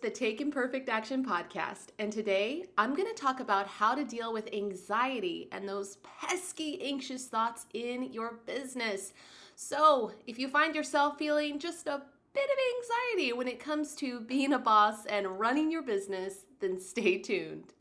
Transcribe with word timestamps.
the 0.00 0.08
Take 0.08 0.40
Imperfect 0.40 0.88
Action 0.88 1.22
podcast, 1.22 1.88
and 1.98 2.10
today 2.10 2.64
I'm 2.78 2.94
going 2.94 3.08
to 3.08 3.14
talk 3.14 3.40
about 3.40 3.66
how 3.66 3.94
to 3.94 4.02
deal 4.02 4.32
with 4.32 4.48
anxiety 4.54 5.48
and 5.52 5.68
those 5.68 5.98
pesky 6.20 6.80
anxious 6.80 7.26
thoughts 7.26 7.66
in 7.74 8.10
your 8.10 8.38
business. 8.46 9.12
So, 9.56 10.12
if 10.26 10.38
you 10.38 10.48
find 10.48 10.74
yourself 10.74 11.18
feeling 11.18 11.58
just 11.58 11.86
a 11.86 12.00
bit 12.32 12.44
of 12.44 13.14
anxiety 13.14 13.34
when 13.34 13.46
it 13.46 13.60
comes 13.60 13.94
to 13.96 14.20
being 14.20 14.54
a 14.54 14.58
boss 14.58 15.04
and 15.04 15.38
running 15.38 15.70
your 15.70 15.82
business, 15.82 16.46
then 16.60 16.80
stay 16.80 17.18
tuned. 17.18 17.74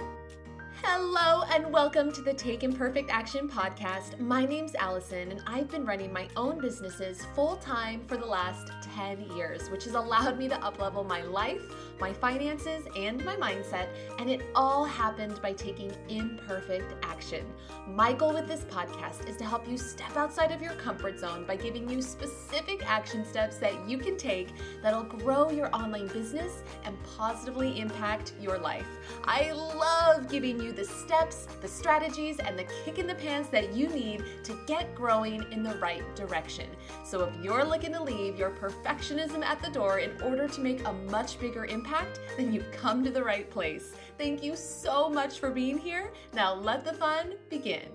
Hello 0.81 1.43
and 1.53 1.73
welcome 1.73 2.09
to 2.13 2.21
the 2.21 2.33
Take 2.33 2.63
Imperfect 2.63 3.09
Action 3.11 3.49
podcast. 3.49 4.17
My 4.17 4.45
name's 4.45 4.75
Allison 4.75 5.29
and 5.29 5.41
I've 5.45 5.69
been 5.69 5.85
running 5.85 6.13
my 6.13 6.29
own 6.37 6.57
businesses 6.57 7.25
full 7.35 7.57
time 7.57 8.01
for 8.07 8.15
the 8.15 8.25
last 8.25 8.71
10 8.95 9.35
years, 9.35 9.69
which 9.69 9.83
has 9.83 9.95
allowed 9.95 10.37
me 10.37 10.47
to 10.47 10.55
uplevel 10.55 11.05
my 11.05 11.21
life, 11.21 11.61
my 11.99 12.13
finances, 12.13 12.85
and 12.95 13.23
my 13.25 13.35
mindset, 13.35 13.87
and 14.17 14.29
it 14.29 14.41
all 14.55 14.85
happened 14.85 15.41
by 15.41 15.53
taking 15.53 15.91
imperfect 16.07 16.93
action. 17.03 17.45
My 17.87 18.13
goal 18.13 18.33
with 18.33 18.47
this 18.47 18.61
podcast 18.61 19.27
is 19.27 19.35
to 19.37 19.45
help 19.45 19.67
you 19.67 19.77
step 19.77 20.15
outside 20.15 20.51
of 20.51 20.61
your 20.61 20.73
comfort 20.73 21.19
zone 21.19 21.45
by 21.45 21.55
giving 21.55 21.89
you 21.89 22.01
specific 22.01 22.89
action 22.89 23.25
steps 23.25 23.57
that 23.57 23.87
you 23.87 23.97
can 23.97 24.17
take 24.17 24.49
that'll 24.81 25.03
grow 25.03 25.49
your 25.49 25.73
online 25.75 26.07
business 26.07 26.63
and 26.85 26.95
positively 27.17 27.79
impact 27.79 28.33
your 28.39 28.57
life. 28.57 28.87
I 29.25 29.51
love 29.51 30.29
giving 30.29 30.61
you 30.61 30.71
the 30.71 30.85
steps, 30.85 31.47
the 31.61 31.67
strategies, 31.67 32.39
and 32.39 32.57
the 32.57 32.65
kick 32.85 32.99
in 32.99 33.07
the 33.07 33.15
pants 33.15 33.49
that 33.49 33.73
you 33.73 33.89
need 33.89 34.23
to 34.43 34.57
get 34.67 34.95
growing 34.95 35.45
in 35.51 35.63
the 35.63 35.75
right 35.75 36.03
direction. 36.15 36.69
So 37.03 37.23
if 37.23 37.43
you're 37.43 37.65
looking 37.65 37.93
to 37.93 38.03
leave 38.03 38.37
your 38.37 38.51
perfectionism 38.51 39.43
at 39.43 39.61
the 39.61 39.69
door 39.69 39.99
in 39.99 40.11
order 40.21 40.47
to 40.47 40.61
make 40.61 40.85
a 40.87 40.93
much 40.93 41.39
bigger 41.39 41.65
impact, 41.65 41.88
then 42.37 42.53
you've 42.53 42.71
come 42.71 43.03
to 43.03 43.09
the 43.09 43.23
right 43.23 43.49
place. 43.49 43.93
Thank 44.17 44.43
you 44.43 44.55
so 44.55 45.09
much 45.09 45.39
for 45.39 45.49
being 45.49 45.77
here. 45.77 46.11
Now 46.33 46.53
let 46.53 46.85
the 46.85 46.93
fun 46.93 47.33
begin. 47.49 47.87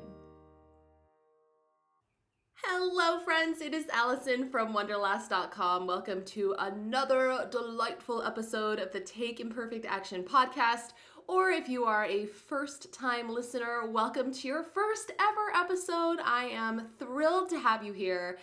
Hello, 2.65 3.23
friends. 3.25 3.61
It 3.61 3.75
is 3.75 3.89
Allison 3.93 4.49
from 4.49 4.73
Wonderlass.com. 4.73 5.87
Welcome 5.87 6.25
to 6.25 6.55
another 6.59 7.47
delightful 7.51 8.23
episode 8.23 8.79
of 8.79 8.91
the 8.91 9.01
Take 9.01 9.41
Imperfect 9.41 9.85
Action 9.85 10.23
podcast 10.25 10.93
or 11.27 11.51
if 11.51 11.69
you 11.71 11.85
are 11.85 12.05
a 12.05 12.27
first 12.27 12.93
time 12.93 13.31
listener, 13.31 13.89
welcome 13.91 14.31
to 14.31 14.47
your 14.47 14.63
first 14.63 15.11
ever 15.19 15.65
episode. 15.65 16.19
I 16.23 16.47
am 16.47 16.89
thrilled 16.99 17.49
to 17.51 17.59
have 17.59 17.83
you 17.83 17.95
here. 17.95 18.39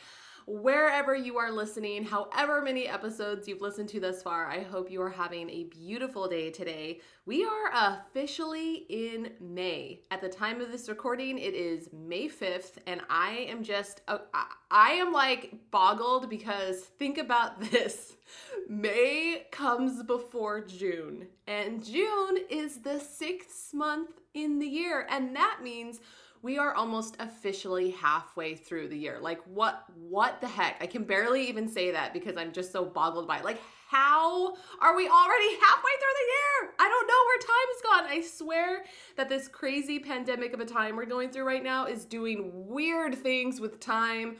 Wherever 0.47 1.15
you 1.15 1.37
are 1.37 1.51
listening, 1.51 2.03
however 2.03 2.61
many 2.61 2.87
episodes 2.87 3.47
you've 3.47 3.61
listened 3.61 3.89
to 3.89 3.99
thus 3.99 4.23
far, 4.23 4.47
I 4.47 4.61
hope 4.61 4.89
you 4.89 5.01
are 5.01 5.09
having 5.09 5.49
a 5.49 5.65
beautiful 5.65 6.27
day 6.27 6.49
today. 6.49 6.99
We 7.25 7.45
are 7.45 7.71
officially 7.73 8.85
in 8.89 9.33
May. 9.39 10.01
At 10.09 10.21
the 10.21 10.29
time 10.29 10.59
of 10.59 10.71
this 10.71 10.89
recording, 10.89 11.37
it 11.37 11.53
is 11.53 11.89
May 11.93 12.27
5th, 12.27 12.77
and 12.87 13.01
I 13.09 13.45
am 13.49 13.63
just, 13.63 14.01
uh, 14.07 14.19
I 14.71 14.91
am 14.93 15.11
like 15.11 15.53
boggled 15.69 16.29
because 16.29 16.79
think 16.79 17.17
about 17.17 17.61
this. 17.71 18.17
May 18.67 19.45
comes 19.51 20.01
before 20.03 20.65
June, 20.65 21.27
and 21.45 21.83
June 21.83 22.37
is 22.49 22.77
the 22.77 22.99
sixth 22.99 23.73
month 23.73 24.11
in 24.33 24.59
the 24.59 24.67
year, 24.67 25.05
and 25.09 25.35
that 25.35 25.59
means 25.61 25.99
we 26.41 26.57
are 26.57 26.73
almost 26.73 27.15
officially 27.19 27.91
halfway 27.91 28.55
through 28.55 28.87
the 28.87 28.97
year. 28.97 29.19
Like 29.21 29.41
what 29.45 29.85
what 29.95 30.41
the 30.41 30.47
heck? 30.47 30.77
I 30.81 30.87
can 30.87 31.03
barely 31.03 31.47
even 31.47 31.67
say 31.67 31.91
that 31.91 32.13
because 32.13 32.37
I'm 32.37 32.51
just 32.51 32.71
so 32.71 32.85
boggled 32.85 33.27
by 33.27 33.37
it. 33.37 33.45
Like 33.45 33.61
how 33.87 34.55
are 34.79 34.95
we 34.95 35.07
already 35.07 35.49
halfway 35.59 35.91
through 35.99 36.17
the 36.17 36.29
year? 36.31 36.73
I 36.79 36.87
don't 36.87 37.07
know 37.07 37.23
where 37.25 37.39
time 37.39 37.67
has 37.67 37.81
gone. 37.81 38.17
I 38.17 38.21
swear 38.21 38.85
that 39.17 39.29
this 39.29 39.47
crazy 39.47 39.99
pandemic 39.99 40.53
of 40.53 40.61
a 40.61 40.65
time 40.65 40.95
we're 40.95 41.05
going 41.05 41.29
through 41.29 41.45
right 41.45 41.63
now 41.63 41.85
is 41.85 42.05
doing 42.05 42.51
weird 42.53 43.15
things 43.15 43.59
with 43.59 43.79
time 43.79 44.37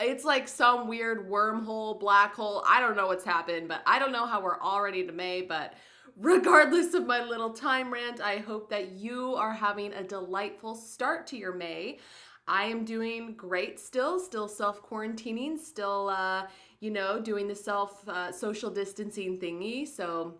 it's 0.00 0.24
like 0.24 0.48
some 0.48 0.88
weird 0.88 1.30
wormhole, 1.30 1.98
black 2.00 2.34
hole. 2.34 2.64
I 2.68 2.80
don't 2.80 2.96
know 2.96 3.06
what's 3.06 3.24
happened, 3.24 3.68
but 3.68 3.82
I 3.86 3.98
don't 3.98 4.12
know 4.12 4.26
how 4.26 4.42
we're 4.42 4.60
already 4.60 5.06
to 5.06 5.12
May. 5.12 5.42
But 5.42 5.74
regardless 6.16 6.94
of 6.94 7.06
my 7.06 7.24
little 7.24 7.50
time 7.50 7.92
rant, 7.92 8.20
I 8.20 8.38
hope 8.38 8.70
that 8.70 8.92
you 8.92 9.34
are 9.34 9.52
having 9.52 9.92
a 9.92 10.02
delightful 10.02 10.74
start 10.74 11.26
to 11.28 11.36
your 11.36 11.54
May. 11.54 11.98
I 12.46 12.64
am 12.64 12.84
doing 12.84 13.34
great 13.34 13.80
still, 13.80 14.20
still 14.20 14.48
self 14.48 14.82
quarantining, 14.82 15.58
still, 15.58 16.10
uh, 16.10 16.46
you 16.80 16.90
know, 16.90 17.20
doing 17.20 17.48
the 17.48 17.54
self 17.54 18.06
uh, 18.08 18.30
social 18.32 18.70
distancing 18.70 19.38
thingy. 19.38 19.88
So 19.88 20.34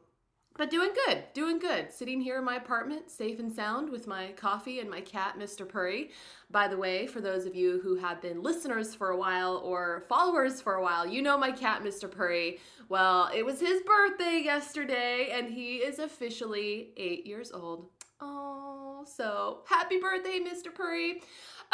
but 0.57 0.71
doing 0.71 0.91
good, 1.07 1.25
doing 1.35 1.59
good. 1.59 1.93
Sitting 1.93 2.21
here 2.21 2.39
in 2.39 2.45
my 2.45 2.57
apartment, 2.57 3.11
safe 3.11 3.41
and 3.41 3.53
sound, 3.53 3.91
with 3.91 4.07
my 4.07 4.29
coffee 4.37 4.79
and 4.79 4.89
my 4.89 5.01
cat, 5.01 5.37
Mr. 5.39 5.69
Purry. 5.69 6.11
By 6.51 6.69
the 6.69 6.77
way, 6.77 7.09
for 7.09 7.21
those 7.21 7.45
of 7.45 7.57
you 7.57 7.81
who 7.83 7.97
have 7.97 8.23
been 8.23 8.41
listeners 8.41 8.95
for 8.95 9.11
a 9.11 9.17
while 9.17 9.57
or 9.65 10.05
followers 10.09 10.61
for 10.61 10.75
a 10.75 10.83
while, 10.83 11.07
you 11.07 11.23
know 11.23 11.37
my 11.37 11.51
cat, 11.51 11.83
Mr. 11.83 12.09
Purry. 12.09 12.61
Well, 12.89 13.31
it 13.35 13.45
was 13.45 13.59
his 13.59 13.83
birthday 13.83 14.43
yesterday, 14.45 15.31
and 15.33 15.51
he 15.51 15.77
is 15.79 15.99
officially 15.99 16.93
eight 16.97 17.27
years 17.27 17.51
old. 17.51 17.89
Oh, 18.21 19.05
so 19.07 19.63
happy 19.69 19.99
birthday, 19.99 20.39
Mr. 20.39 20.73
Purry. 20.73 21.21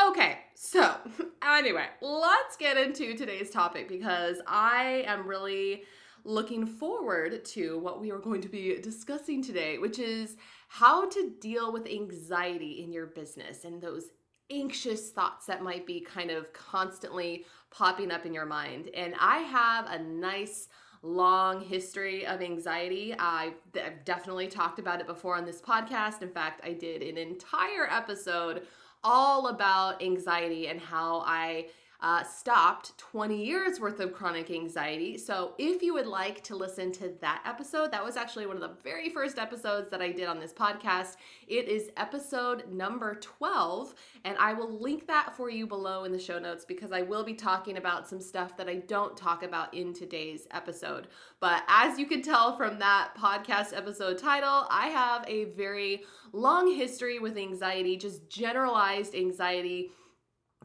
Okay, 0.02 0.38
so 0.54 0.96
anyway, 1.42 1.86
let's 2.00 2.56
get 2.56 2.78
into 2.78 3.14
today's 3.14 3.50
topic 3.50 3.88
because 3.88 4.40
I 4.46 5.04
am 5.06 5.26
really 5.26 5.82
looking 6.24 6.66
forward 6.66 7.44
to 7.44 7.78
what 7.78 8.00
we 8.00 8.10
are 8.10 8.18
going 8.18 8.40
to 8.42 8.48
be 8.48 8.78
discussing 8.80 9.42
today, 9.42 9.78
which 9.78 9.98
is 9.98 10.36
how 10.68 11.08
to 11.08 11.32
deal 11.40 11.72
with 11.72 11.86
anxiety 11.86 12.82
in 12.82 12.92
your 12.92 13.06
business 13.06 13.64
and 13.64 13.80
those 13.80 14.10
anxious 14.50 15.10
thoughts 15.10 15.46
that 15.46 15.62
might 15.62 15.86
be 15.86 16.00
kind 16.00 16.30
of 16.30 16.52
constantly 16.52 17.44
popping 17.70 18.10
up 18.10 18.26
in 18.26 18.34
your 18.34 18.46
mind. 18.46 18.90
And 18.94 19.14
I 19.18 19.38
have 19.38 19.86
a 19.86 20.02
nice 20.02 20.68
long 21.02 21.60
history 21.60 22.26
of 22.26 22.42
anxiety. 22.42 23.14
I've, 23.18 23.54
I've, 23.74 24.04
definitely 24.04 24.48
talked 24.48 24.78
about 24.78 25.00
it 25.00 25.06
before 25.06 25.36
on 25.36 25.46
this 25.46 25.60
podcast. 25.60 26.20
In 26.20 26.28
fact, 26.28 26.60
I 26.64 26.74
did 26.74 27.02
an 27.02 27.16
entire 27.16 27.88
episode 27.90 28.66
all 29.02 29.46
about 29.46 30.02
anxiety 30.02 30.68
and 30.68 30.78
how 30.78 31.22
I 31.26 31.68
uh, 32.02 32.22
stopped 32.22 32.96
20 32.98 33.44
years 33.44 33.78
worth 33.78 34.00
of 34.00 34.12
chronic 34.12 34.50
anxiety. 34.50 35.18
So, 35.18 35.54
if 35.58 35.82
you 35.82 35.92
would 35.94 36.06
like 36.06 36.42
to 36.44 36.56
listen 36.56 36.92
to 36.92 37.12
that 37.20 37.42
episode, 37.44 37.92
that 37.92 38.04
was 38.04 38.16
actually 38.16 38.46
one 38.46 38.56
of 38.56 38.62
the 38.62 38.76
very 38.82 39.10
first 39.10 39.38
episodes 39.38 39.90
that 39.90 40.00
I 40.00 40.10
did 40.10 40.26
on 40.26 40.40
this 40.40 40.52
podcast. 40.52 41.16
It 41.46 41.68
is 41.68 41.90
episode 41.96 42.72
number 42.72 43.16
12, 43.16 43.94
and 44.24 44.36
I 44.38 44.54
will 44.54 44.80
link 44.80 45.06
that 45.08 45.36
for 45.36 45.50
you 45.50 45.66
below 45.66 46.04
in 46.04 46.12
the 46.12 46.18
show 46.18 46.38
notes 46.38 46.64
because 46.64 46.92
I 46.92 47.02
will 47.02 47.24
be 47.24 47.34
talking 47.34 47.76
about 47.76 48.08
some 48.08 48.20
stuff 48.20 48.56
that 48.56 48.68
I 48.68 48.76
don't 48.76 49.16
talk 49.16 49.42
about 49.42 49.74
in 49.74 49.92
today's 49.92 50.46
episode. 50.52 51.08
But 51.38 51.64
as 51.68 51.98
you 51.98 52.06
can 52.06 52.22
tell 52.22 52.56
from 52.56 52.78
that 52.78 53.10
podcast 53.18 53.76
episode 53.76 54.18
title, 54.18 54.66
I 54.70 54.88
have 54.88 55.24
a 55.28 55.44
very 55.44 56.04
long 56.32 56.72
history 56.74 57.18
with 57.18 57.36
anxiety, 57.36 57.96
just 57.96 58.28
generalized 58.28 59.14
anxiety 59.14 59.90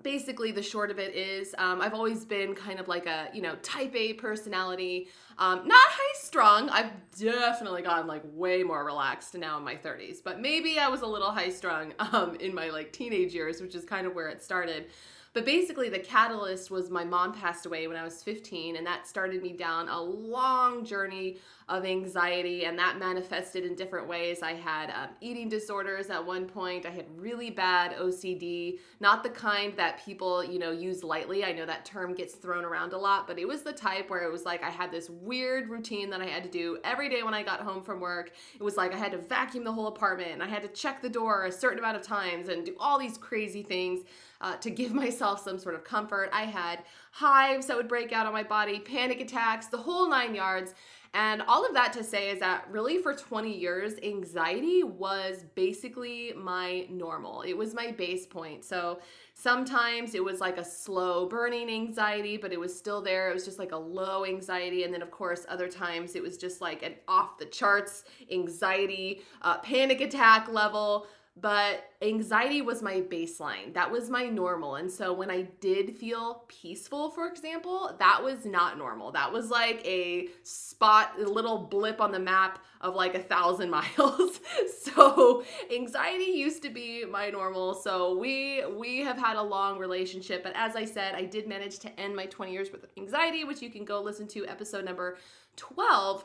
basically 0.06 0.52
the 0.52 0.62
short 0.62 0.92
of 0.92 1.00
it 1.00 1.16
is 1.16 1.56
um, 1.58 1.82
i've 1.82 1.96
always 1.96 2.24
been 2.24 2.54
kind 2.54 2.80
of 2.80 2.88
like 2.88 3.08
a 3.08 3.28
you 3.34 3.42
know 3.42 3.56
type 3.64 3.94
a 3.96 4.14
personality. 4.14 5.10
Um, 5.38 5.68
not 5.68 5.78
high 5.78 6.20
strung. 6.20 6.70
I've 6.70 6.92
definitely 7.18 7.82
gotten 7.82 8.08
like 8.08 8.22
way 8.32 8.64
more 8.64 8.86
relaxed 8.86 9.36
now 9.36 9.58
in 9.58 9.64
my 9.64 9.76
30s 9.76 10.24
but 10.24 10.40
maybe 10.40 10.80
i 10.80 10.88
was 10.88 11.02
a 11.02 11.08
little 11.08 11.32
high 11.32 11.50
strung 11.50 11.94
um, 12.00 12.36
in 12.36 12.54
my 12.54 12.70
like 12.70 12.94
teenage 12.94 13.34
years 13.34 13.62
which 13.62 13.74
is 13.76 13.84
kind 13.84 14.06
of 14.06 14.14
where 14.14 14.30
it 14.30 14.44
started 14.44 14.88
but 15.35 15.44
basically, 15.44 15.90
the 15.90 16.00
catalyst 16.00 16.72
was 16.72 16.90
my 16.90 17.03
mom 17.03 17.34
passed 17.34 17.66
away 17.66 17.90
when 17.90 17.97
I 17.97 18.06
was 18.06 18.23
15, 18.23 18.78
and 18.78 18.88
that 18.88 19.06
started 19.06 19.44
me 19.44 19.51
down 19.51 19.90
a 19.90 20.01
long 20.01 20.85
journey 20.85 21.40
of 21.68 21.84
anxiety, 21.84 22.63
and 22.63 22.79
that 22.79 23.00
manifested 23.00 23.65
in 23.65 23.75
different 23.75 24.07
ways. 24.07 24.42
I 24.42 24.54
had 24.54 24.92
um, 24.92 25.10
eating 25.19 25.50
disorders 25.50 26.10
at 26.10 26.25
one 26.25 26.45
point. 26.45 26.86
I 26.86 26.89
had 26.89 27.06
really 27.18 27.50
bad 27.50 27.98
OCD, 27.98 28.80
not 29.01 29.24
the 29.24 29.30
kind 29.30 29.75
that 29.75 30.06
people, 30.06 30.42
you 30.42 30.57
know, 30.57 30.71
use 30.71 31.04
lightly. 31.04 31.44
I 31.44 31.51
know 31.51 31.65
that 31.65 31.83
term 31.83 32.13
gets 32.13 32.36
thrown 32.36 32.63
around 32.63 32.94
a 32.94 32.98
lot, 32.98 33.27
but 33.27 33.38
it 33.38 33.45
was 33.45 33.62
the 33.62 33.74
type 33.74 34.10
where 34.10 34.24
it 34.24 34.31
was 34.31 34.45
like 34.45 34.63
I 34.63 34.69
had 34.69 34.89
this 34.89 35.10
weird 35.10 35.68
routine 35.68 36.10
that 36.12 36.21
I 36.21 36.27
had 36.27 36.44
to 36.44 36.50
do 36.50 36.77
every 36.86 37.10
day 37.10 37.24
when 37.24 37.33
I 37.33 37.44
got 37.44 37.60
home 37.60 37.83
from 37.83 38.00
work. 38.00 38.31
It 38.57 38.63
was 38.63 38.77
like 38.77 38.94
I 38.94 38.98
had 38.98 39.12
to 39.12 39.18
vacuum 39.18 39.65
the 39.65 39.74
whole 39.74 39.88
apartment, 39.88 40.31
and 40.31 40.42
I 40.42 40.48
had 40.48 40.62
to 40.62 40.69
check 40.69 41.01
the 41.01 41.10
door 41.10 41.44
a 41.44 41.51
certain 41.51 41.80
amount 41.80 41.98
of 41.98 42.04
times 42.04 42.48
and 42.48 42.65
do 42.65 42.74
all 42.80 42.98
these 42.98 43.18
crazy 43.18 43.63
things 43.63 44.06
uh, 44.45 44.56
to 44.57 44.69
give 44.69 44.94
myself 45.03 45.44
some 45.44 45.57
sort 45.57 45.75
of 45.75 45.83
comfort. 45.83 46.30
I 46.31 46.44
had 46.44 46.83
hives 47.12 47.65
that 47.68 47.75
would 47.75 47.88
break 47.88 48.13
out 48.13 48.27
on 48.27 48.33
my 48.33 48.44
body, 48.44 48.80
panic 48.80 49.19
attacks, 49.19 49.68
the 49.68 49.77
whole 49.77 50.09
nine 50.09 50.36
yards. 50.36 50.75
And 51.15 51.42
all 51.44 51.65
of 51.65 51.74
that 51.75 51.94
to 51.94 52.03
say 52.03 52.30
is 52.30 52.42
that 52.42 52.68
really 52.69 52.97
for 52.97 53.13
20 53.13 53.57
years, 53.57 53.94
anxiety 54.03 54.83
was 54.83 55.45
basically 55.56 56.33
my 56.36 56.86
normal. 56.89 57.42
It 57.44 57.53
was 57.53 57.74
my 57.74 57.92
base 57.92 58.25
point. 58.25 58.65
So 58.65 59.00
sometimes 59.33 60.13
it 60.13 60.21
was 60.21 60.42
like 60.42 60.57
a 60.57 60.65
slow 60.65 61.25
burning 61.25 61.69
anxiety, 61.69 62.36
but 62.36 62.51
it 62.51 62.59
was 62.59 62.77
still 62.77 63.01
there. 63.01 63.31
It 63.31 63.33
was 63.33 63.45
just 63.45 63.59
like 63.59 63.71
a 63.71 63.77
low 63.77 64.25
anxiety. 64.25 64.83
And 64.83 64.94
then, 64.94 65.01
of 65.01 65.09
course, 65.09 65.45
other 65.48 65.69
times 65.69 66.15
it 66.15 66.21
was 66.21 66.38
just 66.38 66.59
like 66.59 66.83
an 66.83 66.95
off 67.07 67.38
the 67.38 67.45
charts 67.45 68.03
anxiety, 68.30 69.21
uh, 69.41 69.59
panic 69.59 70.01
attack 70.01 70.50
level 70.51 71.07
but 71.38 71.92
anxiety 72.02 72.62
was 72.62 72.82
my 72.82 73.02
baseline. 73.02 73.74
That 73.74 73.92
was 73.92 74.10
my 74.10 74.26
normal. 74.28 74.76
And 74.76 74.90
so 74.90 75.12
when 75.12 75.30
I 75.30 75.42
did 75.60 75.98
feel 75.98 76.46
peaceful, 76.48 77.10
for 77.10 77.28
example, 77.28 77.94
that 78.00 78.24
was 78.24 78.46
not 78.46 78.78
normal. 78.78 79.12
That 79.12 79.34
was 79.34 79.50
like 79.50 79.86
a 79.86 80.30
spot, 80.44 81.12
a 81.20 81.24
little 81.24 81.58
blip 81.58 82.00
on 82.00 82.14
the 82.14 82.20
map 82.20 82.64
of 82.80 82.96
like 82.96 83.16
a 83.16 83.20
thousand 83.20 83.70
miles. 83.98 84.40
so 84.82 85.44
anxiety 85.76 86.32
used 86.32 86.64
to 86.64 86.70
be 86.70 87.04
my 87.04 87.30
normal. 87.30 87.74
So 87.74 88.18
we 88.18 88.64
we 88.66 89.00
have 89.00 89.18
had 89.18 89.36
a 89.36 89.44
long 89.44 89.78
relationship. 89.78 90.42
But 90.42 90.54
as 90.56 90.78
I 90.78 90.86
said, 90.86 91.16
I 91.16 91.26
did 91.26 91.50
manage 91.50 91.80
to 91.80 92.00
end 92.00 92.16
my 92.16 92.28
20 92.28 92.54
years 92.54 92.72
with 92.72 92.86
anxiety, 92.98 93.44
which 93.44 93.62
you 93.62 93.70
can 93.70 93.84
go 93.84 94.02
listen 94.02 94.26
to 94.30 94.48
episode 94.48 94.86
number 94.86 95.18
12. 95.58 96.24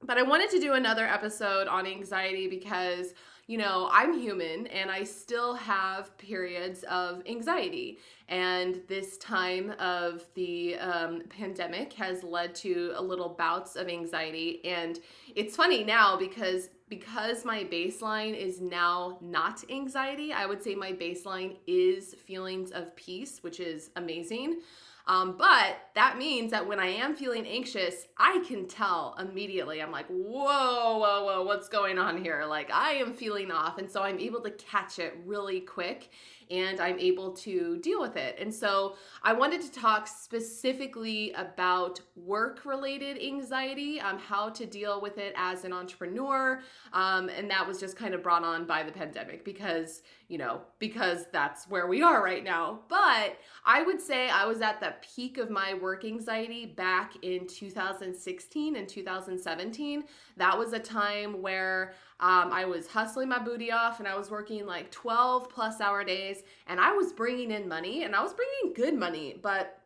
But 0.00 0.16
I 0.16 0.22
wanted 0.22 0.48
to 0.50 0.60
do 0.60 0.72
another 0.72 1.06
episode 1.06 1.66
on 1.66 1.86
anxiety 1.86 2.48
because 2.48 3.12
you 3.48 3.56
know, 3.56 3.88
I'm 3.90 4.20
human 4.20 4.66
and 4.66 4.90
I 4.90 5.04
still 5.04 5.54
have 5.54 6.16
periods 6.18 6.84
of 6.84 7.22
anxiety. 7.26 7.98
And 8.28 8.82
this 8.88 9.16
time 9.16 9.72
of 9.78 10.26
the 10.34 10.76
um, 10.76 11.22
pandemic 11.30 11.94
has 11.94 12.22
led 12.22 12.54
to 12.56 12.92
a 12.94 13.02
little 13.02 13.30
bouts 13.30 13.74
of 13.74 13.88
anxiety. 13.88 14.62
And 14.66 15.00
it's 15.34 15.56
funny 15.56 15.82
now 15.82 16.16
because 16.16 16.68
because 16.90 17.44
my 17.44 17.64
baseline 17.64 18.34
is 18.34 18.62
now 18.62 19.18
not 19.20 19.62
anxiety, 19.70 20.32
I 20.32 20.46
would 20.46 20.62
say 20.62 20.74
my 20.74 20.92
baseline 20.92 21.56
is 21.66 22.14
feelings 22.14 22.70
of 22.70 22.96
peace, 22.96 23.42
which 23.42 23.60
is 23.60 23.90
amazing. 23.96 24.60
Um, 25.08 25.36
but 25.38 25.78
that 25.94 26.18
means 26.18 26.50
that 26.50 26.68
when 26.68 26.78
I 26.78 26.88
am 26.88 27.16
feeling 27.16 27.46
anxious, 27.46 28.06
I 28.18 28.44
can 28.46 28.68
tell 28.68 29.16
immediately. 29.18 29.80
I'm 29.80 29.90
like, 29.90 30.06
whoa, 30.08 30.98
whoa, 30.98 31.24
whoa, 31.24 31.42
what's 31.44 31.68
going 31.70 31.98
on 31.98 32.22
here? 32.22 32.44
Like, 32.46 32.70
I 32.70 32.92
am 32.92 33.14
feeling 33.14 33.50
off. 33.50 33.78
And 33.78 33.90
so 33.90 34.02
I'm 34.02 34.18
able 34.18 34.42
to 34.42 34.50
catch 34.50 34.98
it 34.98 35.16
really 35.24 35.60
quick 35.60 36.10
and 36.50 36.80
I'm 36.80 36.98
able 36.98 37.32
to 37.32 37.78
deal 37.78 38.00
with 38.00 38.16
it. 38.16 38.36
And 38.40 38.52
so 38.52 38.96
I 39.22 39.32
wanted 39.32 39.60
to 39.62 39.72
talk 39.72 40.06
specifically 40.06 41.32
about 41.32 42.00
work 42.16 42.64
related 42.64 43.20
anxiety, 43.22 44.00
um, 44.00 44.18
how 44.18 44.48
to 44.50 44.66
deal 44.66 45.00
with 45.00 45.18
it 45.18 45.34
as 45.36 45.64
an 45.64 45.72
entrepreneur. 45.72 46.60
Um, 46.92 47.28
and 47.28 47.50
that 47.50 47.66
was 47.66 47.78
just 47.78 47.96
kind 47.96 48.14
of 48.14 48.22
brought 48.22 48.44
on 48.44 48.66
by 48.66 48.82
the 48.82 48.92
pandemic 48.92 49.44
because, 49.44 50.02
you 50.28 50.38
know, 50.38 50.60
because 50.78 51.26
that's 51.32 51.68
where 51.68 51.86
we 51.86 52.02
are 52.02 52.22
right 52.22 52.44
now. 52.44 52.80
But 52.88 53.38
I 53.64 53.82
would 53.82 54.00
say 54.00 54.28
I 54.28 54.46
was 54.46 54.60
at 54.60 54.80
the 54.80 54.94
peak 55.14 55.38
of 55.38 55.50
my 55.50 55.74
work 55.74 56.04
anxiety 56.04 56.66
back 56.66 57.14
in 57.22 57.46
2016 57.46 58.76
and 58.76 58.88
2017. 58.88 60.04
That 60.36 60.58
was 60.58 60.72
a 60.72 60.78
time 60.78 61.42
where 61.42 61.94
um, 62.20 62.52
I 62.52 62.64
was 62.64 62.88
hustling 62.88 63.28
my 63.28 63.38
booty 63.38 63.70
off 63.70 64.00
and 64.00 64.08
I 64.08 64.16
was 64.16 64.30
working 64.30 64.66
like 64.66 64.90
12 64.90 65.48
plus 65.48 65.80
hour 65.80 66.02
days 66.02 66.42
and 66.66 66.80
I 66.80 66.92
was 66.92 67.12
bringing 67.12 67.52
in 67.52 67.68
money 67.68 68.02
and 68.02 68.14
I 68.16 68.22
was 68.22 68.34
bringing 68.34 68.74
good 68.74 68.94
money, 68.94 69.38
but 69.40 69.80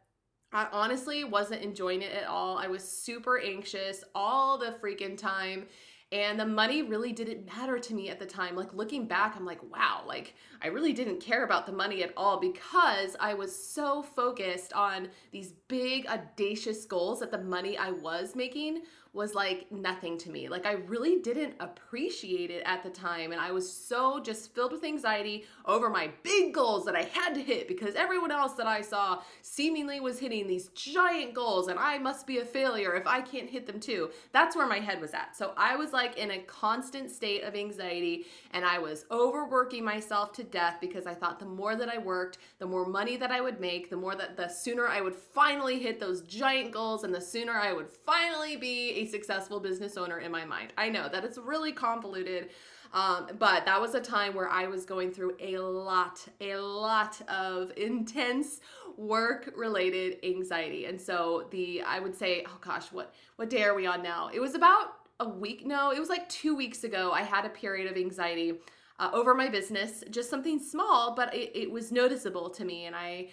I 0.52 0.66
honestly 0.72 1.24
wasn't 1.24 1.62
enjoying 1.62 2.00
it 2.00 2.12
at 2.12 2.28
all. 2.28 2.56
I 2.56 2.68
was 2.68 2.86
super 2.86 3.38
anxious 3.38 4.02
all 4.14 4.56
the 4.56 4.74
freaking 4.82 5.16
time. 5.16 5.66
And 6.12 6.38
the 6.38 6.44
money 6.44 6.82
really 6.82 7.12
didn't 7.12 7.46
matter 7.46 7.78
to 7.78 7.94
me 7.94 8.10
at 8.10 8.18
the 8.18 8.26
time. 8.26 8.54
Like 8.54 8.74
looking 8.74 9.06
back, 9.06 9.34
I'm 9.34 9.46
like, 9.46 9.62
wow, 9.72 10.04
like 10.06 10.34
I 10.60 10.68
really 10.68 10.92
didn't 10.92 11.20
care 11.20 11.42
about 11.42 11.64
the 11.64 11.72
money 11.72 12.02
at 12.02 12.12
all 12.16 12.38
because 12.38 13.16
I 13.18 13.32
was 13.32 13.54
so 13.54 14.02
focused 14.02 14.74
on 14.74 15.08
these 15.30 15.54
big, 15.68 16.06
audacious 16.06 16.84
goals 16.84 17.20
that 17.20 17.30
the 17.30 17.38
money 17.38 17.78
I 17.78 17.90
was 17.90 18.36
making 18.36 18.82
was 19.14 19.34
like 19.34 19.70
nothing 19.70 20.16
to 20.16 20.30
me. 20.30 20.48
Like 20.48 20.64
I 20.64 20.72
really 20.72 21.18
didn't 21.20 21.54
appreciate 21.60 22.50
it 22.50 22.62
at 22.64 22.82
the 22.82 22.88
time. 22.88 23.32
And 23.32 23.40
I 23.40 23.50
was 23.50 23.70
so 23.70 24.20
just 24.20 24.54
filled 24.54 24.72
with 24.72 24.84
anxiety 24.84 25.44
over 25.66 25.90
my 25.90 26.10
big 26.22 26.54
goals 26.54 26.86
that 26.86 26.96
I 26.96 27.02
had 27.02 27.34
to 27.34 27.42
hit 27.42 27.68
because 27.68 27.94
everyone 27.94 28.30
else 28.30 28.54
that 28.54 28.66
I 28.66 28.80
saw 28.80 29.20
seemingly 29.42 30.00
was 30.00 30.18
hitting 30.18 30.46
these 30.46 30.68
giant 30.68 31.34
goals 31.34 31.68
and 31.68 31.78
I 31.78 31.98
must 31.98 32.26
be 32.26 32.38
a 32.38 32.44
failure 32.44 32.94
if 32.94 33.06
I 33.06 33.20
can't 33.20 33.50
hit 33.50 33.66
them 33.66 33.80
too. 33.80 34.10
That's 34.32 34.56
where 34.56 34.66
my 34.66 34.80
head 34.80 35.00
was 35.00 35.12
at. 35.12 35.36
So 35.36 35.52
I 35.58 35.76
was 35.76 35.92
like 35.92 36.01
in 36.16 36.32
a 36.32 36.38
constant 36.40 37.10
state 37.10 37.42
of 37.42 37.54
anxiety 37.54 38.26
and 38.52 38.64
I 38.64 38.78
was 38.78 39.04
overworking 39.10 39.84
myself 39.84 40.32
to 40.34 40.44
death 40.44 40.78
because 40.80 41.06
I 41.06 41.14
thought 41.14 41.38
the 41.38 41.46
more 41.46 41.76
that 41.76 41.88
I 41.88 41.98
worked, 41.98 42.38
the 42.58 42.66
more 42.66 42.86
money 42.86 43.16
that 43.16 43.30
I 43.30 43.40
would 43.40 43.60
make, 43.60 43.90
the 43.90 43.96
more 43.96 44.14
that 44.14 44.36
the 44.36 44.48
sooner 44.48 44.86
I 44.86 45.00
would 45.00 45.14
finally 45.14 45.78
hit 45.78 45.98
those 45.98 46.22
giant 46.22 46.72
goals 46.72 47.04
and 47.04 47.14
the 47.14 47.20
sooner 47.20 47.52
I 47.52 47.72
would 47.72 47.88
finally 47.88 48.56
be 48.56 48.90
a 48.92 49.06
successful 49.06 49.60
business 49.60 49.96
owner 49.96 50.18
in 50.18 50.30
my 50.30 50.44
mind. 50.44 50.72
I 50.76 50.88
know 50.88 51.08
that 51.08 51.24
it's 51.24 51.38
really 51.38 51.72
convoluted. 51.72 52.50
Um, 52.94 53.28
but 53.38 53.64
that 53.64 53.80
was 53.80 53.94
a 53.94 54.00
time 54.00 54.34
where 54.34 54.50
I 54.50 54.66
was 54.66 54.84
going 54.84 55.12
through 55.12 55.36
a 55.40 55.56
lot, 55.56 56.26
a 56.42 56.56
lot 56.56 57.20
of 57.28 57.72
intense 57.76 58.60
work 58.96 59.52
related 59.56 60.18
anxiety. 60.22 60.84
And 60.86 61.00
so 61.00 61.48
the 61.50 61.82
I 61.82 62.00
would 62.00 62.14
say, 62.14 62.44
oh 62.46 62.58
gosh, 62.60 62.92
what 62.92 63.14
what 63.36 63.50
day 63.50 63.62
are 63.64 63.74
we 63.74 63.86
on 63.86 64.02
now? 64.02 64.30
It 64.32 64.40
was 64.40 64.54
about 64.54 65.01
a 65.20 65.28
week. 65.28 65.66
No, 65.66 65.92
it 65.92 65.98
was 65.98 66.08
like 66.08 66.28
two 66.28 66.54
weeks 66.54 66.84
ago. 66.84 67.10
I 67.12 67.22
had 67.22 67.44
a 67.44 67.50
period 67.50 67.90
of 67.90 67.96
anxiety 67.96 68.54
uh, 68.98 69.10
over 69.12 69.34
my 69.34 69.48
business, 69.48 70.04
just 70.10 70.30
something 70.30 70.58
small, 70.58 71.14
but 71.14 71.34
it, 71.34 71.52
it 71.54 71.70
was 71.70 71.92
noticeable 71.92 72.50
to 72.50 72.64
me, 72.64 72.86
and 72.86 72.94
I 72.94 73.28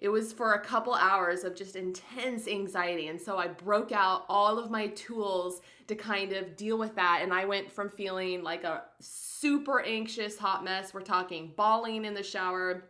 it 0.00 0.08
was 0.08 0.32
for 0.32 0.54
a 0.54 0.60
couple 0.60 0.94
hours 0.94 1.44
of 1.44 1.54
just 1.54 1.76
intense 1.76 2.48
anxiety. 2.48 3.08
And 3.08 3.20
so 3.20 3.36
I 3.36 3.48
broke 3.48 3.92
out 3.92 4.24
all 4.28 4.58
of 4.58 4.70
my 4.70 4.88
tools 4.88 5.60
to 5.88 5.94
kind 5.94 6.32
of 6.32 6.56
deal 6.56 6.78
with 6.78 6.94
that. 6.94 7.20
And 7.22 7.34
I 7.34 7.44
went 7.44 7.70
from 7.70 7.90
feeling 7.90 8.42
like 8.42 8.64
a 8.64 8.84
super 9.00 9.82
anxious 9.82 10.38
hot 10.38 10.64
mess. 10.64 10.94
We're 10.94 11.02
talking 11.02 11.52
bawling 11.54 12.06
in 12.06 12.14
the 12.14 12.22
shower, 12.22 12.84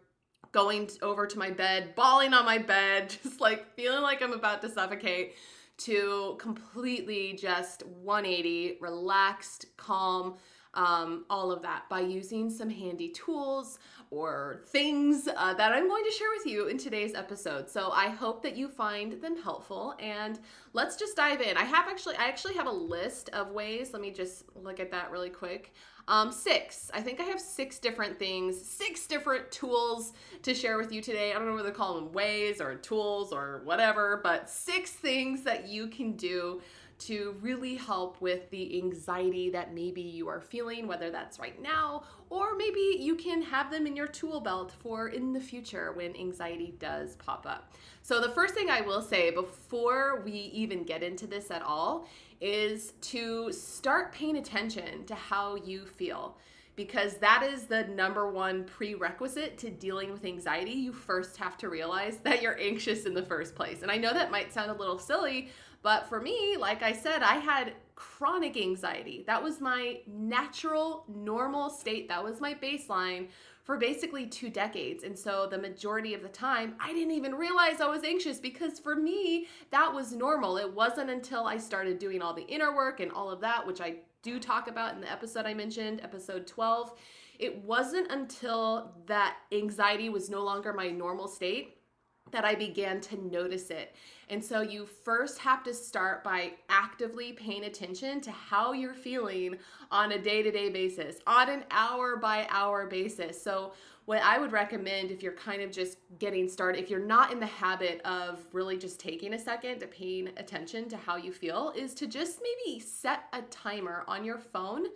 going 0.52 0.88
over 1.02 1.26
to 1.26 1.38
my 1.38 1.50
bed, 1.50 1.96
bawling 1.96 2.32
on 2.32 2.44
my 2.44 2.58
bed, 2.58 3.10
just 3.22 3.40
like 3.40 3.74
feeling 3.74 4.02
like 4.02 4.22
I'm 4.22 4.32
about 4.32 4.62
to 4.62 4.68
suffocate, 4.68 5.34
to 5.80 6.36
completely 6.38 7.34
just 7.34 7.84
180, 7.86 8.78
relaxed, 8.80 9.66
calm 9.76 10.36
um, 10.74 11.24
all 11.28 11.50
of 11.50 11.62
that 11.62 11.88
by 11.88 12.00
using 12.00 12.48
some 12.48 12.70
handy 12.70 13.08
tools 13.08 13.78
or 14.10 14.62
things 14.68 15.28
uh, 15.36 15.54
that 15.54 15.72
I'm 15.72 15.88
going 15.88 16.04
to 16.04 16.10
share 16.10 16.28
with 16.36 16.46
you 16.46 16.66
in 16.68 16.78
today's 16.78 17.14
episode. 17.14 17.68
So 17.68 17.90
I 17.90 18.08
hope 18.08 18.42
that 18.42 18.56
you 18.56 18.68
find 18.68 19.20
them 19.20 19.36
helpful 19.36 19.94
and 19.98 20.38
let's 20.72 20.96
just 20.96 21.16
dive 21.16 21.40
in. 21.40 21.56
I 21.56 21.64
have 21.64 21.88
actually 21.88 22.16
I 22.16 22.24
actually 22.24 22.54
have 22.54 22.66
a 22.66 22.72
list 22.72 23.30
of 23.30 23.50
ways. 23.50 23.92
Let 23.92 24.02
me 24.02 24.10
just 24.10 24.44
look 24.54 24.80
at 24.80 24.90
that 24.92 25.10
really 25.10 25.30
quick. 25.30 25.72
Um, 26.10 26.32
six. 26.32 26.90
I 26.92 27.00
think 27.02 27.20
I 27.20 27.22
have 27.22 27.40
six 27.40 27.78
different 27.78 28.18
things, 28.18 28.60
six 28.60 29.06
different 29.06 29.48
tools 29.52 30.12
to 30.42 30.54
share 30.54 30.76
with 30.76 30.90
you 30.90 31.00
today. 31.00 31.30
I 31.30 31.34
don't 31.34 31.46
know 31.46 31.54
whether 31.54 31.70
to 31.70 31.74
call 31.74 31.94
them 31.94 32.12
ways 32.12 32.60
or 32.60 32.74
tools 32.74 33.32
or 33.32 33.60
whatever, 33.62 34.18
but 34.20 34.50
six 34.50 34.90
things 34.90 35.44
that 35.44 35.68
you 35.68 35.86
can 35.86 36.16
do 36.16 36.62
to 36.98 37.36
really 37.40 37.76
help 37.76 38.20
with 38.20 38.50
the 38.50 38.76
anxiety 38.76 39.50
that 39.50 39.72
maybe 39.72 40.02
you 40.02 40.26
are 40.26 40.40
feeling, 40.40 40.88
whether 40.88 41.10
that's 41.10 41.38
right 41.38 41.62
now 41.62 42.02
or 42.30 42.54
maybe 42.56 42.96
you 43.00 43.16
can 43.16 43.42
have 43.42 43.70
them 43.70 43.86
in 43.86 43.96
your 43.96 44.06
tool 44.06 44.40
belt 44.40 44.72
for 44.78 45.08
in 45.08 45.32
the 45.32 45.40
future 45.40 45.92
when 45.92 46.16
anxiety 46.16 46.72
does 46.78 47.16
pop 47.16 47.44
up. 47.44 47.74
So, 48.02 48.20
the 48.20 48.30
first 48.30 48.54
thing 48.54 48.70
I 48.70 48.80
will 48.80 49.02
say 49.02 49.30
before 49.30 50.22
we 50.24 50.32
even 50.32 50.84
get 50.84 51.02
into 51.02 51.26
this 51.26 51.50
at 51.50 51.62
all 51.62 52.06
is 52.40 52.92
to 53.02 53.52
start 53.52 54.12
paying 54.12 54.36
attention 54.36 55.04
to 55.06 55.14
how 55.14 55.56
you 55.56 55.86
feel 55.86 56.36
because 56.76 57.18
that 57.18 57.42
is 57.42 57.64
the 57.64 57.84
number 57.88 58.30
one 58.30 58.64
prerequisite 58.64 59.58
to 59.58 59.70
dealing 59.70 60.10
with 60.10 60.24
anxiety. 60.24 60.70
You 60.70 60.92
first 60.92 61.36
have 61.36 61.58
to 61.58 61.68
realize 61.68 62.16
that 62.18 62.40
you're 62.40 62.58
anxious 62.58 63.04
in 63.04 63.12
the 63.12 63.22
first 63.22 63.54
place. 63.54 63.82
And 63.82 63.90
I 63.90 63.98
know 63.98 64.14
that 64.14 64.30
might 64.30 64.52
sound 64.52 64.70
a 64.70 64.74
little 64.74 64.98
silly, 64.98 65.50
but 65.82 66.08
for 66.08 66.20
me, 66.20 66.56
like 66.58 66.82
I 66.82 66.92
said, 66.92 67.22
I 67.22 67.34
had 67.34 67.74
chronic 67.96 68.56
anxiety. 68.56 69.24
That 69.26 69.42
was 69.42 69.60
my 69.60 69.98
natural, 70.06 71.04
normal 71.06 71.68
state. 71.68 72.08
That 72.08 72.24
was 72.24 72.40
my 72.40 72.54
baseline 72.54 73.28
for 73.62 73.76
basically 73.76 74.26
two 74.26 74.50
decades. 74.50 75.04
And 75.04 75.18
so 75.18 75.46
the 75.46 75.58
majority 75.58 76.14
of 76.14 76.22
the 76.22 76.28
time, 76.28 76.74
I 76.80 76.92
didn't 76.92 77.12
even 77.12 77.34
realize 77.34 77.80
I 77.80 77.86
was 77.86 78.04
anxious 78.04 78.38
because 78.38 78.78
for 78.78 78.96
me, 78.96 79.46
that 79.70 79.92
was 79.92 80.12
normal. 80.12 80.56
It 80.56 80.72
wasn't 80.72 81.10
until 81.10 81.46
I 81.46 81.58
started 81.58 81.98
doing 81.98 82.22
all 82.22 82.34
the 82.34 82.46
inner 82.46 82.74
work 82.74 83.00
and 83.00 83.12
all 83.12 83.30
of 83.30 83.40
that, 83.40 83.66
which 83.66 83.80
I 83.80 83.96
do 84.22 84.38
talk 84.38 84.68
about 84.68 84.94
in 84.94 85.00
the 85.00 85.10
episode 85.10 85.46
I 85.46 85.54
mentioned, 85.54 86.00
episode 86.02 86.46
12. 86.46 86.92
It 87.38 87.64
wasn't 87.64 88.10
until 88.10 88.92
that 89.06 89.36
anxiety 89.52 90.08
was 90.08 90.28
no 90.28 90.44
longer 90.44 90.72
my 90.72 90.90
normal 90.90 91.28
state 91.28 91.78
that 92.30 92.44
I 92.44 92.54
began 92.54 93.00
to 93.02 93.16
notice 93.16 93.70
it. 93.70 93.94
And 94.30 94.42
so 94.42 94.60
you 94.60 94.86
first 94.86 95.38
have 95.38 95.64
to 95.64 95.74
start 95.74 96.22
by 96.22 96.52
actively 96.68 97.32
paying 97.32 97.64
attention 97.64 98.20
to 98.20 98.30
how 98.30 98.72
you're 98.72 98.94
feeling 98.94 99.56
on 99.90 100.12
a 100.12 100.18
day 100.18 100.40
to 100.40 100.52
day 100.52 100.70
basis, 100.70 101.16
on 101.26 101.50
an 101.50 101.64
hour 101.72 102.16
by 102.16 102.46
hour 102.48 102.86
basis. 102.86 103.42
So, 103.42 103.72
what 104.06 104.22
I 104.22 104.38
would 104.38 104.50
recommend 104.50 105.10
if 105.10 105.22
you're 105.22 105.32
kind 105.32 105.62
of 105.62 105.70
just 105.70 105.98
getting 106.18 106.48
started, 106.48 106.82
if 106.82 106.90
you're 106.90 106.98
not 106.98 107.32
in 107.32 107.38
the 107.38 107.46
habit 107.46 108.00
of 108.04 108.44
really 108.52 108.76
just 108.76 108.98
taking 108.98 109.34
a 109.34 109.38
second 109.38 109.78
to 109.80 109.86
paying 109.86 110.30
attention 110.36 110.88
to 110.88 110.96
how 110.96 111.16
you 111.16 111.32
feel, 111.32 111.72
is 111.76 111.94
to 111.94 112.06
just 112.06 112.40
maybe 112.42 112.80
set 112.80 113.24
a 113.32 113.42
timer 113.42 114.04
on 114.08 114.24
your 114.24 114.38
phone 114.38 114.86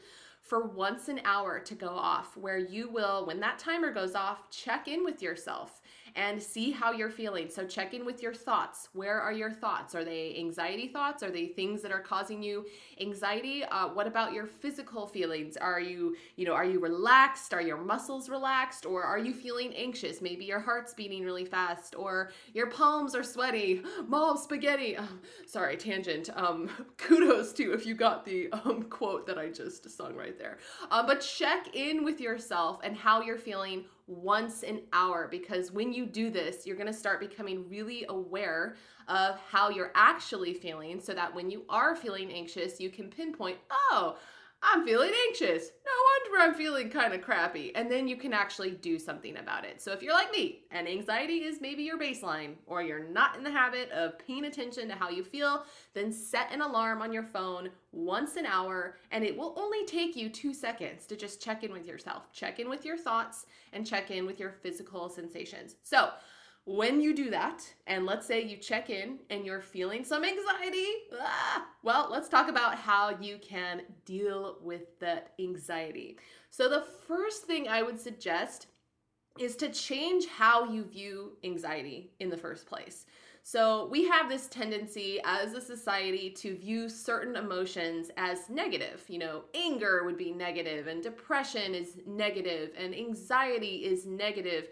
for 0.41 0.67
once 0.67 1.09
an 1.09 1.21
hour 1.25 1.61
to 1.61 1.75
go 1.75 1.89
off, 1.89 2.37
where 2.37 2.59
you 2.59 2.89
will, 2.89 3.25
when 3.27 3.41
that 3.41 3.59
timer 3.59 3.93
goes 3.93 4.15
off, 4.15 4.51
check 4.51 4.89
in 4.89 5.05
with 5.05 5.23
yourself 5.23 5.81
and 6.17 6.41
see 6.41 6.71
how 6.71 6.93
you're 6.93 7.11
feeling. 7.11 7.49
So 7.49 7.67
check 7.67 7.93
in 7.93 8.05
with 8.05 8.23
your 8.23 8.35
thoughts. 8.35 8.89
Where 8.93 9.21
are 9.21 9.33
your 9.33 9.51
thoughts? 9.51 9.95
Are 9.95 10.05
they 10.05 10.37
anxiety 10.39 10.89
thoughts? 10.89 11.23
Are 11.23 11.31
they 11.31 11.47
things 11.47 11.83
that 11.83 11.91
are 11.91 12.01
causing 12.01 12.43
you 12.43 12.67
anxiety? 13.01 13.65
Uh, 13.65 13.89
what 13.89 14.07
about 14.07 14.33
your 14.33 14.47
physical 14.47 15.07
feelings? 15.07 15.57
Are 15.57 15.81
you, 15.81 16.17
you 16.37 16.47
know, 16.47 16.53
are 16.53 16.65
you 16.65 16.79
relaxed? 16.79 17.53
Are 17.53 17.63
your 17.63 17.79
muscles 17.79 18.29
relaxed? 18.29 18.87
Or 18.87 19.03
are 19.03 19.19
you 19.19 19.35
feeling 19.35 19.75
anxious? 19.75 20.21
Maybe 20.23 20.45
your 20.45 20.61
heart's 20.61 20.95
beating 20.95 21.25
really 21.25 21.45
fast, 21.45 21.95
or 21.97 22.31
your 22.53 22.69
palms 22.69 23.15
are 23.15 23.25
sweaty. 23.25 23.83
Mom, 24.07 24.37
spaghetti. 24.37 24.97
Um, 24.97 25.21
sorry, 25.47 25.77
tangent. 25.77 26.31
Um, 26.35 26.71
kudos 26.97 27.53
to 27.55 27.73
if 27.73 27.87
you 27.87 27.95
got 27.95 28.25
the 28.25 28.51
um, 28.53 28.85
quote 28.85 29.27
that 29.27 29.39
I 29.39 29.49
just 29.49 29.91
sung 29.91 30.15
right 30.15 30.39
there. 30.39 30.59
Uh, 30.91 31.05
but 31.05 31.21
check 31.21 31.75
in 31.75 32.05
with 32.05 32.21
yourself 32.21 32.81
and 32.85 32.97
how 32.97 33.21
you're 33.21 33.39
feeling 33.39 33.85
once 34.07 34.63
an 34.63 34.83
hour 34.93 35.29
because 35.31 35.73
when 35.73 35.93
you 35.93 36.05
do 36.05 36.31
this, 36.31 36.67
you're 36.67 36.77
going 36.77 36.87
to 36.87 36.93
start 36.93 37.21
becoming 37.21 37.69
really 37.69 38.05
aware 38.09 38.77
of 39.09 39.39
how 39.51 39.71
you're 39.71 39.93
actually 39.95 40.55
feeling 40.55 41.01
so 41.01 41.15
that 41.15 41.35
when 41.35 41.51
you 41.51 41.65
are 41.69 41.97
feeling 41.97 42.31
anxious, 42.33 42.81
you 42.81 42.91
can 42.91 43.09
pinpoint, 43.09 43.59
oh, 43.71 44.17
I'm 44.67 44.85
feeling 44.85 45.13
anxious. 45.29 45.71
No 45.85 45.93
wonder 46.33 46.43
I'm 46.43 46.55
feeling 46.55 46.89
kind 46.89 47.13
of 47.13 47.21
crappy. 47.21 47.75
And 47.75 47.91
then 47.91 48.09
you 48.09 48.17
can 48.17 48.33
actually 48.33 48.71
do 48.71 48.99
something 48.99 49.37
about 49.37 49.65
it. 49.65 49.83
So 49.83 49.93
if 49.93 50.03
you're 50.03 50.15
like 50.15 50.33
me 50.33 50.63
and 50.71 50.89
anxiety 50.89 51.45
is 51.45 51.61
maybe 51.61 51.83
your 51.83 51.99
baseline, 51.99 52.55
or 52.67 52.83
you're 52.83 53.07
not 53.09 53.37
in 53.37 53.45
the 53.45 53.51
habit 53.51 53.91
of 53.91 54.19
paying 54.19 54.47
attention 54.47 54.89
to 54.89 54.95
how 54.95 55.11
you 55.11 55.23
feel, 55.23 55.65
then 55.93 56.11
set 56.11 56.51
an 56.51 56.63
alarm 56.63 57.03
on 57.03 57.13
your 57.13 57.23
phone 57.23 57.69
once 57.93 58.37
an 58.37 58.47
hour. 58.47 58.97
And 59.13 59.23
it 59.23 59.37
will 59.37 59.55
only 59.59 59.85
take 59.85 60.17
you 60.17 60.31
two 60.31 60.55
seconds 60.55 61.07
to 61.07 61.17
just 61.17 61.43
check 61.43 61.63
in 61.63 61.73
with 61.73 61.87
yourself, 61.87 62.33
check 62.33 62.59
in 62.59 62.69
with 62.69 62.85
your 62.85 62.97
thoughts, 62.97 63.47
and 63.73 63.87
check 63.87 64.11
in 64.11 64.25
with 64.25 64.41
your 64.41 64.51
physical 64.63 65.09
sensations. 65.09 65.77
So 65.83 66.11
when 66.67 67.01
you 67.01 67.15
do 67.15 67.31
that, 67.31 67.63
and 67.87 68.07
let's 68.07 68.27
say 68.27 68.43
you 68.43 68.57
check 68.57 68.89
in 68.89 69.19
and 69.29 69.45
you're 69.45 69.61
feeling 69.61 70.03
some 70.03 70.25
anxiety, 70.25 70.87
ah, 71.21 71.67
well, 71.83 72.09
let's 72.11 72.29
talk 72.29 72.49
about 72.49 72.77
how 72.77 73.17
you 73.21 73.39
can 73.39 73.83
deal 74.07 74.57
with 74.63 74.99
that 75.01 75.33
anxiety. 75.39 76.19
So, 76.51 76.69
the 76.69 76.85
first 77.07 77.45
thing 77.45 77.69
I 77.69 77.83
would 77.83 78.01
suggest 78.01 78.69
is 79.39 79.57
to 79.57 79.69
change 79.69 80.27
how 80.27 80.71
you 80.71 80.85
view 80.85 81.33
anxiety 81.43 82.13
in 82.21 82.31
the 82.31 82.37
first 82.37 82.67
place. 82.67 83.05
So, 83.43 83.89
we 83.91 84.09
have 84.09 84.31
this 84.31 84.47
tendency 84.47 85.21
as 85.23 85.53
a 85.53 85.61
society 85.61 86.31
to 86.31 86.57
view 86.57 86.89
certain 86.89 87.37
emotions 87.37 88.11
as 88.17 88.49
negative. 88.49 89.05
You 89.09 89.19
know, 89.19 89.45
anger 89.55 90.05
would 90.05 90.17
be 90.17 90.33
negative, 90.33 90.87
and 90.87 91.03
depression 91.03 91.75
is 91.75 91.99
negative, 92.07 92.71
and 92.79 92.95
anxiety 92.95 93.85
is 93.85 94.07
negative. 94.07 94.69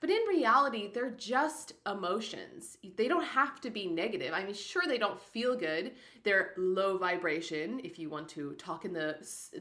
But 0.00 0.10
in 0.10 0.20
reality, 0.28 0.90
they're 0.92 1.10
just 1.10 1.72
emotions. 1.86 2.78
They 2.96 3.08
don't 3.08 3.24
have 3.24 3.60
to 3.62 3.70
be 3.70 3.86
negative. 3.86 4.32
I 4.32 4.44
mean, 4.44 4.54
sure, 4.54 4.82
they 4.86 4.98
don't 4.98 5.20
feel 5.20 5.56
good. 5.56 5.92
They're 6.22 6.52
low 6.56 6.98
vibration, 6.98 7.80
if 7.82 7.98
you 7.98 8.08
want 8.08 8.28
to 8.30 8.52
talk 8.52 8.84
in 8.84 8.92
the, 8.92 9.16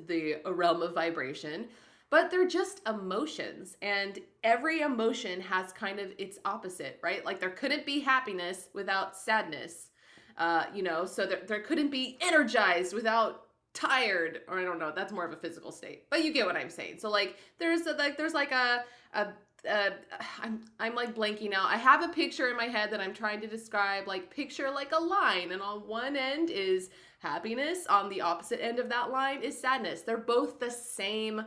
the 0.06 0.38
realm 0.46 0.84
of 0.84 0.94
vibration, 0.94 1.68
but 2.12 2.30
they're 2.30 2.48
just 2.48 2.82
emotions. 2.88 3.78
And 3.82 4.20
every 4.44 4.82
emotion 4.82 5.42
has 5.42 5.74
kind 5.74 6.00
of 6.00 6.12
its 6.20 6.38
opposite, 6.46 7.00
right? 7.02 7.26
Like 7.26 7.40
there 7.40 7.50
couldn't 7.50 7.86
be 7.86 8.00
happiness 8.00 8.70
without 8.74 9.18
sadness. 9.18 9.90
Uh, 10.38 10.66
you 10.72 10.84
know, 10.84 11.06
so 11.06 11.26
there, 11.26 11.42
there 11.48 11.62
couldn't 11.62 11.90
be 11.90 12.16
energized 12.22 12.94
without 12.94 13.48
tired 13.74 14.42
or 14.48 14.58
i 14.58 14.64
don't 14.64 14.80
know 14.80 14.92
that's 14.96 15.14
more 15.14 15.24
of 15.24 15.32
a 15.32 15.36
physical 15.36 15.72
state 15.72 16.10
but 16.10 16.24
you 16.24 16.34
get 16.34 16.48
what 16.48 16.56
i'm 16.56 16.70
saying 16.70 16.98
so 16.98 17.12
like 17.12 17.36
there's 17.60 17.86
a, 17.86 17.94
like 17.94 18.18
there's 18.18 18.34
like 18.34 18.52
a, 18.52 18.84
a 19.14 19.28
uh, 19.70 19.92
I'm 20.42 20.66
I'm 20.80 20.96
like 20.96 21.16
blanking 21.16 21.54
out. 21.54 21.68
I 21.68 21.78
have 21.78 22.04
a 22.04 22.10
picture 22.10 22.50
in 22.50 22.58
my 22.58 22.66
head 22.66 22.92
that 22.92 23.00
I'm 23.00 23.14
trying 23.14 23.42
to 23.42 23.48
describe. 23.48 24.08
Like 24.08 24.30
picture 24.34 24.70
like 24.70 24.92
a 24.92 25.02
line, 25.02 25.52
and 25.52 25.62
on 25.62 25.88
one 25.88 26.16
end 26.16 26.50
is 26.50 26.90
happiness, 27.20 27.88
on 27.88 28.10
the 28.10 28.22
opposite 28.22 28.64
end 28.64 28.80
of 28.80 28.90
that 28.90 29.12
line 29.12 29.42
is 29.42 29.60
sadness. 29.60 30.02
They're 30.02 30.18
both 30.18 30.60
the 30.60 30.70
same 30.70 31.44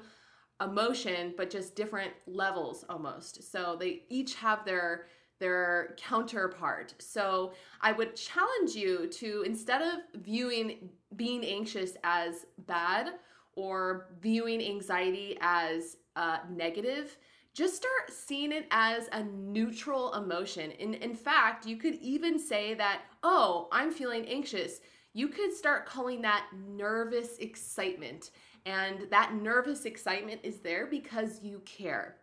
emotion, 0.61 1.35
but 1.37 1.51
just 1.51 1.75
different 1.75 2.13
levels 2.27 2.85
almost. 2.89 3.51
So 3.51 3.77
they 3.79 4.03
each 4.09 4.35
have 4.37 4.65
their 4.65 5.07
their 5.39 5.97
counterpart. 5.97 6.95
So 6.99 7.53
I 7.81 7.93
would 7.93 8.15
challenge 8.15 8.75
you 8.75 9.07
to 9.07 9.43
instead 9.47 9.81
of 9.83 10.23
viewing 10.23 10.91
being 11.17 11.45
anxious 11.45 11.97
as 12.05 12.47
bad 12.67 13.15
or 13.55 14.09
viewing 14.21 14.63
anxiety 14.63 15.39
as 15.41 15.97
uh, 16.17 16.39
negative 16.51 17.17
just 17.55 17.77
start 17.77 18.11
seeing 18.11 18.53
it 18.53 18.67
as 18.71 19.09
a 19.13 19.25
neutral 19.25 20.15
emotion. 20.15 20.71
In, 20.73 20.95
in 20.95 21.15
fact, 21.15 21.67
you 21.67 21.77
could 21.77 21.95
even 21.97 22.39
say 22.39 22.75
that, 22.75 23.03
oh, 23.23 23.69
I'm 23.73 23.91
feeling 23.91 24.27
anxious. 24.27 24.81
You 25.13 25.29
could 25.29 25.53
start 25.53 25.87
calling 25.87 26.23
that 26.23 26.47
nervous 26.69 27.39
excitement. 27.39 28.31
And 28.67 29.11
that 29.11 29.35
nervous 29.35 29.85
excitement 29.85 30.41
is 30.45 30.61
there 30.61 30.87
because 30.87 31.43
you 31.43 31.61
care. 31.65 32.17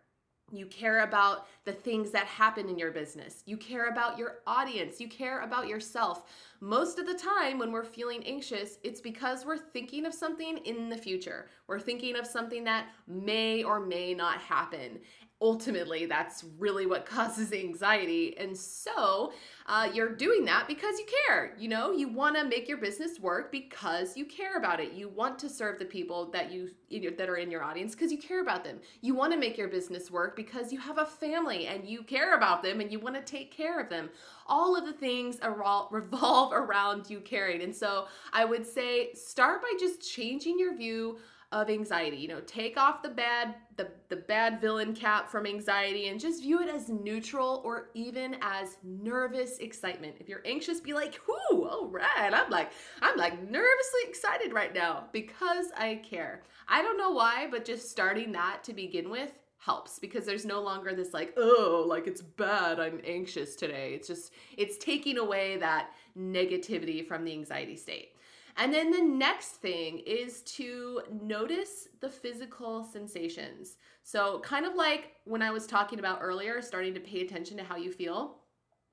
You 0.50 0.66
care 0.66 1.00
about 1.02 1.46
the 1.64 1.72
things 1.72 2.10
that 2.12 2.26
happen 2.26 2.68
in 2.68 2.78
your 2.78 2.90
business. 2.90 3.42
You 3.44 3.56
care 3.56 3.88
about 3.88 4.18
your 4.18 4.38
audience. 4.46 5.00
You 5.00 5.08
care 5.08 5.42
about 5.42 5.68
yourself. 5.68 6.24
Most 6.60 6.98
of 6.98 7.06
the 7.06 7.14
time, 7.14 7.58
when 7.58 7.70
we're 7.70 7.84
feeling 7.84 8.24
anxious, 8.24 8.78
it's 8.82 9.00
because 9.00 9.44
we're 9.44 9.58
thinking 9.58 10.06
of 10.06 10.14
something 10.14 10.58
in 10.58 10.88
the 10.88 10.96
future. 10.96 11.50
We're 11.66 11.80
thinking 11.80 12.16
of 12.16 12.26
something 12.26 12.64
that 12.64 12.86
may 13.06 13.62
or 13.62 13.78
may 13.78 14.14
not 14.14 14.38
happen 14.38 15.00
ultimately 15.40 16.06
that's 16.06 16.44
really 16.58 16.86
what 16.86 17.06
causes 17.18 17.52
anxiety. 17.52 18.36
And 18.38 18.56
so 18.56 19.32
uh, 19.66 19.88
you're 19.92 20.14
doing 20.14 20.44
that 20.46 20.66
because 20.66 20.98
you 20.98 21.06
care 21.26 21.54
you 21.58 21.68
know? 21.68 21.92
You 21.92 22.08
want 22.08 22.36
to 22.36 22.44
make 22.44 22.68
your 22.68 22.78
business 22.78 23.18
work 23.20 23.50
because 23.52 24.16
you 24.16 24.24
care 24.24 24.56
about 24.56 24.80
it. 24.80 24.92
You 24.92 25.08
want 25.08 25.38
to 25.40 25.48
serve 25.48 25.78
the 25.78 25.84
people 25.84 26.30
that 26.30 26.52
you, 26.52 26.70
you 26.88 27.00
know, 27.02 27.16
that 27.16 27.28
are 27.28 27.36
in 27.36 27.50
your 27.50 27.62
audience 27.62 27.94
because 27.94 28.12
you 28.12 28.18
care 28.18 28.40
about 28.40 28.64
them. 28.64 28.78
You 29.00 29.14
want 29.14 29.32
to 29.32 29.38
make 29.38 29.58
your 29.58 29.68
business 29.68 30.10
work 30.10 30.36
because 30.36 30.72
you 30.72 30.78
have 30.80 30.98
a 30.98 31.06
family 31.06 31.66
and 31.66 31.86
you 31.86 32.02
care 32.02 32.36
about 32.36 32.62
them 32.62 32.80
and 32.80 32.90
you 32.90 32.98
want 32.98 33.16
to 33.16 33.22
take 33.22 33.50
care 33.50 33.80
of 33.80 33.88
them. 33.88 34.10
All 34.46 34.76
of 34.76 34.84
the 34.84 34.92
things 34.92 35.38
revolve 35.90 36.52
around 36.52 37.10
you 37.10 37.20
caring. 37.20 37.62
And 37.62 37.74
so 37.74 38.06
i 38.32 38.44
would 38.44 38.66
say 38.66 39.12
start 39.14 39.62
by 39.62 39.72
just 39.78 40.00
changing 40.00 40.58
your 40.58 40.76
view 40.76 41.18
of 41.50 41.70
anxiety. 41.70 42.16
You 42.16 42.28
know, 42.28 42.40
take 42.40 42.76
off 42.76 43.02
the 43.02 43.08
bad 43.08 43.54
the 43.76 43.88
the 44.08 44.16
bad 44.16 44.60
villain 44.60 44.94
cap 44.94 45.28
from 45.28 45.46
anxiety 45.46 46.08
and 46.08 46.20
just 46.20 46.42
view 46.42 46.60
it 46.60 46.68
as 46.68 46.88
neutral 46.88 47.62
or 47.64 47.90
even 47.94 48.36
as 48.42 48.76
nervous 48.82 49.58
excitement. 49.58 50.16
If 50.20 50.28
you're 50.28 50.42
anxious, 50.44 50.80
be 50.80 50.92
like, 50.92 51.18
"Whoo, 51.26 51.64
all 51.64 51.86
right." 51.86 52.32
I'm 52.32 52.50
like 52.50 52.72
I'm 53.00 53.16
like 53.16 53.40
nervously 53.42 54.00
excited 54.04 54.52
right 54.52 54.74
now 54.74 55.04
because 55.12 55.66
I 55.76 56.02
care. 56.04 56.42
I 56.68 56.82
don't 56.82 56.98
know 56.98 57.10
why, 57.12 57.48
but 57.50 57.64
just 57.64 57.90
starting 57.90 58.32
that 58.32 58.62
to 58.64 58.74
begin 58.74 59.08
with 59.08 59.32
helps 59.58 59.98
because 59.98 60.24
there's 60.24 60.46
no 60.46 60.60
longer 60.60 60.94
this 60.94 61.12
like 61.12 61.34
oh 61.36 61.84
like 61.86 62.06
it's 62.06 62.22
bad 62.22 62.78
i'm 62.78 63.00
anxious 63.04 63.56
today 63.56 63.92
it's 63.92 64.06
just 64.06 64.32
it's 64.56 64.78
taking 64.78 65.18
away 65.18 65.56
that 65.56 65.90
negativity 66.16 67.04
from 67.04 67.24
the 67.24 67.32
anxiety 67.32 67.76
state 67.76 68.12
and 68.58 68.74
then 68.74 68.90
the 68.90 69.00
next 69.00 69.52
thing 69.52 70.00
is 70.00 70.42
to 70.42 71.02
notice 71.22 71.86
the 72.00 72.10
physical 72.10 72.82
sensations. 72.82 73.76
So, 74.02 74.40
kind 74.40 74.66
of 74.66 74.74
like 74.74 75.12
when 75.24 75.42
I 75.42 75.52
was 75.52 75.66
talking 75.66 76.00
about 76.00 76.18
earlier, 76.20 76.60
starting 76.60 76.92
to 76.94 77.00
pay 77.00 77.20
attention 77.20 77.56
to 77.58 77.62
how 77.62 77.76
you 77.76 77.92
feel. 77.92 78.38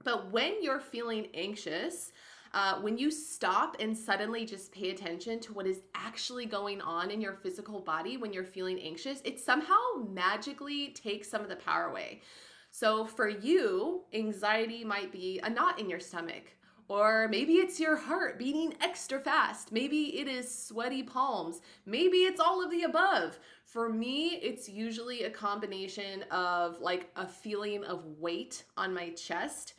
But 0.04 0.32
when 0.32 0.62
you're 0.62 0.80
feeling 0.80 1.28
anxious, 1.34 2.12
uh, 2.54 2.80
when 2.80 2.98
you 2.98 3.10
stop 3.10 3.76
and 3.80 3.98
suddenly 3.98 4.46
just 4.46 4.72
pay 4.72 4.92
attention 4.92 5.40
to 5.42 5.54
what 5.54 5.66
is 5.66 5.82
actually 5.96 6.46
going 6.46 6.80
on 6.80 7.10
in 7.10 7.20
your 7.20 7.34
physical 7.34 7.82
body 7.82 8.18
when 8.18 8.32
you're 8.32 8.46
feeling 8.46 8.80
anxious, 8.80 9.20
it 9.26 9.40
somehow 9.40 9.76
magically 10.14 10.90
takes 10.90 11.28
some 11.28 11.42
of 11.42 11.50
the 11.50 11.56
power 11.56 11.86
away. 11.86 12.22
So, 12.70 13.04
for 13.04 13.28
you, 13.28 14.04
anxiety 14.14 14.84
might 14.84 15.12
be 15.12 15.40
a 15.42 15.50
knot 15.50 15.80
in 15.80 15.90
your 15.90 16.00
stomach 16.00 16.55
Or 16.88 17.28
maybe 17.30 17.54
it's 17.54 17.80
your 17.80 17.96
heart 17.96 18.38
beating 18.38 18.76
extra 18.80 19.20
fast. 19.20 19.72
Maybe 19.72 20.20
it 20.20 20.28
is 20.28 20.54
sweaty 20.54 21.02
palms. 21.02 21.62
Maybe 21.86 22.18
it's 22.18 22.40
all 22.40 22.64
of 22.64 22.70
the 22.70 22.84
above. 22.84 23.40
For 23.64 23.90
me, 23.90 24.40
it's 24.42 24.70
usually 24.70 25.24
a 25.24 25.30
combination 25.32 26.24
of 26.30 26.80
like 26.80 27.10
a 27.16 27.28
feeling 27.28 27.84
of 27.84 28.06
weight 28.20 28.64
on 28.78 28.94
my 28.94 29.10
chest 29.12 29.74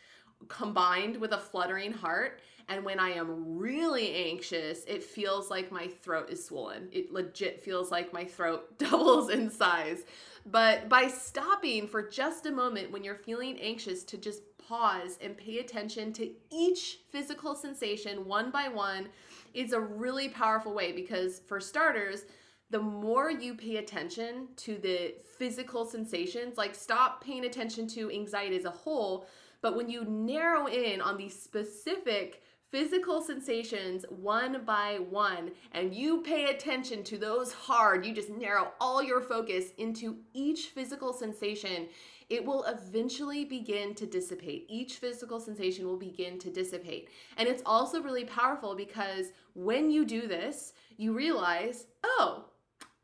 combined 0.48 1.16
with 1.16 1.32
a 1.32 1.38
fluttering 1.38 1.92
heart. 1.92 2.40
And 2.68 2.84
when 2.84 2.98
I 2.98 3.10
am 3.10 3.56
really 3.56 4.12
anxious, 4.12 4.84
it 4.86 5.04
feels 5.04 5.50
like 5.50 5.70
my 5.70 5.86
throat 5.86 6.30
is 6.30 6.44
swollen. 6.44 6.88
It 6.90 7.12
legit 7.12 7.60
feels 7.60 7.92
like 7.92 8.12
my 8.12 8.24
throat 8.24 8.76
doubles 8.78 9.30
in 9.30 9.50
size. 9.50 10.02
But 10.44 10.88
by 10.88 11.06
stopping 11.06 11.86
for 11.86 12.08
just 12.08 12.46
a 12.46 12.50
moment 12.50 12.90
when 12.90 13.04
you're 13.04 13.14
feeling 13.14 13.58
anxious 13.60 14.02
to 14.04 14.16
just 14.16 14.42
pause 14.66 15.18
and 15.22 15.36
pay 15.36 15.58
attention 15.58 16.12
to 16.14 16.30
each 16.50 17.00
physical 17.10 17.54
sensation 17.54 18.26
one 18.26 18.50
by 18.50 18.68
one 18.68 19.08
is 19.54 19.72
a 19.72 19.80
really 19.80 20.28
powerful 20.28 20.74
way 20.74 20.92
because, 20.92 21.40
for 21.46 21.60
starters, 21.60 22.24
the 22.70 22.78
more 22.78 23.30
you 23.30 23.54
pay 23.54 23.76
attention 23.76 24.48
to 24.56 24.76
the 24.78 25.14
physical 25.38 25.84
sensations, 25.84 26.58
like 26.58 26.74
stop 26.74 27.22
paying 27.22 27.44
attention 27.44 27.86
to 27.88 28.10
anxiety 28.10 28.56
as 28.56 28.64
a 28.64 28.70
whole, 28.70 29.26
but 29.62 29.76
when 29.76 29.88
you 29.88 30.04
narrow 30.04 30.66
in 30.66 31.00
on 31.00 31.16
these 31.16 31.40
specific 31.40 32.42
physical 32.70 33.22
sensations 33.22 34.04
one 34.08 34.64
by 34.64 34.98
one 35.08 35.52
and 35.72 35.94
you 35.94 36.22
pay 36.22 36.46
attention 36.46 37.02
to 37.04 37.18
those 37.18 37.52
hard, 37.52 38.04
you 38.04 38.12
just 38.12 38.30
narrow 38.30 38.72
all 38.80 39.02
your 39.02 39.20
focus 39.20 39.66
into 39.78 40.16
each 40.34 40.66
physical 40.66 41.12
sensation, 41.12 41.88
it 42.28 42.44
will 42.44 42.64
eventually 42.64 43.44
begin 43.44 43.94
to 43.94 44.06
dissipate. 44.06 44.66
Each 44.68 44.96
physical 44.96 45.38
sensation 45.38 45.86
will 45.86 45.96
begin 45.96 46.38
to 46.40 46.50
dissipate. 46.50 47.08
And 47.36 47.48
it's 47.48 47.62
also 47.64 48.02
really 48.02 48.24
powerful 48.24 48.74
because 48.74 49.26
when 49.54 49.90
you 49.90 50.04
do 50.04 50.26
this, 50.26 50.72
you 50.96 51.12
realize, 51.12 51.86
oh, 52.02 52.46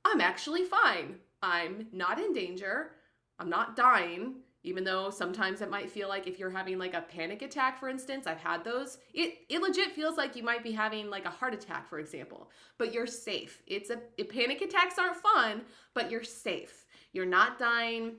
I'm 0.05 0.21
actually 0.21 0.65
fine. 0.65 1.17
I'm 1.41 1.87
not 1.93 2.19
in 2.19 2.33
danger. 2.33 2.93
I'm 3.39 3.49
not 3.49 3.77
dying 3.77 4.42
even 4.65 4.85
though 4.85 5.11
sometimes 5.11 5.61
it 5.61 5.71
might 5.71 5.91
feel 5.91 6.09
like 6.09 6.27
if 6.27 6.39
you're 6.39 6.51
having 6.51 6.79
like 6.79 6.95
a 6.95 7.01
panic 7.01 7.43
attack 7.43 7.79
for 7.79 7.89
instance 7.89 8.27
i've 8.27 8.39
had 8.39 8.65
those 8.65 8.99
it 9.15 9.39
it 9.49 9.61
legit 9.61 9.93
feels 9.93 10.17
like 10.17 10.37
you 10.37 10.43
might 10.43 10.63
be 10.63 10.73
having 10.73 11.11
like 11.11 11.25
a 11.25 11.31
heart 11.31 11.55
attack 11.55 11.89
for 11.89 11.99
example 11.99 12.51
but 12.79 12.93
you're 12.93 13.07
safe 13.07 13.63
it's 13.67 13.91
a 13.91 14.25
panic 14.25 14.61
attacks 14.61 14.99
aren't 14.99 15.17
fun 15.17 15.63
but 15.95 16.11
you're 16.11 16.23
safe 16.25 16.87
you're 17.13 17.27
not 17.27 17.59
dying 17.59 18.15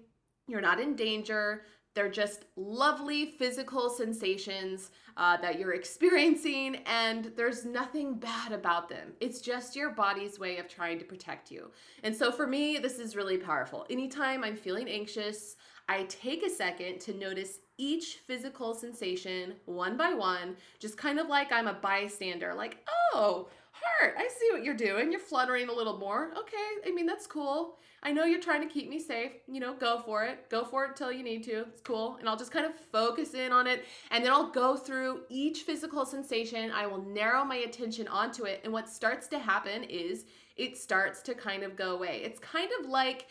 you're 0.47 0.61
not 0.61 0.79
in 0.79 0.95
danger. 0.95 1.63
They're 1.95 2.09
just 2.09 2.45
lovely 2.55 3.27
physical 3.37 3.89
sensations 3.89 4.89
uh, 5.15 5.37
that 5.37 5.59
you're 5.59 5.73
experiencing, 5.75 6.77
and 6.85 7.31
there's 7.35 7.65
nothing 7.65 8.15
bad 8.15 8.51
about 8.51 8.89
them. 8.89 9.13
It's 9.21 9.41
just 9.41 9.75
your 9.75 9.91
body's 9.91 10.39
way 10.39 10.57
of 10.57 10.67
trying 10.67 10.99
to 10.99 11.05
protect 11.05 11.51
you. 11.51 11.71
And 12.03 12.15
so 12.15 12.31
for 12.31 12.47
me, 12.47 12.79
this 12.79 12.99
is 12.99 13.15
really 13.15 13.37
powerful. 13.37 13.85
Anytime 13.89 14.43
I'm 14.43 14.55
feeling 14.55 14.89
anxious, 14.89 15.55
I 15.87 16.03
take 16.03 16.43
a 16.43 16.49
second 16.49 16.99
to 17.01 17.13
notice 17.13 17.59
each 17.77 18.19
physical 18.25 18.73
sensation 18.73 19.55
one 19.65 19.97
by 19.97 20.13
one, 20.13 20.55
just 20.79 20.97
kind 20.97 21.19
of 21.19 21.27
like 21.27 21.51
I'm 21.51 21.67
a 21.67 21.73
bystander, 21.73 22.53
like, 22.53 22.77
oh, 23.13 23.49
heart, 23.71 24.15
I 24.17 24.27
see 24.27 24.49
what 24.51 24.63
you're 24.63 24.75
doing. 24.75 25.11
You're 25.11 25.19
fluttering 25.19 25.69
a 25.69 25.73
little 25.73 25.97
more. 25.97 26.31
Okay, 26.37 26.87
I 26.87 26.91
mean, 26.91 27.05
that's 27.05 27.27
cool. 27.27 27.77
I 28.03 28.11
know 28.11 28.25
you're 28.25 28.41
trying 28.41 28.67
to 28.67 28.73
keep 28.73 28.89
me 28.89 28.99
safe. 28.99 29.31
You 29.47 29.59
know, 29.59 29.73
go 29.73 30.01
for 30.05 30.23
it. 30.25 30.49
Go 30.49 30.65
for 30.65 30.85
it 30.85 30.95
till 30.95 31.11
you 31.11 31.23
need 31.23 31.43
to. 31.43 31.61
It's 31.61 31.81
cool. 31.81 32.17
And 32.19 32.27
I'll 32.27 32.37
just 32.37 32.51
kind 32.51 32.65
of 32.65 32.73
focus 32.91 33.33
in 33.33 33.51
on 33.51 33.65
it. 33.65 33.85
And 34.11 34.23
then 34.23 34.31
I'll 34.31 34.51
go 34.51 34.75
through 34.75 35.21
each 35.29 35.61
physical 35.61 36.05
sensation. 36.05 36.69
I 36.71 36.85
will 36.85 37.01
narrow 37.01 37.45
my 37.45 37.57
attention 37.57 38.07
onto 38.09 38.43
it. 38.43 38.59
And 38.63 38.73
what 38.73 38.89
starts 38.89 39.27
to 39.29 39.39
happen 39.39 39.83
is 39.85 40.25
it 40.57 40.77
starts 40.77 41.21
to 41.23 41.33
kind 41.33 41.63
of 41.63 41.77
go 41.77 41.95
away. 41.95 42.21
It's 42.23 42.39
kind 42.39 42.69
of 42.79 42.89
like, 42.89 43.27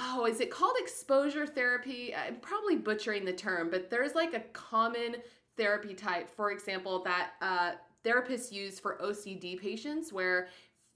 oh, 0.00 0.26
is 0.26 0.40
it 0.40 0.50
called 0.50 0.74
exposure 0.78 1.46
therapy? 1.46 2.14
I'm 2.14 2.36
probably 2.36 2.76
butchering 2.76 3.24
the 3.24 3.32
term, 3.32 3.70
but 3.70 3.90
there's 3.90 4.14
like 4.14 4.34
a 4.34 4.40
common 4.52 5.16
therapy 5.56 5.94
type, 5.94 6.28
for 6.28 6.50
example, 6.50 7.02
that 7.04 7.32
uh, 7.42 7.72
therapists 8.04 8.50
use 8.50 8.80
for 8.80 8.98
OCD 9.02 9.60
patients 9.60 10.12
where 10.12 10.48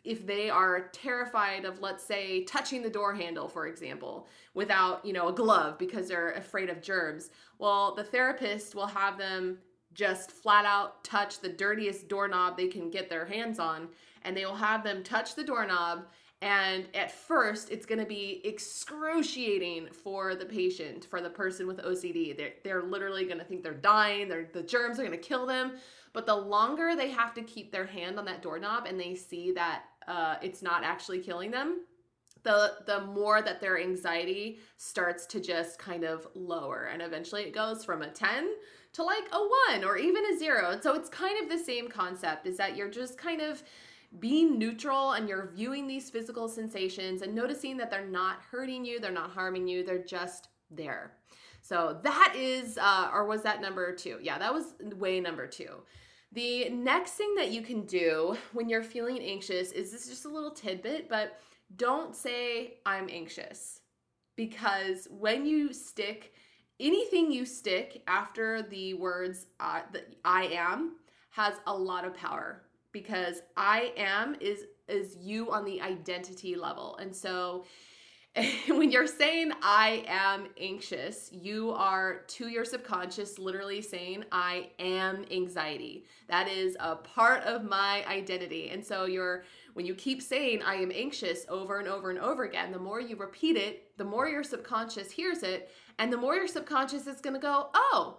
if 0.05 0.27
they 0.27 0.51
are 0.51 0.89
terrified 0.93 1.65
of 1.65 1.81
let's 1.81 2.05
say 2.05 2.45
touching 2.45 2.83
the 2.83 2.91
door 2.91 3.15
handle 3.15 3.49
for 3.49 3.67
example 3.67 4.29
without 4.53 5.05
you 5.05 5.15
know 5.15 5.29
a 5.29 5.33
glove 5.33 5.79
because 5.79 6.09
they're 6.09 6.33
afraid 6.33 6.69
of 6.69 6.83
germs 6.83 7.31
well 7.59 7.95
the 7.95 8.05
therapist 8.05 8.75
will 8.75 8.87
have 8.87 9.17
them 9.17 9.57
just 9.95 10.31
flat 10.31 10.67
out 10.67 11.03
touch 11.05 11.41
the 11.41 11.49
dirtiest 11.49 12.07
doorknob 12.09 12.55
they 12.55 12.69
can 12.69 12.91
get 12.91 13.09
their 13.09 13.25
hands 13.25 13.59
on 13.59 13.89
and 14.23 14.37
they 14.37 14.45
will 14.45 14.55
have 14.55 14.85
them 14.85 15.03
touch 15.03 15.35
the 15.35 15.45
doorknob 15.45 16.05
and 16.45 16.87
at 16.95 17.11
first 17.11 17.71
it's 17.71 17.87
going 17.87 17.99
to 17.99 18.07
be 18.07 18.41
excruciating 18.45 19.89
for 19.91 20.35
the 20.35 20.45
patient 20.45 21.07
for 21.09 21.21
the 21.21 21.31
person 21.31 21.67
with 21.67 21.79
ocd 21.79 22.37
they're, 22.37 22.53
they're 22.63 22.83
literally 22.83 23.25
going 23.25 23.39
to 23.39 23.45
think 23.45 23.63
they're 23.63 23.73
dying 23.73 24.29
they're, 24.29 24.49
the 24.53 24.63
germs 24.63 24.99
are 24.99 25.03
going 25.03 25.11
to 25.11 25.29
kill 25.29 25.47
them. 25.47 25.73
But 26.15 26.27
the 26.27 26.37
longer 26.37 26.95
they 26.95 27.11
have 27.11 27.35
to 27.35 27.43
keep 27.43 27.73
their 27.73 27.87
hand 27.87 28.19
on 28.19 28.25
that 28.27 28.41
doorknob 28.41 28.87
and 28.87 28.99
they 28.99 29.17
see 29.17 29.51
that 29.53 29.83
uh, 30.07 30.37
it's 30.41 30.63
not 30.63 30.85
actually 30.85 31.19
killing 31.19 31.51
them, 31.51 31.81
the 32.45 32.75
the 32.87 33.01
more 33.01 33.43
that 33.43 33.61
their 33.61 33.81
anxiety 33.81 34.61
starts 34.77 35.27
to 35.27 35.41
just 35.41 35.79
kind 35.79 36.05
of 36.05 36.29
lower, 36.35 36.91
and 36.93 37.03
eventually 37.03 37.43
it 37.43 37.55
goes 37.55 37.85
from 37.85 38.03
a 38.03 38.09
ten 38.09 38.51
to 38.93 39.03
like 39.03 39.25
a 39.33 39.39
one 39.71 39.83
or 39.83 39.97
even 39.97 40.23
a 40.27 40.39
zero. 40.39 40.71
And 40.71 40.83
so 40.83 40.95
it's 40.95 41.09
kind 41.09 41.43
of 41.43 41.51
the 41.51 41.63
same 41.65 41.89
concept: 41.89 42.47
is 42.47 42.57
that 42.59 42.77
you're 42.77 42.91
just 42.91 43.19
kind 43.19 43.41
of 43.41 43.63
being 44.21 44.59
neutral 44.59 45.13
and 45.13 45.29
you're 45.29 45.51
viewing 45.55 45.87
these 45.87 46.11
physical 46.11 46.49
sensations 46.49 47.23
and 47.23 47.35
noticing 47.35 47.77
that 47.77 47.91
they're 47.91 48.07
not 48.07 48.41
hurting 48.51 48.85
you, 48.85 49.01
they're 49.01 49.11
not 49.11 49.31
harming 49.31 49.67
you, 49.67 49.85
they're 49.85 50.05
just 50.05 50.49
there. 50.71 51.13
So 51.61 51.99
that 52.03 52.35
is, 52.37 52.79
uh, 52.79 53.11
or 53.13 53.27
was 53.27 53.43
that 53.43 53.61
number 53.61 53.95
two? 53.95 54.19
Yeah, 54.21 54.39
that 54.39 54.53
was 54.53 54.75
way 54.97 55.21
number 55.21 55.47
two. 55.47 55.83
The 56.33 56.69
next 56.71 57.13
thing 57.13 57.35
that 57.37 57.53
you 57.53 57.63
can 57.63 57.87
do 57.87 58.37
when 58.53 58.69
you're 58.69 58.83
feeling 58.83 59.19
anxious 59.21 59.73
is 59.73 59.91
this 59.91 60.03
is 60.03 60.11
just 60.11 60.25
a 60.25 60.29
little 60.29 60.51
tidbit, 60.51 61.09
but 61.09 61.39
don't 61.77 62.15
say, 62.15 62.75
I'm 62.85 63.09
anxious. 63.11 63.81
Because 64.37 65.07
when 65.11 65.47
you 65.47 65.73
stick 65.73 66.35
anything 66.81 67.31
you 67.31 67.45
stick 67.45 68.03
after 68.07 68.63
the 68.63 68.95
words 68.95 69.47
uh, 69.61 69.83
the 69.93 70.03
I 70.25 70.47
am 70.47 70.97
has 71.31 71.55
a 71.67 71.77
lot 71.77 72.05
of 72.05 72.15
power 72.15 72.64
because 72.95 73.43
I 73.59 73.93
am 73.99 74.37
is 74.41 74.61
is 74.89 75.17
you 75.17 75.51
on 75.51 75.67
the 75.67 75.83
identity 75.83 76.57
level. 76.57 76.97
And 76.97 77.15
so 77.15 77.65
when 78.69 78.91
you're 78.91 79.07
saying 79.07 79.53
I 79.63 80.05
am 80.07 80.49
anxious, 80.59 81.31
you 81.33 81.73
are 81.73 82.23
to 82.29 82.49
your 82.49 82.65
subconscious 82.65 83.39
literally 83.39 83.81
saying 83.81 84.25
I 84.33 84.71
am 84.79 85.25
anxiety. 85.31 86.05
That 86.29 86.49
is 86.49 86.77
a 86.81 86.97
part 86.97 87.43
of 87.45 87.65
my 87.65 88.05
identity. 88.07 88.71
And 88.71 88.85
so 88.85 89.05
you're 89.05 89.45
when 89.75 89.87
you 89.87 89.95
keep 89.95 90.23
saying 90.23 90.63
I 90.63 90.77
am 90.77 90.93
anxious 90.95 91.45
over 91.49 91.79
and 91.81 91.89
over 91.89 92.11
and 92.11 92.19
over 92.19 92.45
again, 92.45 92.71
the 92.71 92.79
more 92.79 93.01
you 93.01 93.17
repeat 93.17 93.57
it, 93.57 93.97
the 93.99 94.05
more 94.05 94.29
your 94.29 94.45
subconscious 94.45 95.11
hears 95.11 95.43
it, 95.43 95.71
and 95.99 96.13
the 96.13 96.17
more 96.17 96.37
your 96.37 96.47
subconscious 96.47 97.07
is 97.07 97.21
going 97.21 97.35
to 97.35 97.41
go, 97.41 97.71
"Oh, 97.75 98.19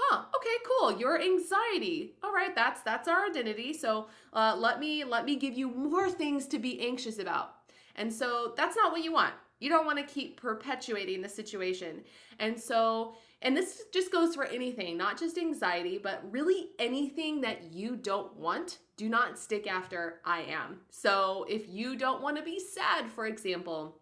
huh 0.00 0.24
okay 0.34 0.56
cool 0.66 0.98
your 0.98 1.20
anxiety 1.20 2.14
all 2.22 2.32
right 2.32 2.54
that's 2.54 2.80
that's 2.82 3.08
our 3.08 3.26
identity 3.26 3.72
so 3.72 4.06
uh, 4.32 4.56
let 4.58 4.80
me 4.80 5.04
let 5.04 5.24
me 5.24 5.36
give 5.36 5.54
you 5.54 5.68
more 5.68 6.08
things 6.08 6.46
to 6.46 6.58
be 6.58 6.80
anxious 6.80 7.18
about 7.18 7.56
and 8.00 8.12
so 8.12 8.54
that's 8.56 8.76
not 8.76 8.92
what 8.92 9.04
you 9.04 9.12
want. 9.12 9.34
You 9.58 9.68
don't 9.68 9.84
want 9.84 9.98
to 9.98 10.14
keep 10.14 10.40
perpetuating 10.40 11.20
the 11.20 11.28
situation. 11.28 12.02
And 12.38 12.58
so, 12.58 13.14
and 13.42 13.54
this 13.54 13.82
just 13.92 14.10
goes 14.10 14.34
for 14.34 14.46
anything, 14.46 14.96
not 14.96 15.18
just 15.18 15.36
anxiety, 15.36 15.98
but 16.02 16.22
really 16.30 16.70
anything 16.78 17.42
that 17.42 17.72
you 17.72 17.96
don't 17.96 18.34
want, 18.36 18.78
do 18.96 19.10
not 19.10 19.38
stick 19.38 19.66
after 19.66 20.20
I 20.24 20.42
am. 20.42 20.80
So 20.90 21.44
if 21.48 21.68
you 21.68 21.94
don't 21.94 22.22
want 22.22 22.38
to 22.38 22.42
be 22.42 22.58
sad, 22.58 23.10
for 23.10 23.26
example, 23.26 23.98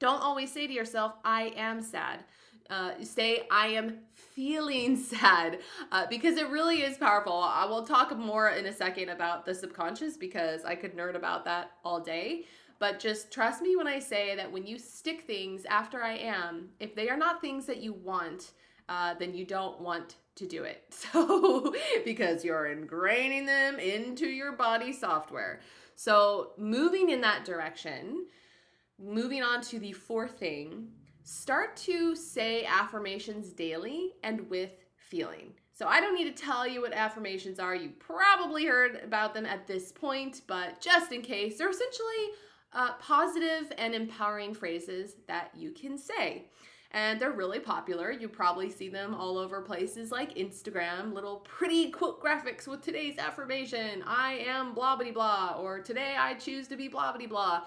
don't 0.00 0.22
always 0.22 0.52
say 0.52 0.66
to 0.66 0.72
yourself, 0.72 1.14
I 1.24 1.52
am 1.56 1.82
sad. 1.82 2.24
Uh, 2.68 2.92
say 3.02 3.46
I 3.50 3.68
am 3.68 3.98
feeling 4.14 4.96
sad 5.14 5.60
uh, 5.92 6.06
because 6.08 6.36
it 6.36 6.48
really 6.50 6.82
is 6.82 6.98
powerful. 6.98 7.32
I 7.32 7.64
will 7.66 7.84
talk 7.84 8.16
more 8.16 8.50
in 8.50 8.66
a 8.66 8.72
second 8.72 9.08
about 9.08 9.46
the 9.46 9.54
subconscious 9.54 10.16
because 10.16 10.64
I 10.64 10.74
could 10.74 10.96
nerd 10.96 11.14
about 11.16 11.44
that 11.44 11.72
all 11.84 12.00
day. 12.00 12.44
But 12.78 13.00
just 13.00 13.32
trust 13.32 13.62
me 13.62 13.76
when 13.76 13.86
I 13.86 13.98
say 13.98 14.36
that 14.36 14.52
when 14.52 14.66
you 14.66 14.78
stick 14.78 15.22
things 15.26 15.64
after 15.64 16.02
I 16.02 16.16
am, 16.16 16.68
if 16.78 16.94
they 16.94 17.08
are 17.08 17.16
not 17.16 17.40
things 17.40 17.66
that 17.66 17.78
you 17.78 17.94
want, 17.94 18.52
uh, 18.88 19.14
then 19.14 19.34
you 19.34 19.44
don't 19.44 19.80
want 19.80 20.16
to 20.36 20.46
do 20.46 20.64
it. 20.64 20.82
So, 21.12 21.74
because 22.04 22.44
you're 22.44 22.66
ingraining 22.66 23.46
them 23.46 23.78
into 23.78 24.26
your 24.26 24.52
body 24.52 24.92
software. 24.92 25.60
So, 25.94 26.52
moving 26.58 27.08
in 27.10 27.22
that 27.22 27.44
direction, 27.44 28.26
moving 28.98 29.42
on 29.42 29.62
to 29.62 29.78
the 29.78 29.92
fourth 29.92 30.38
thing, 30.38 30.88
start 31.26 31.76
to 31.76 32.14
say 32.14 32.64
affirmations 32.64 33.50
daily 33.50 34.12
and 34.22 34.48
with 34.48 34.70
feeling. 34.94 35.52
So 35.72 35.88
I 35.88 36.00
don't 36.00 36.14
need 36.14 36.34
to 36.34 36.42
tell 36.42 36.66
you 36.66 36.82
what 36.82 36.92
affirmations 36.92 37.58
are. 37.58 37.74
You 37.74 37.90
probably 37.98 38.64
heard 38.64 39.00
about 39.02 39.34
them 39.34 39.44
at 39.44 39.66
this 39.66 39.90
point, 39.90 40.42
but 40.46 40.80
just 40.80 41.10
in 41.10 41.22
case, 41.22 41.58
they're 41.58 41.68
essentially 41.68 42.30
uh, 42.72 42.92
positive 43.00 43.72
and 43.76 43.92
empowering 43.92 44.54
phrases 44.54 45.16
that 45.26 45.50
you 45.56 45.72
can 45.72 45.98
say. 45.98 46.46
And 46.92 47.20
they're 47.20 47.32
really 47.32 47.58
popular. 47.58 48.12
You 48.12 48.28
probably 48.28 48.70
see 48.70 48.88
them 48.88 49.12
all 49.12 49.36
over 49.36 49.60
places 49.60 50.12
like 50.12 50.36
Instagram, 50.36 51.12
little 51.12 51.38
pretty 51.40 51.90
quote 51.90 52.22
graphics 52.22 52.68
with 52.68 52.82
today's 52.82 53.18
affirmation 53.18 54.04
I 54.06 54.44
am 54.46 54.74
blah 54.74 54.94
blah 54.94 55.10
blah, 55.10 55.56
or 55.58 55.80
today 55.80 56.14
I 56.16 56.34
choose 56.34 56.68
to 56.68 56.76
be 56.76 56.86
blah 56.86 57.14
blah 57.16 57.26
blah. 57.26 57.62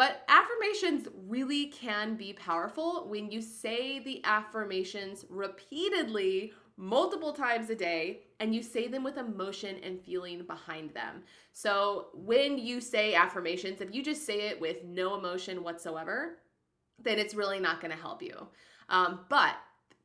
But 0.00 0.24
affirmations 0.28 1.08
really 1.28 1.66
can 1.66 2.16
be 2.16 2.32
powerful 2.32 3.06
when 3.06 3.30
you 3.30 3.42
say 3.42 3.98
the 3.98 4.24
affirmations 4.24 5.26
repeatedly 5.28 6.54
multiple 6.78 7.34
times 7.34 7.68
a 7.68 7.74
day 7.74 8.22
and 8.38 8.54
you 8.54 8.62
say 8.62 8.88
them 8.88 9.04
with 9.04 9.18
emotion 9.18 9.76
and 9.82 10.00
feeling 10.00 10.44
behind 10.44 10.94
them. 10.94 11.24
So 11.52 12.06
when 12.14 12.56
you 12.56 12.80
say 12.80 13.14
affirmations, 13.14 13.82
if 13.82 13.94
you 13.94 14.02
just 14.02 14.24
say 14.24 14.48
it 14.48 14.58
with 14.58 14.84
no 14.84 15.18
emotion 15.18 15.62
whatsoever, 15.62 16.38
then 16.98 17.18
it's 17.18 17.34
really 17.34 17.60
not 17.60 17.82
to 17.90 17.94
help 17.94 18.22
you. 18.22 18.46
Um, 18.88 19.20
but 19.28 19.56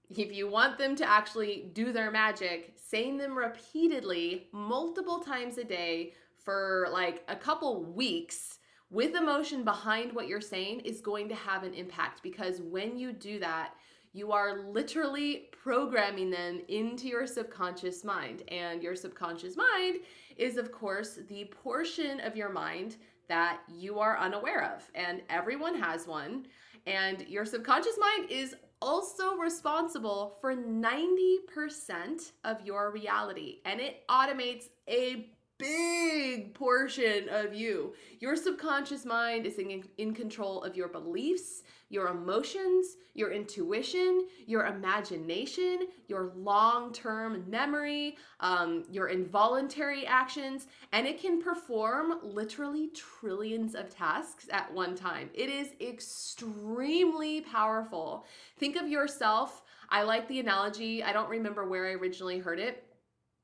if 0.09 0.33
you 0.33 0.49
want 0.49 0.77
them 0.77 0.97
to 0.97 1.09
actually 1.09 1.71
do 1.71 1.93
their 1.93 2.11
magic, 2.11 2.73
saying 2.75 3.15
them 3.15 3.37
repeatedly 3.37 4.49
multiple 4.51 5.19
times 5.19 5.57
a 5.57 5.63
day 5.63 6.11
for 6.43 6.89
like 6.91 7.23
a 7.29 7.35
couple 7.37 7.85
weeks 7.85 8.59
with 8.89 9.15
emotion 9.15 9.63
behind 9.63 10.13
what 10.13 10.27
you're 10.27 10.41
saying 10.41 10.81
is 10.81 11.01
going 11.01 11.27
to 11.29 11.35
have 11.35 11.63
an 11.63 11.73
impact 11.73 12.21
because 12.23 12.61
when 12.61 12.97
you 12.97 13.11
do 13.11 13.39
that, 13.39 13.73
you 14.13 14.31
are 14.31 14.59
literally 14.69 15.49
programming 15.51 16.29
them 16.29 16.61
into 16.69 17.09
your 17.09 17.27
subconscious 17.27 18.05
mind. 18.05 18.43
And 18.47 18.81
your 18.81 18.95
subconscious 18.95 19.57
mind 19.57 19.97
is, 20.37 20.55
of 20.55 20.71
course, 20.71 21.19
the 21.27 21.51
portion 21.63 22.21
of 22.21 22.37
your 22.37 22.49
mind 22.49 22.95
that 23.27 23.59
you 23.67 23.99
are 23.99 24.17
unaware 24.17 24.73
of. 24.73 24.89
And 24.95 25.21
everyone 25.29 25.75
has 25.81 26.07
one. 26.07 26.45
And 26.87 27.27
your 27.27 27.43
subconscious 27.43 27.97
mind 27.99 28.31
is 28.31 28.55
also 28.81 29.35
responsible 29.35 30.37
for 30.39 30.55
90% 30.55 32.31
of 32.45 32.65
your 32.65 32.91
reality. 32.91 33.57
And 33.65 33.81
it 33.81 34.07
automates 34.07 34.65
a 34.87 35.31
big 35.57 36.53
portion 36.53 37.29
of 37.29 37.53
you. 37.53 37.93
Your 38.19 38.35
subconscious 38.35 39.05
mind 39.05 39.45
is 39.45 39.57
in, 39.57 39.83
in 39.97 40.13
control 40.13 40.63
of 40.63 40.75
your 40.75 40.87
beliefs, 40.87 41.63
your 41.89 42.07
emotions, 42.07 42.97
your 43.13 43.31
intuition, 43.31 44.27
your 44.47 44.65
imagination, 44.65 45.87
your 46.07 46.33
long 46.35 46.91
term 46.91 47.43
memory, 47.47 48.17
um, 48.39 48.83
your 48.91 49.07
involuntary 49.07 50.05
actions, 50.05 50.67
and 50.91 51.07
it 51.07 51.21
can 51.21 51.41
perform 51.41 52.19
literally 52.23 52.89
trillions 52.89 53.75
of 53.75 53.89
tasks 53.89 54.47
at 54.51 54.73
one 54.73 54.95
time. 54.95 55.29
It 55.33 55.49
is 55.49 55.69
extremely 55.79 57.41
powerful. 57.41 58.25
Think 58.57 58.75
of 58.75 58.89
yourself. 58.89 59.61
I 59.89 60.01
like 60.01 60.27
the 60.27 60.39
analogy, 60.39 61.03
I 61.03 61.13
don't 61.13 61.29
remember 61.29 61.67
where 61.67 61.85
I 61.85 61.91
originally 61.91 62.39
heard 62.39 62.59
it 62.59 62.84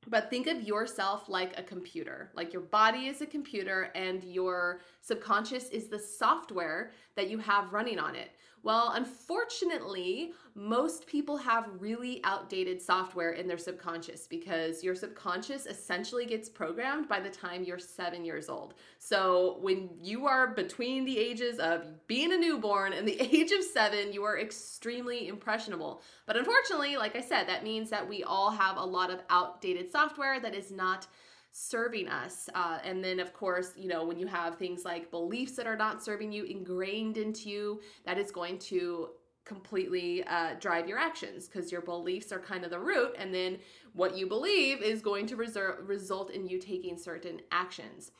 but 0.07 0.29
think 0.29 0.47
of 0.47 0.63
yourself 0.63 1.29
like 1.29 1.57
a 1.59 1.63
computer. 1.63 2.31
Like 2.33 2.53
your 2.53 2.63
body 2.63 3.07
is 3.07 3.21
a 3.21 3.25
computer 3.25 3.91
and 3.93 4.23
your 4.23 4.81
subconscious 5.01 5.69
is 5.69 5.87
the 5.87 5.99
software 5.99 6.91
that 7.15 7.29
you 7.29 7.37
have 7.37 7.71
running 7.71 7.99
on 7.99 8.15
it. 8.15 8.31
Well, 8.63 8.91
unfortunately, 8.93 10.33
most 10.53 11.07
people 11.07 11.37
have 11.37 11.67
really 11.79 12.21
outdated 12.23 12.79
software 12.79 13.31
in 13.31 13.47
their 13.47 13.57
subconscious 13.57 14.27
because 14.27 14.83
your 14.83 14.93
subconscious 14.93 15.65
essentially 15.65 16.25
gets 16.27 16.47
programmed 16.47 17.07
by 17.07 17.19
the 17.19 17.29
time 17.29 17.63
you're 17.63 17.79
seven 17.79 18.23
years 18.23 18.49
old. 18.49 18.75
So, 18.99 19.57
when 19.61 19.89
you 19.99 20.27
are 20.27 20.47
between 20.53 21.05
the 21.05 21.17
ages 21.17 21.57
of 21.57 22.05
being 22.05 22.33
a 22.33 22.37
newborn 22.37 22.93
and 22.93 23.07
the 23.07 23.19
age 23.35 23.51
of 23.51 23.63
seven, 23.63 24.13
you 24.13 24.23
are 24.23 24.39
extremely 24.39 25.27
impressionable. 25.27 26.03
But 26.27 26.37
unfortunately, 26.37 26.97
like 26.97 27.15
I 27.15 27.21
said, 27.21 27.47
that 27.47 27.63
means 27.63 27.89
that 27.89 28.07
we 28.07 28.23
all 28.23 28.51
have 28.51 28.77
a 28.77 28.85
lot 28.85 29.09
of 29.09 29.23
outdated 29.31 29.91
software 29.91 30.39
that 30.39 30.53
is 30.53 30.71
not 30.71 31.07
serving 31.51 32.07
us. 32.07 32.49
Uh, 32.55 32.79
and 32.83 33.03
then, 33.03 33.19
of 33.19 33.33
course, 33.33 33.73
you 33.75 33.87
know, 33.87 34.05
when 34.05 34.17
you 34.17 34.27
have 34.27 34.57
things 34.57 34.85
like 34.85 35.11
beliefs 35.11 35.53
that 35.53 35.67
are 35.67 35.75
not 35.75 36.03
serving 36.03 36.31
you 36.31 36.45
ingrained 36.45 37.17
into 37.17 37.49
you, 37.49 37.81
that 38.05 38.17
is 38.17 38.31
going 38.31 38.57
to 38.59 39.09
completely 39.43 40.23
uh, 40.25 40.53
drive 40.59 40.87
your 40.87 40.97
actions 40.97 41.47
because 41.47 41.71
your 41.71 41.81
beliefs 41.81 42.31
are 42.31 42.39
kind 42.39 42.63
of 42.63 42.69
the 42.69 42.79
root. 42.79 43.15
And 43.17 43.33
then 43.33 43.57
what 43.93 44.15
you 44.15 44.27
believe 44.27 44.81
is 44.81 45.01
going 45.01 45.25
to 45.27 45.35
reser- 45.35 45.85
result 45.87 46.31
in 46.31 46.47
you 46.47 46.59
taking 46.59 46.97
certain 46.97 47.41
actions. 47.51 48.11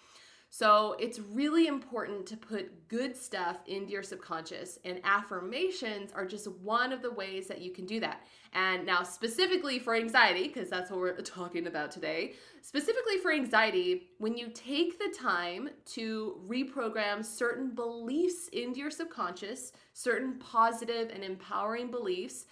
So 0.53 0.97
it's 0.99 1.17
really 1.17 1.67
important 1.67 2.25
to 2.25 2.35
put 2.35 2.89
good 2.89 3.15
stuff 3.15 3.59
into 3.67 3.93
your 3.93 4.03
subconscious, 4.03 4.79
and 4.83 4.99
affirmations 5.05 6.11
are 6.11 6.25
just 6.25 6.45
one 6.59 6.91
of 6.91 7.01
the 7.01 7.09
ways 7.09 7.47
that 7.47 7.61
you 7.61 7.71
can 7.71 7.85
do 7.85 8.01
that. 8.01 8.25
And 8.51 8.85
now, 8.85 9.01
specifically 9.03 9.79
for 9.79 9.95
anxiety, 9.95 10.49
because 10.49 10.69
that's 10.69 10.91
what 10.91 10.99
we're 10.99 11.15
talking 11.21 11.67
about 11.67 11.89
today, 11.89 12.33
specifically 12.61 13.17
for 13.19 13.31
anxiety, 13.31 14.09
when 14.17 14.37
you 14.37 14.49
take 14.53 14.99
the 14.99 15.15
time 15.17 15.69
to 15.93 16.41
reprogram 16.45 17.23
certain 17.23 17.73
beliefs 17.73 18.49
into 18.51 18.81
your 18.81 18.91
subconscious, 18.91 19.71
certain 19.93 20.37
positive 20.37 21.11
and 21.13 21.23
empowering 21.23 21.89
beliefs, 21.89 22.45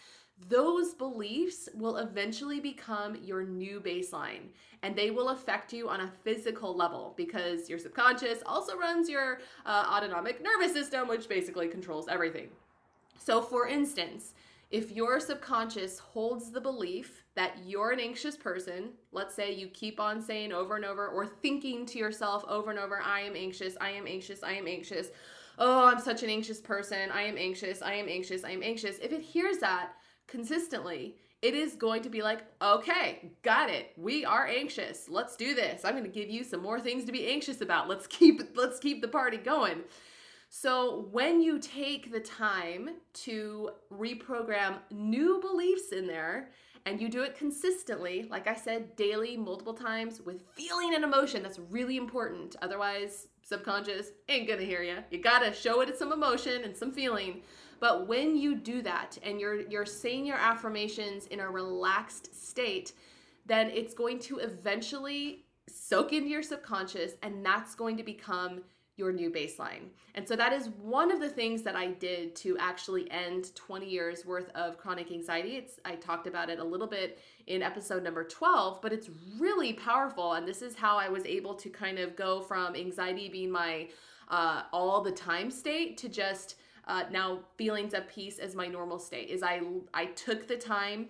those 0.48 0.94
beliefs 0.94 1.68
will 1.74 1.98
eventually 1.98 2.60
become 2.60 3.18
your 3.24 3.44
new 3.44 3.80
baseline 3.80 4.50
and 4.82 4.96
they 4.96 5.12
will 5.12 5.30
affect 5.30 5.74
you 5.74 5.90
on 5.90 6.02
a 6.02 6.12
physical 6.24 6.76
level 6.76 7.14
because 7.18 7.70
your 7.70 7.80
subconscious 7.80 8.40
also 8.46 8.78
runs 8.78 9.10
your 9.10 9.40
uh, 9.66 9.86
autonomic 9.90 10.42
nervous 10.42 10.72
system, 10.72 11.08
which 11.08 11.28
basically 11.28 11.68
controls 11.68 12.08
everything. 12.08 12.48
So, 13.18 13.42
for 13.42 13.68
instance, 13.68 14.34
if 14.72 14.92
your 14.92 15.20
subconscious 15.20 16.00
holds 16.00 16.52
the 16.52 16.62
belief 16.62 17.24
that 17.36 17.58
you're 17.66 17.92
an 17.92 18.00
anxious 18.00 18.38
person, 18.38 18.92
let's 19.12 19.36
say 19.36 19.52
you 19.52 19.68
keep 19.68 20.00
on 20.00 20.22
saying 20.22 20.54
over 20.54 20.76
and 20.76 20.86
over 20.86 21.08
or 21.08 21.26
thinking 21.26 21.86
to 21.88 22.00
yourself 22.00 22.46
over 22.48 22.70
and 22.70 22.80
over, 22.80 23.02
I 23.02 23.22
am 23.22 23.36
anxious, 23.36 23.76
I 23.82 23.90
am 23.92 24.08
anxious, 24.08 24.44
I 24.44 24.54
am 24.54 24.68
anxious. 24.68 25.08
Oh, 25.58 25.88
I'm 25.88 26.00
such 26.00 26.24
an 26.24 26.30
anxious 26.30 26.62
person. 26.62 27.12
I 27.12 27.24
am 27.24 27.38
anxious, 27.38 27.82
I 27.82 27.94
am 27.94 28.08
anxious, 28.08 28.46
I 28.46 28.52
am 28.52 28.64
anxious. 28.64 28.98
If 29.00 29.12
it 29.12 29.22
hears 29.22 29.58
that 29.58 29.94
consistently, 30.30 31.16
it 31.42 31.54
is 31.54 31.76
going 31.76 32.02
to 32.04 32.10
be 32.10 32.22
like, 32.22 32.44
okay, 32.62 33.32
got 33.44 33.70
it. 33.70 33.94
We 33.98 34.26
are 34.26 34.46
anxious. 34.46 35.08
Let's 35.08 35.36
do 35.38 35.56
this. 35.56 35.86
I'm 35.86 35.94
going 35.94 36.04
to 36.04 36.10
give 36.10 36.30
you 36.30 36.44
some 36.44 36.62
more 36.62 36.80
things 36.82 37.06
to 37.06 37.12
be 37.12 37.28
anxious 37.28 37.62
about. 37.62 37.88
Let's 37.88 38.08
keep 38.08 38.42
let's 38.56 38.80
keep 38.80 39.02
the 39.02 39.08
party 39.08 39.38
going. 39.38 39.84
So, 40.52 41.08
when 41.12 41.42
you 41.42 41.60
take 41.60 42.12
the 42.12 42.20
time 42.20 42.90
to 43.26 43.70
reprogram 43.94 44.80
new 44.90 45.40
beliefs 45.40 45.92
in 45.92 46.08
there 46.08 46.50
and 46.88 47.00
you 47.00 47.08
do 47.08 47.22
it 47.22 47.38
consistently, 47.38 48.28
like 48.32 48.48
I 48.48 48.56
said, 48.56 48.96
daily, 48.96 49.38
multiple 49.38 49.76
times 49.76 50.22
with 50.22 50.42
feeling 50.56 50.96
and 50.96 51.04
emotion, 51.04 51.44
that's 51.44 51.60
really 51.60 51.98
important. 51.98 52.56
Otherwise, 52.64 53.28
subconscious 53.44 54.12
ain't 54.28 54.48
gonna 54.48 54.64
hear 54.64 54.82
you. 54.82 54.98
You 55.12 55.22
gotta 55.22 55.54
show 55.54 55.82
it 55.82 55.98
some 55.98 56.12
emotion 56.12 56.64
and 56.64 56.76
some 56.76 56.92
feeling. 56.92 57.44
But 57.80 58.08
when 58.08 58.36
you 58.36 58.56
do 58.56 58.82
that 58.82 59.18
and 59.24 59.40
you're 59.40 59.62
you're 59.62 59.86
saying 59.86 60.26
your 60.26 60.38
affirmations 60.38 61.28
in 61.28 61.40
a 61.40 61.50
relaxed 61.50 62.36
state, 62.36 62.94
then 63.46 63.70
it's 63.70 63.94
going 63.94 64.20
to 64.20 64.40
eventually 64.40 65.46
soak 65.68 66.14
into 66.14 66.30
your 66.30 66.44
subconscious 66.44 67.14
and 67.24 67.46
that's 67.46 67.76
going 67.76 67.98
to 67.98 68.04
become 68.04 68.62
your 69.00 69.14
new 69.14 69.32
baseline. 69.32 69.88
And 70.14 70.28
so 70.28 70.36
that 70.36 70.52
is 70.52 70.70
one 70.82 71.10
of 71.10 71.22
the 71.22 71.30
things 71.30 71.62
that 71.62 71.76
I 71.76 71.88
did 71.88 72.36
to 72.38 72.58
actually 72.58 73.10
end 73.10 73.56
20 73.56 73.88
years 73.88 74.26
worth 74.26 74.50
of 74.50 74.78
chronic 74.78 75.10
anxiety. 75.10 75.56
It's 75.56 75.80
I 75.86 75.96
talked 75.96 76.28
about 76.28 76.50
it 76.50 76.60
a 76.60 76.64
little 76.64 76.88
bit 76.88 77.18
in 77.48 77.64
episode 77.64 78.04
number 78.04 78.26
12, 78.26 78.82
but 78.82 78.92
it's 78.92 79.10
really 79.40 79.72
powerful 79.74 80.34
and 80.34 80.46
this 80.46 80.62
is 80.62 80.76
how 80.76 80.98
I 80.98 81.08
was 81.08 81.26
able 81.26 81.56
to 81.56 81.70
kind 81.70 81.98
of 81.98 82.16
go 82.18 82.42
from 82.42 82.76
anxiety 82.76 83.30
being 83.30 83.52
my 83.52 83.88
uh, 84.28 84.64
all 84.74 85.02
the 85.02 85.12
time 85.12 85.50
state 85.50 85.98
to 85.98 86.10
just 86.10 86.56
uh, 86.90 87.04
now 87.12 87.40
feelings 87.56 87.94
of 87.94 88.08
peace 88.10 88.40
as 88.40 88.56
my 88.56 88.68
normal 88.68 89.00
state 89.00 89.30
is 89.30 89.44
I 89.44 89.62
I 89.94 90.06
took 90.08 90.48
the 90.48 90.58
time 90.58 91.10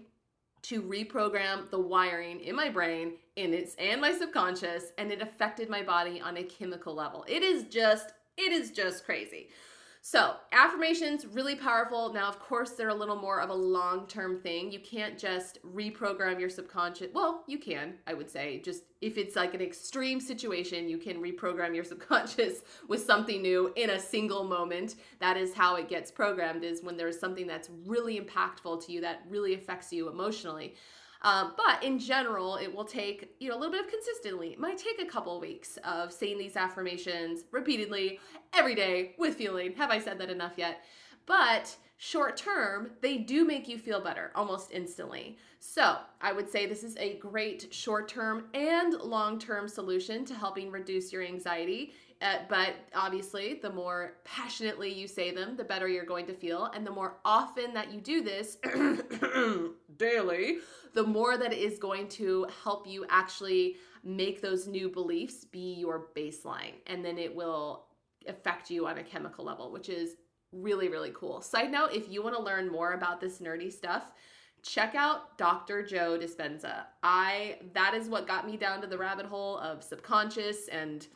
to 0.61 0.81
reprogram 0.81 1.69
the 1.71 1.79
wiring 1.79 2.41
in 2.41 2.55
my 2.55 2.69
brain 2.69 3.13
in 3.37 3.53
its 3.53 3.75
and 3.79 4.01
my 4.01 4.11
subconscious 4.11 4.91
and 4.97 5.11
it 5.11 5.21
affected 5.21 5.69
my 5.69 5.81
body 5.81 6.19
on 6.19 6.37
a 6.37 6.43
chemical 6.43 6.93
level. 6.93 7.25
It 7.27 7.43
is 7.43 7.63
just 7.63 8.11
it 8.37 8.51
is 8.51 8.71
just 8.71 9.05
crazy 9.05 9.49
so, 10.01 10.35
affirmations 10.53 11.27
really 11.27 11.55
powerful. 11.55 12.13
Now, 12.13 12.29
of 12.29 12.39
course, 12.39 12.71
they're 12.71 12.89
a 12.89 12.95
little 12.95 13.17
more 13.17 13.41
of 13.41 13.49
a 13.49 13.53
long-term 13.53 14.39
thing. 14.41 14.71
You 14.71 14.79
can't 14.79 15.19
just 15.19 15.59
reprogram 15.61 16.39
your 16.39 16.49
subconscious. 16.49 17.09
Well, 17.13 17.43
you 17.47 17.59
can, 17.59 17.95
I 18.07 18.13
would 18.13 18.29
say. 18.29 18.61
Just 18.61 18.83
if 19.01 19.17
it's 19.17 19.35
like 19.35 19.53
an 19.53 19.61
extreme 19.61 20.21
situation, 20.21 20.87
you 20.87 20.97
can 20.97 21.21
reprogram 21.21 21.75
your 21.75 21.83
subconscious 21.83 22.61
with 22.87 23.03
something 23.03 23.41
new 23.41 23.73
in 23.75 23.89
a 23.89 23.99
single 23.99 24.45
moment. 24.45 24.95
That 25.19 25.35
is 25.35 25.53
how 25.53 25.75
it 25.75 25.89
gets 25.89 26.11
programmed 26.11 26.63
is 26.63 26.81
when 26.81 26.95
there's 26.95 27.19
something 27.19 27.45
that's 27.45 27.69
really 27.85 28.19
impactful 28.19 28.85
to 28.85 28.91
you 28.93 29.01
that 29.01 29.23
really 29.29 29.53
affects 29.53 29.91
you 29.91 30.09
emotionally. 30.09 30.75
Um, 31.21 31.53
but 31.57 31.83
in 31.83 31.99
general, 31.99 32.55
it 32.55 32.73
will 32.73 32.85
take 32.85 33.35
you 33.39 33.49
know 33.49 33.57
a 33.57 33.59
little 33.59 33.71
bit 33.71 33.85
of 33.85 33.91
consistently. 33.91 34.49
It 34.53 34.59
might 34.59 34.77
take 34.77 35.01
a 35.01 35.05
couple 35.05 35.35
of 35.35 35.41
weeks 35.41 35.77
of 35.83 36.13
saying 36.13 36.37
these 36.37 36.55
affirmations 36.55 37.43
repeatedly 37.51 38.19
every 38.53 38.75
day 38.75 39.15
with 39.17 39.35
feeling. 39.35 39.73
Have 39.73 39.91
I 39.91 39.99
said 39.99 40.17
that 40.19 40.29
enough 40.29 40.53
yet? 40.55 40.83
But 41.25 41.75
short 41.97 42.37
term, 42.37 42.91
they 43.01 43.17
do 43.17 43.45
make 43.45 43.67
you 43.67 43.77
feel 43.77 43.99
better 43.99 44.31
almost 44.33 44.71
instantly. 44.71 45.37
So, 45.59 45.97
I 46.21 46.31
would 46.31 46.49
say 46.49 46.65
this 46.65 46.85
is 46.85 46.95
a 46.95 47.17
great 47.17 47.73
short 47.73 48.07
term 48.07 48.45
and 48.53 48.93
long 48.93 49.37
term 49.39 49.67
solution 49.67 50.23
to 50.25 50.33
helping 50.33 50.71
reduce 50.71 51.11
your 51.11 51.21
anxiety. 51.21 51.93
Uh, 52.21 52.39
but 52.49 52.75
obviously, 52.93 53.59
the 53.61 53.71
more 53.71 54.17
passionately 54.25 54.91
you 54.91 55.07
say 55.07 55.31
them, 55.31 55.55
the 55.55 55.63
better 55.63 55.87
you're 55.87 56.05
going 56.05 56.25
to 56.25 56.33
feel. 56.33 56.65
And 56.75 56.85
the 56.85 56.91
more 56.91 57.15
often 57.23 57.73
that 57.73 57.93
you 57.93 58.01
do 58.01 58.21
this 58.21 58.57
daily, 59.97 60.57
the 60.93 61.03
more 61.03 61.37
that 61.37 61.53
it 61.53 61.59
is 61.59 61.79
going 61.79 62.09
to 62.09 62.45
help 62.63 62.85
you 62.85 63.05
actually 63.09 63.77
make 64.03 64.41
those 64.41 64.67
new 64.67 64.89
beliefs 64.89 65.45
be 65.45 65.75
your 65.75 66.07
baseline. 66.15 66.73
And 66.87 67.05
then 67.05 67.17
it 67.17 67.33
will 67.33 67.85
affect 68.27 68.69
you 68.69 68.85
on 68.87 68.97
a 68.97 69.03
chemical 69.03 69.45
level, 69.45 69.71
which 69.71 69.87
is 69.87 70.15
really, 70.51 70.89
really 70.89 71.11
cool. 71.13 71.41
Side 71.41 71.71
note 71.71 71.93
if 71.93 72.09
you 72.09 72.21
want 72.21 72.35
to 72.35 72.41
learn 72.41 72.69
more 72.69 72.93
about 72.93 73.21
this 73.21 73.39
nerdy 73.39 73.71
stuff, 73.71 74.11
check 74.61 74.95
out 74.95 75.37
Dr. 75.37 75.83
Joe 75.83 76.17
Dispenza. 76.19 76.85
I 77.03 77.59
that 77.73 77.93
is 77.93 78.09
what 78.09 78.27
got 78.27 78.45
me 78.45 78.57
down 78.57 78.81
to 78.81 78.87
the 78.87 78.97
rabbit 78.97 79.25
hole 79.25 79.57
of 79.59 79.83
subconscious 79.83 80.67
and 80.67 81.07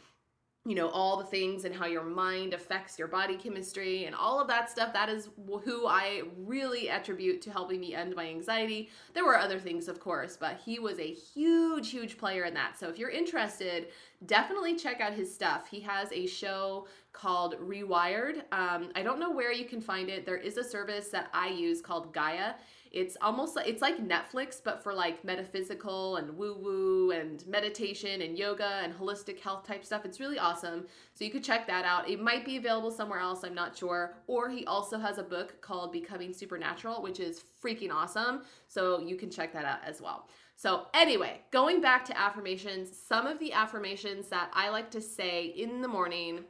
you 0.65 0.75
know 0.75 0.87
all 0.89 1.17
the 1.17 1.25
things 1.25 1.65
and 1.65 1.75
how 1.75 1.85
your 1.85 2.03
mind 2.03 2.53
affects 2.53 2.97
your 2.97 3.09
body 3.09 3.35
chemistry 3.35 4.05
and 4.05 4.15
all 4.15 4.39
of 4.39 4.47
that 4.47 4.69
stuff 4.69 4.93
that 4.93 5.09
is 5.09 5.27
who 5.65 5.87
i 5.87 6.21
really 6.37 6.89
attribute 6.89 7.41
to 7.41 7.51
helping 7.51 7.81
me 7.81 7.93
end 7.93 8.15
my 8.15 8.27
anxiety. 8.27 8.89
There 9.13 9.25
were 9.25 9.37
other 9.37 9.59
things 9.59 9.87
of 9.89 9.99
course 9.99 10.37
but 10.37 10.59
he 10.63 10.79
was 10.79 10.99
a 10.99 11.13
huge 11.13 11.89
huge 11.89 12.17
player 12.17 12.45
in 12.45 12.53
that. 12.53 12.79
So 12.79 12.87
if 12.87 12.97
you're 12.97 13.09
interested 13.09 13.87
definitely 14.25 14.75
check 14.75 15.01
out 15.01 15.13
his 15.13 15.33
stuff. 15.33 15.67
He 15.67 15.81
has 15.81 16.09
a 16.13 16.25
show 16.25 16.87
called 17.11 17.55
rewired. 17.59 18.43
Um, 18.53 18.89
i 18.95 19.03
don't 19.03 19.19
know 19.19 19.31
where 19.31 19.51
you 19.51 19.65
can 19.65 19.81
find 19.81 20.09
it. 20.09 20.25
There 20.25 20.37
is 20.37 20.57
a 20.57 20.63
service 20.63 21.09
that 21.09 21.27
i 21.33 21.49
use 21.49 21.81
called 21.81 22.13
gaia 22.13 22.53
it's 22.93 23.17
almost 23.21 23.55
like 23.55 23.67
it's 23.67 23.81
like 23.81 23.97
Netflix, 23.97 24.61
but 24.63 24.83
for 24.83 24.93
like 24.93 25.25
metaphysical 25.25 26.17
and 26.17 26.37
woo 26.37 26.55
woo 26.55 27.11
and 27.11 27.45
meditation 27.47 28.21
and 28.21 28.37
yoga 28.37 28.81
and 28.83 28.93
holistic 28.93 29.39
health 29.39 29.65
type 29.67 29.83
stuff. 29.83 30.05
It's 30.05 30.19
really 30.19 30.37
awesome. 30.37 30.85
So 31.15 31.25
you 31.25 31.31
could 31.31 31.43
check 31.43 31.65
that 31.67 31.85
out. 31.85 32.07
It 32.07 32.21
might 32.21 32.45
be 32.45 32.57
available 32.57 32.91
somewhere 32.91 33.19
else, 33.19 33.43
I'm 33.43 33.55
not 33.55 33.75
sure. 33.75 34.15
Or 34.27 34.47
he 34.47 34.63
also 34.65 34.99
has 34.99 35.17
a 35.17 35.23
book 35.23 35.59
called 35.59 35.91
Becoming 35.91 36.33
Supernatural, 36.33 37.01
which 37.01 37.19
is 37.19 37.43
freaking 37.63 37.91
awesome. 37.91 38.43
So 38.67 38.99
you 38.99 39.15
can 39.15 39.31
check 39.31 39.53
that 39.53 39.65
out 39.65 39.79
as 39.83 39.99
well. 39.99 40.29
So, 40.55 40.85
anyway, 40.93 41.41
going 41.51 41.81
back 41.81 42.05
to 42.05 42.17
affirmations, 42.17 42.95
some 42.95 43.25
of 43.25 43.39
the 43.39 43.53
affirmations 43.53 44.27
that 44.29 44.51
I 44.53 44.69
like 44.69 44.91
to 44.91 45.01
say 45.01 45.47
in 45.47 45.81
the 45.81 45.87
morning 45.87 46.45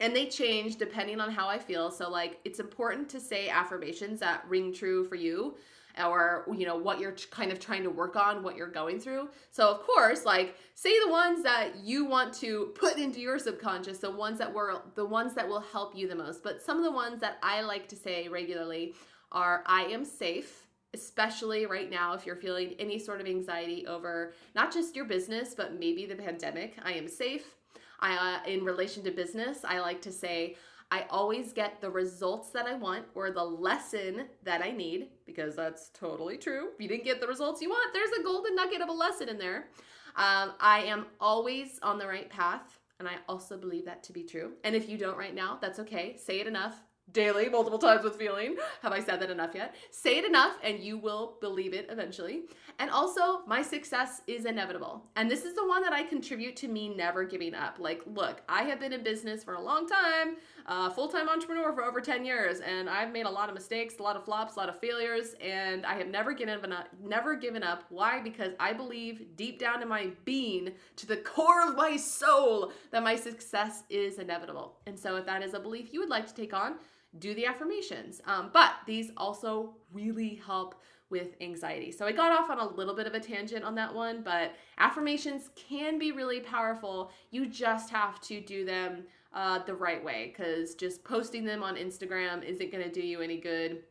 and 0.00 0.14
they 0.14 0.26
change 0.26 0.76
depending 0.76 1.20
on 1.20 1.30
how 1.30 1.48
I 1.48 1.58
feel. 1.58 1.90
So 1.90 2.10
like 2.10 2.40
it's 2.44 2.60
important 2.60 3.08
to 3.10 3.20
say 3.20 3.48
affirmations 3.48 4.20
that 4.20 4.44
ring 4.48 4.72
true 4.72 5.04
for 5.04 5.14
you 5.14 5.56
or 6.04 6.44
you 6.52 6.66
know 6.66 6.76
what 6.76 6.98
you're 6.98 7.14
kind 7.30 7.52
of 7.52 7.60
trying 7.60 7.84
to 7.84 7.90
work 7.90 8.16
on, 8.16 8.42
what 8.42 8.56
you're 8.56 8.66
going 8.66 8.98
through. 8.98 9.28
So 9.50 9.68
of 9.70 9.82
course, 9.82 10.24
like 10.24 10.56
say 10.74 10.92
the 11.04 11.10
ones 11.10 11.42
that 11.44 11.76
you 11.76 12.04
want 12.04 12.34
to 12.34 12.72
put 12.74 12.98
into 12.98 13.20
your 13.20 13.38
subconscious, 13.38 13.98
the 13.98 14.10
ones 14.10 14.38
that 14.38 14.52
were 14.52 14.82
the 14.94 15.04
ones 15.04 15.34
that 15.34 15.48
will 15.48 15.60
help 15.60 15.96
you 15.96 16.08
the 16.08 16.16
most. 16.16 16.42
But 16.42 16.60
some 16.60 16.78
of 16.78 16.84
the 16.84 16.90
ones 16.90 17.20
that 17.20 17.38
I 17.42 17.60
like 17.60 17.88
to 17.88 17.96
say 17.96 18.28
regularly 18.28 18.94
are 19.30 19.62
I 19.66 19.84
am 19.84 20.04
safe 20.04 20.66
especially 20.94 21.66
right 21.66 21.90
now 21.90 22.14
if 22.14 22.24
you're 22.24 22.36
feeling 22.36 22.72
any 22.78 23.00
sort 23.00 23.20
of 23.20 23.26
anxiety 23.26 23.84
over 23.88 24.32
not 24.54 24.72
just 24.72 24.94
your 24.94 25.04
business 25.04 25.52
but 25.52 25.78
maybe 25.78 26.06
the 26.06 26.14
pandemic. 26.14 26.76
I 26.84 26.92
am 26.92 27.08
safe. 27.08 27.56
I, 28.00 28.40
uh, 28.44 28.48
in 28.48 28.64
relation 28.64 29.02
to 29.04 29.10
business, 29.10 29.64
I 29.64 29.80
like 29.80 30.02
to 30.02 30.12
say, 30.12 30.56
I 30.90 31.06
always 31.10 31.52
get 31.52 31.80
the 31.80 31.90
results 31.90 32.50
that 32.50 32.66
I 32.66 32.74
want 32.74 33.06
or 33.14 33.30
the 33.30 33.42
lesson 33.42 34.26
that 34.42 34.62
I 34.62 34.70
need 34.70 35.08
because 35.26 35.56
that's 35.56 35.90
totally 35.90 36.36
true. 36.36 36.68
If 36.74 36.80
you 36.80 36.88
didn't 36.88 37.04
get 37.04 37.20
the 37.20 37.26
results 37.26 37.62
you 37.62 37.70
want, 37.70 37.92
there's 37.92 38.10
a 38.20 38.22
golden 38.22 38.54
nugget 38.54 38.80
of 38.80 38.88
a 38.88 38.92
lesson 38.92 39.28
in 39.28 39.38
there. 39.38 39.68
Um, 40.16 40.52
I 40.60 40.84
am 40.86 41.06
always 41.20 41.80
on 41.82 41.98
the 41.98 42.06
right 42.06 42.30
path, 42.30 42.78
and 42.98 43.08
I 43.08 43.14
also 43.28 43.56
believe 43.56 43.84
that 43.86 44.04
to 44.04 44.12
be 44.12 44.22
true. 44.22 44.52
And 44.62 44.76
if 44.76 44.88
you 44.88 44.96
don't 44.96 45.18
right 45.18 45.34
now, 45.34 45.58
that's 45.60 45.80
okay. 45.80 46.16
Say 46.16 46.40
it 46.40 46.46
enough 46.46 46.80
daily, 47.12 47.48
multiple 47.48 47.78
times 47.78 48.02
with 48.02 48.16
feeling. 48.16 48.56
Have 48.82 48.92
I 48.92 49.00
said 49.00 49.20
that 49.20 49.30
enough 49.30 49.54
yet? 49.54 49.74
Say 49.90 50.18
it 50.18 50.24
enough 50.24 50.56
and 50.62 50.80
you 50.80 50.98
will 50.98 51.36
believe 51.40 51.72
it 51.72 51.86
eventually. 51.90 52.42
And 52.78 52.90
also, 52.90 53.44
my 53.46 53.62
success 53.62 54.22
is 54.26 54.46
inevitable. 54.46 55.04
And 55.16 55.30
this 55.30 55.44
is 55.44 55.54
the 55.54 55.66
one 55.66 55.82
that 55.82 55.92
I 55.92 56.02
contribute 56.02 56.56
to 56.56 56.68
me 56.68 56.88
never 56.88 57.24
giving 57.24 57.54
up. 57.54 57.76
Like, 57.78 58.02
look, 58.06 58.42
I 58.48 58.64
have 58.64 58.80
been 58.80 58.92
in 58.92 59.04
business 59.04 59.44
for 59.44 59.54
a 59.54 59.60
long 59.60 59.86
time, 59.86 60.36
a 60.66 60.90
full 60.90 61.08
time 61.08 61.28
entrepreneur 61.28 61.72
for 61.72 61.82
over 61.84 62.00
10 62.00 62.24
years, 62.24 62.60
and 62.60 62.88
I've 62.88 63.12
made 63.12 63.26
a 63.26 63.30
lot 63.30 63.48
of 63.48 63.54
mistakes, 63.54 63.96
a 63.98 64.02
lot 64.02 64.16
of 64.16 64.24
flops, 64.24 64.56
a 64.56 64.58
lot 64.58 64.68
of 64.68 64.78
failures, 64.78 65.34
and 65.40 65.84
I 65.84 65.94
have 65.94 66.08
never 66.08 66.32
given 66.32 66.72
up. 66.72 66.88
Never 67.02 67.34
given 67.34 67.62
up. 67.62 67.84
Why? 67.90 68.20
Because 68.20 68.52
I 68.58 68.72
believe 68.72 69.36
deep 69.36 69.58
down 69.58 69.82
in 69.82 69.88
my 69.88 70.10
being, 70.24 70.72
to 70.96 71.06
the 71.06 71.18
core 71.18 71.68
of 71.68 71.76
my 71.76 71.96
soul, 71.96 72.72
that 72.90 73.02
my 73.02 73.16
success 73.16 73.84
is 73.90 74.18
inevitable. 74.18 74.76
And 74.86 74.98
so, 74.98 75.16
if 75.16 75.26
that 75.26 75.42
is 75.42 75.54
a 75.54 75.60
belief 75.60 75.92
you 75.92 76.00
would 76.00 76.08
like 76.08 76.26
to 76.26 76.34
take 76.34 76.54
on, 76.54 76.76
do 77.18 77.34
the 77.34 77.46
affirmations. 77.46 78.20
Um, 78.26 78.50
but 78.52 78.72
these 78.86 79.10
also 79.16 79.74
really 79.92 80.40
help 80.46 80.74
with 81.10 81.36
anxiety. 81.40 81.92
So 81.92 82.06
I 82.06 82.12
got 82.12 82.32
off 82.32 82.50
on 82.50 82.58
a 82.58 82.66
little 82.74 82.94
bit 82.94 83.06
of 83.06 83.14
a 83.14 83.20
tangent 83.20 83.62
on 83.62 83.74
that 83.76 83.94
one, 83.94 84.22
but 84.22 84.54
affirmations 84.78 85.50
can 85.54 85.98
be 85.98 86.12
really 86.12 86.40
powerful. 86.40 87.12
You 87.30 87.46
just 87.46 87.90
have 87.90 88.20
to 88.22 88.40
do 88.40 88.64
them 88.64 89.04
uh, 89.34 89.58
the 89.64 89.74
right 89.74 90.02
way 90.02 90.32
because 90.34 90.74
just 90.74 91.04
posting 91.04 91.44
them 91.44 91.62
on 91.62 91.76
Instagram 91.76 92.44
isn't 92.44 92.72
going 92.72 92.84
to 92.84 92.90
do 92.90 93.02
you 93.02 93.20
any 93.20 93.38
good. 93.38 93.82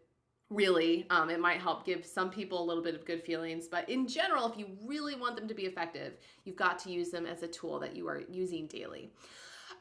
Really, 0.50 1.08
um, 1.10 1.30
it 1.30 1.40
might 1.40 1.62
help 1.62 1.86
give 1.86 2.06
some 2.06 2.30
people 2.30 2.62
a 2.62 2.66
little 2.66 2.84
bit 2.84 2.96
of 2.96 3.06
good 3.06 3.24
feelings, 3.24 3.68
but 3.68 3.90
in 3.90 4.08
general, 4.08 4.52
if 4.52 4.58
you 4.58 4.68
really 4.86 5.16
want 5.16 5.36
them 5.36 5.48
to 5.48 5.54
be 5.54 5.64
effective, 5.64 6.18
you've 6.44 6.56
got 6.56 6.78
to 6.80 6.92
use 6.92 7.10
them 7.10 7.26
as 7.26 7.42
a 7.42 7.48
tool 7.48 7.80
that 7.80 7.96
you 7.96 8.08
are 8.08 8.22
using 8.30 8.68
daily. 8.68 9.12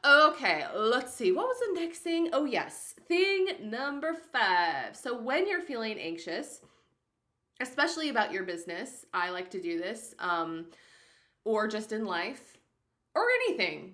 Okay, 0.05 0.65
let's 0.75 1.13
see. 1.13 1.31
What 1.31 1.47
was 1.47 1.59
the 1.59 1.79
next 1.79 1.99
thing? 1.99 2.29
Oh, 2.33 2.45
yes. 2.45 2.95
Thing 3.07 3.47
number 3.61 4.15
five. 4.33 4.97
So, 4.97 5.17
when 5.17 5.47
you're 5.47 5.61
feeling 5.61 5.97
anxious, 5.97 6.59
especially 7.61 8.09
about 8.09 8.33
your 8.33 8.43
business, 8.43 9.05
I 9.13 9.29
like 9.29 9.49
to 9.51 9.61
do 9.61 9.79
this, 9.79 10.13
um, 10.19 10.65
or 11.45 11.67
just 11.67 11.91
in 11.91 12.05
life, 12.05 12.57
or 13.15 13.23
anything, 13.45 13.93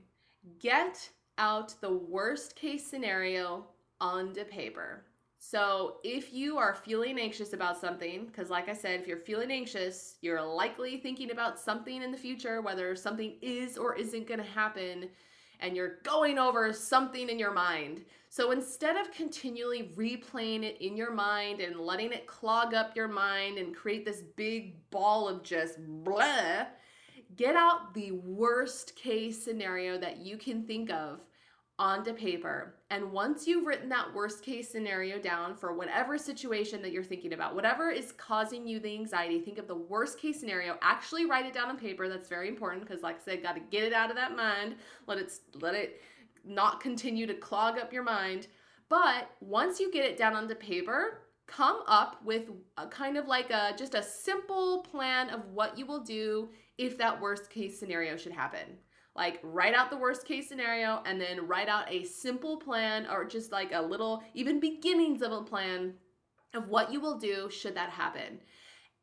get 0.59 1.09
out 1.39 1.73
the 1.81 1.91
worst 1.91 2.55
case 2.55 2.85
scenario 2.85 3.65
onto 3.99 4.43
paper. 4.43 5.05
So, 5.41 5.97
if 6.03 6.33
you 6.33 6.57
are 6.57 6.75
feeling 6.75 7.17
anxious 7.17 7.53
about 7.53 7.79
something, 7.79 8.25
because 8.25 8.49
like 8.49 8.67
I 8.67 8.73
said, 8.73 8.99
if 8.99 9.07
you're 9.07 9.17
feeling 9.17 9.51
anxious, 9.51 10.17
you're 10.21 10.43
likely 10.43 10.97
thinking 10.97 11.31
about 11.31 11.57
something 11.57 12.03
in 12.03 12.11
the 12.11 12.17
future, 12.17 12.61
whether 12.61 12.93
something 12.93 13.37
is 13.41 13.77
or 13.77 13.95
isn't 13.95 14.27
going 14.27 14.41
to 14.41 14.45
happen 14.45 15.09
and 15.61 15.75
you're 15.75 15.97
going 16.03 16.37
over 16.37 16.71
something 16.73 17.29
in 17.29 17.39
your 17.39 17.53
mind. 17.53 18.03
So 18.29 18.51
instead 18.51 18.95
of 18.95 19.11
continually 19.11 19.91
replaying 19.95 20.63
it 20.63 20.77
in 20.81 20.95
your 20.95 21.11
mind 21.11 21.61
and 21.61 21.79
letting 21.79 22.11
it 22.11 22.27
clog 22.27 22.73
up 22.73 22.95
your 22.95 23.07
mind 23.07 23.57
and 23.57 23.75
create 23.75 24.05
this 24.05 24.21
big 24.35 24.75
ball 24.89 25.27
of 25.27 25.43
just 25.43 25.77
blah, 25.79 26.65
get 27.35 27.55
out 27.55 27.93
the 27.93 28.11
worst 28.11 28.95
case 28.95 29.43
scenario 29.43 29.97
that 29.97 30.17
you 30.17 30.37
can 30.37 30.63
think 30.63 30.91
of 30.91 31.19
onto 31.79 32.13
paper. 32.13 32.75
And 32.91 33.11
once 33.11 33.47
you've 33.47 33.65
written 33.65 33.87
that 33.89 34.13
worst 34.13 34.43
case 34.43 34.69
scenario 34.69 35.17
down 35.17 35.55
for 35.55 35.73
whatever 35.73 36.17
situation 36.17 36.81
that 36.81 36.91
you're 36.91 37.03
thinking 37.03 37.33
about, 37.33 37.55
whatever 37.55 37.89
is 37.89 38.11
causing 38.11 38.67
you 38.67 38.79
the 38.79 38.93
anxiety, 38.93 39.39
think 39.39 39.57
of 39.57 39.67
the 39.67 39.75
worst 39.75 40.19
case 40.19 40.39
scenario. 40.39 40.77
Actually 40.81 41.25
write 41.25 41.45
it 41.45 41.53
down 41.53 41.69
on 41.69 41.77
paper. 41.77 42.09
That's 42.09 42.27
very 42.27 42.49
important 42.49 42.85
because 42.85 43.01
like 43.01 43.15
I 43.21 43.23
said, 43.23 43.41
got 43.41 43.55
to 43.55 43.61
get 43.61 43.83
it 43.83 43.93
out 43.93 44.09
of 44.09 44.17
that 44.17 44.35
mind. 44.35 44.75
Let 45.07 45.19
it 45.19 45.31
let 45.61 45.73
it 45.73 46.01
not 46.45 46.81
continue 46.81 47.25
to 47.25 47.33
clog 47.33 47.79
up 47.79 47.93
your 47.93 48.03
mind. 48.03 48.47
But 48.89 49.29
once 49.39 49.79
you 49.79 49.91
get 49.91 50.05
it 50.05 50.17
down 50.17 50.35
onto 50.35 50.55
paper, 50.55 51.21
come 51.47 51.81
up 51.87 52.23
with 52.25 52.49
a 52.77 52.87
kind 52.87 53.17
of 53.17 53.27
like 53.27 53.51
a 53.51 53.73
just 53.77 53.95
a 53.95 54.03
simple 54.03 54.81
plan 54.81 55.29
of 55.29 55.45
what 55.53 55.77
you 55.77 55.85
will 55.85 56.01
do 56.01 56.49
if 56.77 56.97
that 56.97 57.21
worst 57.21 57.49
case 57.49 57.79
scenario 57.79 58.17
should 58.17 58.33
happen. 58.33 58.77
Like, 59.19 59.41
write 59.43 59.73
out 59.73 59.89
the 59.89 59.97
worst 59.97 60.25
case 60.25 60.47
scenario 60.47 61.01
and 61.05 61.19
then 61.19 61.45
write 61.45 61.67
out 61.67 61.91
a 61.91 62.05
simple 62.05 62.55
plan 62.55 63.05
or 63.11 63.25
just 63.25 63.51
like 63.51 63.73
a 63.73 63.81
little, 63.81 64.23
even 64.33 64.61
beginnings 64.61 65.21
of 65.21 65.33
a 65.33 65.41
plan 65.41 65.95
of 66.53 66.69
what 66.69 66.89
you 66.89 67.01
will 67.01 67.17
do 67.17 67.49
should 67.49 67.75
that 67.75 67.89
happen. 67.89 68.39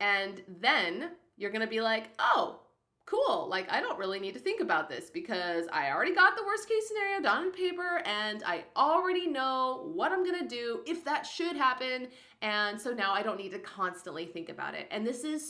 And 0.00 0.42
then 0.48 1.10
you're 1.36 1.50
gonna 1.50 1.66
be 1.66 1.82
like, 1.82 2.08
oh, 2.18 2.60
cool. 3.04 3.46
Like, 3.50 3.70
I 3.70 3.82
don't 3.82 3.98
really 3.98 4.18
need 4.18 4.32
to 4.32 4.40
think 4.40 4.62
about 4.62 4.88
this 4.88 5.10
because 5.10 5.66
I 5.70 5.90
already 5.90 6.14
got 6.14 6.34
the 6.34 6.44
worst 6.44 6.66
case 6.66 6.88
scenario 6.88 7.20
down 7.20 7.48
on 7.48 7.52
paper 7.52 8.00
and 8.06 8.42
I 8.46 8.64
already 8.74 9.26
know 9.26 9.90
what 9.92 10.12
I'm 10.12 10.24
gonna 10.24 10.48
do 10.48 10.80
if 10.86 11.04
that 11.04 11.26
should 11.26 11.56
happen. 11.56 12.08
And 12.40 12.80
so 12.80 12.94
now 12.94 13.12
I 13.12 13.22
don't 13.22 13.36
need 13.36 13.52
to 13.52 13.58
constantly 13.58 14.24
think 14.24 14.48
about 14.48 14.74
it. 14.74 14.88
And 14.90 15.06
this 15.06 15.24
is 15.24 15.44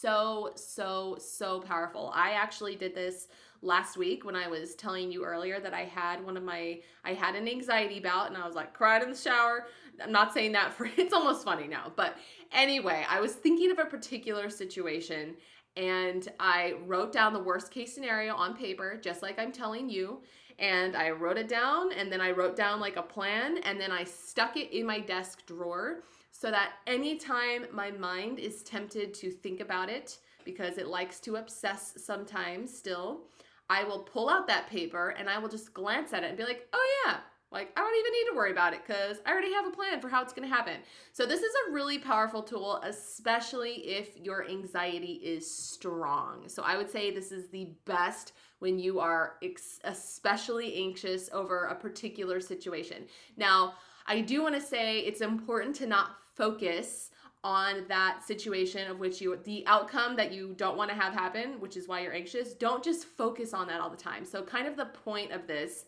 so, 0.00 0.50
so, 0.56 1.16
so 1.18 1.60
powerful. 1.60 2.12
I 2.14 2.32
actually 2.32 2.76
did 2.76 2.94
this 2.94 3.28
last 3.62 3.96
week 3.96 4.24
when 4.24 4.36
I 4.36 4.48
was 4.48 4.74
telling 4.74 5.12
you 5.12 5.24
earlier 5.24 5.60
that 5.60 5.74
I 5.74 5.84
had 5.84 6.24
one 6.24 6.36
of 6.36 6.42
my, 6.42 6.80
I 7.04 7.12
had 7.12 7.34
an 7.34 7.48
anxiety 7.48 8.00
bout 8.00 8.28
and 8.28 8.36
I 8.36 8.46
was 8.46 8.54
like 8.54 8.72
cried 8.72 9.02
in 9.02 9.10
the 9.10 9.16
shower. 9.16 9.66
I'm 10.02 10.12
not 10.12 10.32
saying 10.32 10.52
that 10.52 10.72
for, 10.72 10.88
it's 10.96 11.12
almost 11.12 11.44
funny 11.44 11.66
now. 11.66 11.92
But 11.94 12.16
anyway, 12.52 13.04
I 13.08 13.20
was 13.20 13.32
thinking 13.32 13.70
of 13.70 13.78
a 13.78 13.84
particular 13.84 14.48
situation 14.48 15.36
and 15.76 16.28
I 16.38 16.74
wrote 16.86 17.12
down 17.12 17.32
the 17.32 17.42
worst 17.42 17.70
case 17.70 17.94
scenario 17.94 18.34
on 18.34 18.56
paper, 18.56 18.98
just 19.00 19.22
like 19.22 19.38
I'm 19.38 19.52
telling 19.52 19.88
you. 19.88 20.20
And 20.58 20.94
I 20.94 21.10
wrote 21.10 21.38
it 21.38 21.48
down, 21.48 21.90
and 21.92 22.12
then 22.12 22.20
I 22.20 22.32
wrote 22.32 22.54
down 22.54 22.80
like 22.80 22.96
a 22.96 23.02
plan, 23.02 23.58
and 23.64 23.80
then 23.80 23.90
I 23.90 24.04
stuck 24.04 24.58
it 24.58 24.76
in 24.76 24.84
my 24.84 25.00
desk 25.00 25.46
drawer 25.46 26.02
so 26.32 26.50
that 26.50 26.72
anytime 26.86 27.64
my 27.72 27.90
mind 27.90 28.38
is 28.38 28.62
tempted 28.62 29.14
to 29.14 29.30
think 29.30 29.60
about 29.60 29.88
it, 29.88 30.18
because 30.44 30.76
it 30.76 30.86
likes 30.86 31.18
to 31.20 31.36
obsess 31.36 31.94
sometimes 31.96 32.76
still, 32.76 33.22
I 33.70 33.84
will 33.84 34.00
pull 34.00 34.28
out 34.28 34.48
that 34.48 34.68
paper 34.68 35.10
and 35.10 35.30
I 35.30 35.38
will 35.38 35.48
just 35.48 35.72
glance 35.72 36.12
at 36.12 36.24
it 36.24 36.28
and 36.28 36.36
be 36.36 36.44
like, 36.44 36.68
oh 36.72 37.02
yeah, 37.06 37.18
like, 37.52 37.72
I 37.76 37.80
don't 37.80 37.98
even 37.98 38.12
need 38.12 38.30
to 38.30 38.36
worry 38.36 38.52
about 38.52 38.74
it 38.74 38.80
because 38.86 39.18
I 39.26 39.32
already 39.32 39.52
have 39.52 39.66
a 39.66 39.70
plan 39.70 40.00
for 40.00 40.08
how 40.08 40.22
it's 40.22 40.32
going 40.32 40.48
to 40.48 40.54
happen. 40.54 40.76
So, 41.12 41.26
this 41.26 41.40
is 41.40 41.52
a 41.66 41.72
really 41.72 41.98
powerful 41.98 42.42
tool, 42.42 42.80
especially 42.84 43.72
if 43.88 44.16
your 44.16 44.48
anxiety 44.48 45.14
is 45.14 45.52
strong. 45.52 46.48
So, 46.48 46.62
I 46.62 46.76
would 46.76 46.88
say 46.88 47.10
this 47.10 47.32
is 47.32 47.48
the 47.48 47.72
best 47.86 48.34
when 48.60 48.78
you 48.78 49.00
are 49.00 49.34
ex- 49.42 49.80
especially 49.82 50.76
anxious 50.76 51.28
over 51.32 51.64
a 51.64 51.74
particular 51.74 52.40
situation. 52.40 53.06
Now, 53.36 53.74
I 54.06 54.20
do 54.20 54.42
want 54.42 54.54
to 54.54 54.60
say 54.60 55.00
it's 55.00 55.20
important 55.20 55.74
to 55.76 55.86
not 55.86 56.10
focus 56.36 57.09
on 57.42 57.84
that 57.88 58.22
situation 58.22 58.90
of 58.90 58.98
which 58.98 59.20
you 59.20 59.34
the 59.44 59.66
outcome 59.66 60.14
that 60.16 60.32
you 60.32 60.54
don't 60.58 60.76
want 60.76 60.90
to 60.90 60.96
have 60.96 61.14
happen 61.14 61.58
which 61.58 61.76
is 61.76 61.88
why 61.88 62.00
you're 62.00 62.12
anxious 62.12 62.52
don't 62.52 62.84
just 62.84 63.06
focus 63.06 63.54
on 63.54 63.66
that 63.66 63.80
all 63.80 63.90
the 63.90 63.96
time. 63.96 64.24
So 64.24 64.42
kind 64.42 64.66
of 64.66 64.76
the 64.76 64.86
point 64.86 65.32
of 65.32 65.46
this 65.46 65.86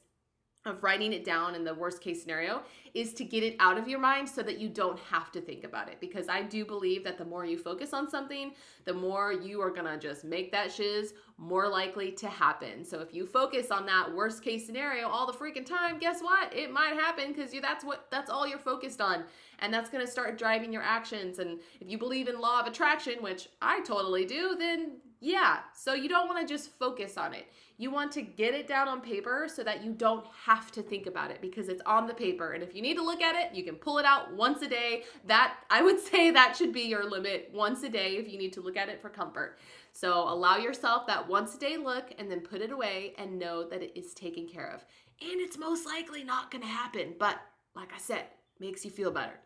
of 0.64 0.82
writing 0.84 1.12
it 1.12 1.24
down 1.24 1.54
in 1.54 1.64
the 1.64 1.74
worst 1.74 2.00
case 2.00 2.22
scenario 2.22 2.62
is 2.94 3.12
to 3.14 3.24
get 3.24 3.42
it 3.42 3.56
out 3.58 3.76
of 3.76 3.88
your 3.88 3.98
mind 3.98 4.28
so 4.28 4.42
that 4.42 4.58
you 4.58 4.68
don't 4.68 4.98
have 4.98 5.32
to 5.32 5.40
think 5.40 5.64
about 5.64 5.88
it. 5.88 5.98
Because 6.00 6.28
I 6.28 6.42
do 6.42 6.64
believe 6.64 7.02
that 7.04 7.18
the 7.18 7.24
more 7.24 7.44
you 7.44 7.58
focus 7.58 7.92
on 7.92 8.08
something, 8.08 8.52
the 8.84 8.94
more 8.94 9.32
you 9.32 9.60
are 9.60 9.70
gonna 9.70 9.98
just 9.98 10.24
make 10.24 10.52
that 10.52 10.70
shiz 10.70 11.14
more 11.36 11.68
likely 11.68 12.12
to 12.12 12.28
happen. 12.28 12.84
So 12.84 13.00
if 13.00 13.12
you 13.12 13.26
focus 13.26 13.72
on 13.72 13.86
that 13.86 14.14
worst 14.14 14.44
case 14.44 14.64
scenario 14.64 15.08
all 15.08 15.26
the 15.26 15.32
freaking 15.32 15.66
time, 15.66 15.98
guess 15.98 16.20
what? 16.22 16.54
It 16.54 16.70
might 16.70 16.94
happen 16.94 17.32
because 17.32 17.52
you 17.52 17.60
that's 17.60 17.84
what 17.84 18.06
that's 18.10 18.30
all 18.30 18.46
you're 18.46 18.58
focused 18.58 19.00
on. 19.00 19.24
And 19.58 19.74
that's 19.74 19.90
gonna 19.90 20.06
start 20.06 20.38
driving 20.38 20.72
your 20.72 20.82
actions. 20.82 21.40
And 21.40 21.58
if 21.80 21.90
you 21.90 21.98
believe 21.98 22.28
in 22.28 22.38
law 22.38 22.60
of 22.60 22.66
attraction, 22.66 23.14
which 23.20 23.48
I 23.60 23.80
totally 23.80 24.24
do, 24.24 24.54
then 24.56 24.98
yeah. 25.22 25.58
So 25.72 25.94
you 25.94 26.08
don't 26.08 26.26
want 26.26 26.40
to 26.46 26.52
just 26.52 26.76
focus 26.80 27.16
on 27.16 27.32
it. 27.32 27.46
You 27.78 27.92
want 27.92 28.10
to 28.12 28.22
get 28.22 28.54
it 28.54 28.66
down 28.66 28.88
on 28.88 29.00
paper 29.00 29.46
so 29.48 29.62
that 29.62 29.84
you 29.84 29.92
don't 29.92 30.26
have 30.44 30.72
to 30.72 30.82
think 30.82 31.06
about 31.06 31.30
it 31.30 31.40
because 31.40 31.68
it's 31.68 31.80
on 31.86 32.08
the 32.08 32.14
paper. 32.14 32.52
And 32.52 32.62
if 32.62 32.74
you 32.74 32.82
need 32.82 32.96
to 32.96 33.04
look 33.04 33.22
at 33.22 33.36
it, 33.36 33.54
you 33.56 33.62
can 33.62 33.76
pull 33.76 33.98
it 33.98 34.04
out 34.04 34.34
once 34.34 34.62
a 34.62 34.68
day. 34.68 35.04
That 35.28 35.58
I 35.70 35.80
would 35.80 36.00
say 36.10 36.32
that 36.32 36.56
should 36.56 36.72
be 36.72 36.82
your 36.82 37.08
limit 37.08 37.50
once 37.54 37.84
a 37.84 37.88
day 37.88 38.16
if 38.16 38.28
you 38.28 38.36
need 38.36 38.52
to 38.54 38.60
look 38.60 38.76
at 38.76 38.88
it 38.88 39.00
for 39.00 39.08
comfort. 39.08 39.58
So 39.92 40.28
allow 40.28 40.56
yourself 40.56 41.06
that 41.06 41.28
once 41.28 41.54
a 41.54 41.58
day 41.58 41.76
look 41.76 42.12
and 42.18 42.28
then 42.28 42.40
put 42.40 42.60
it 42.60 42.72
away 42.72 43.14
and 43.16 43.38
know 43.38 43.68
that 43.68 43.80
it 43.80 43.96
is 43.96 44.14
taken 44.14 44.48
care 44.48 44.72
of. 44.74 44.84
And 45.20 45.40
it's 45.40 45.56
most 45.56 45.86
likely 45.86 46.24
not 46.24 46.50
going 46.50 46.62
to 46.62 46.68
happen, 46.68 47.14
but 47.16 47.38
like 47.76 47.92
I 47.94 47.98
said, 47.98 48.24
makes 48.58 48.84
you 48.84 48.90
feel 48.90 49.12
better. 49.12 49.38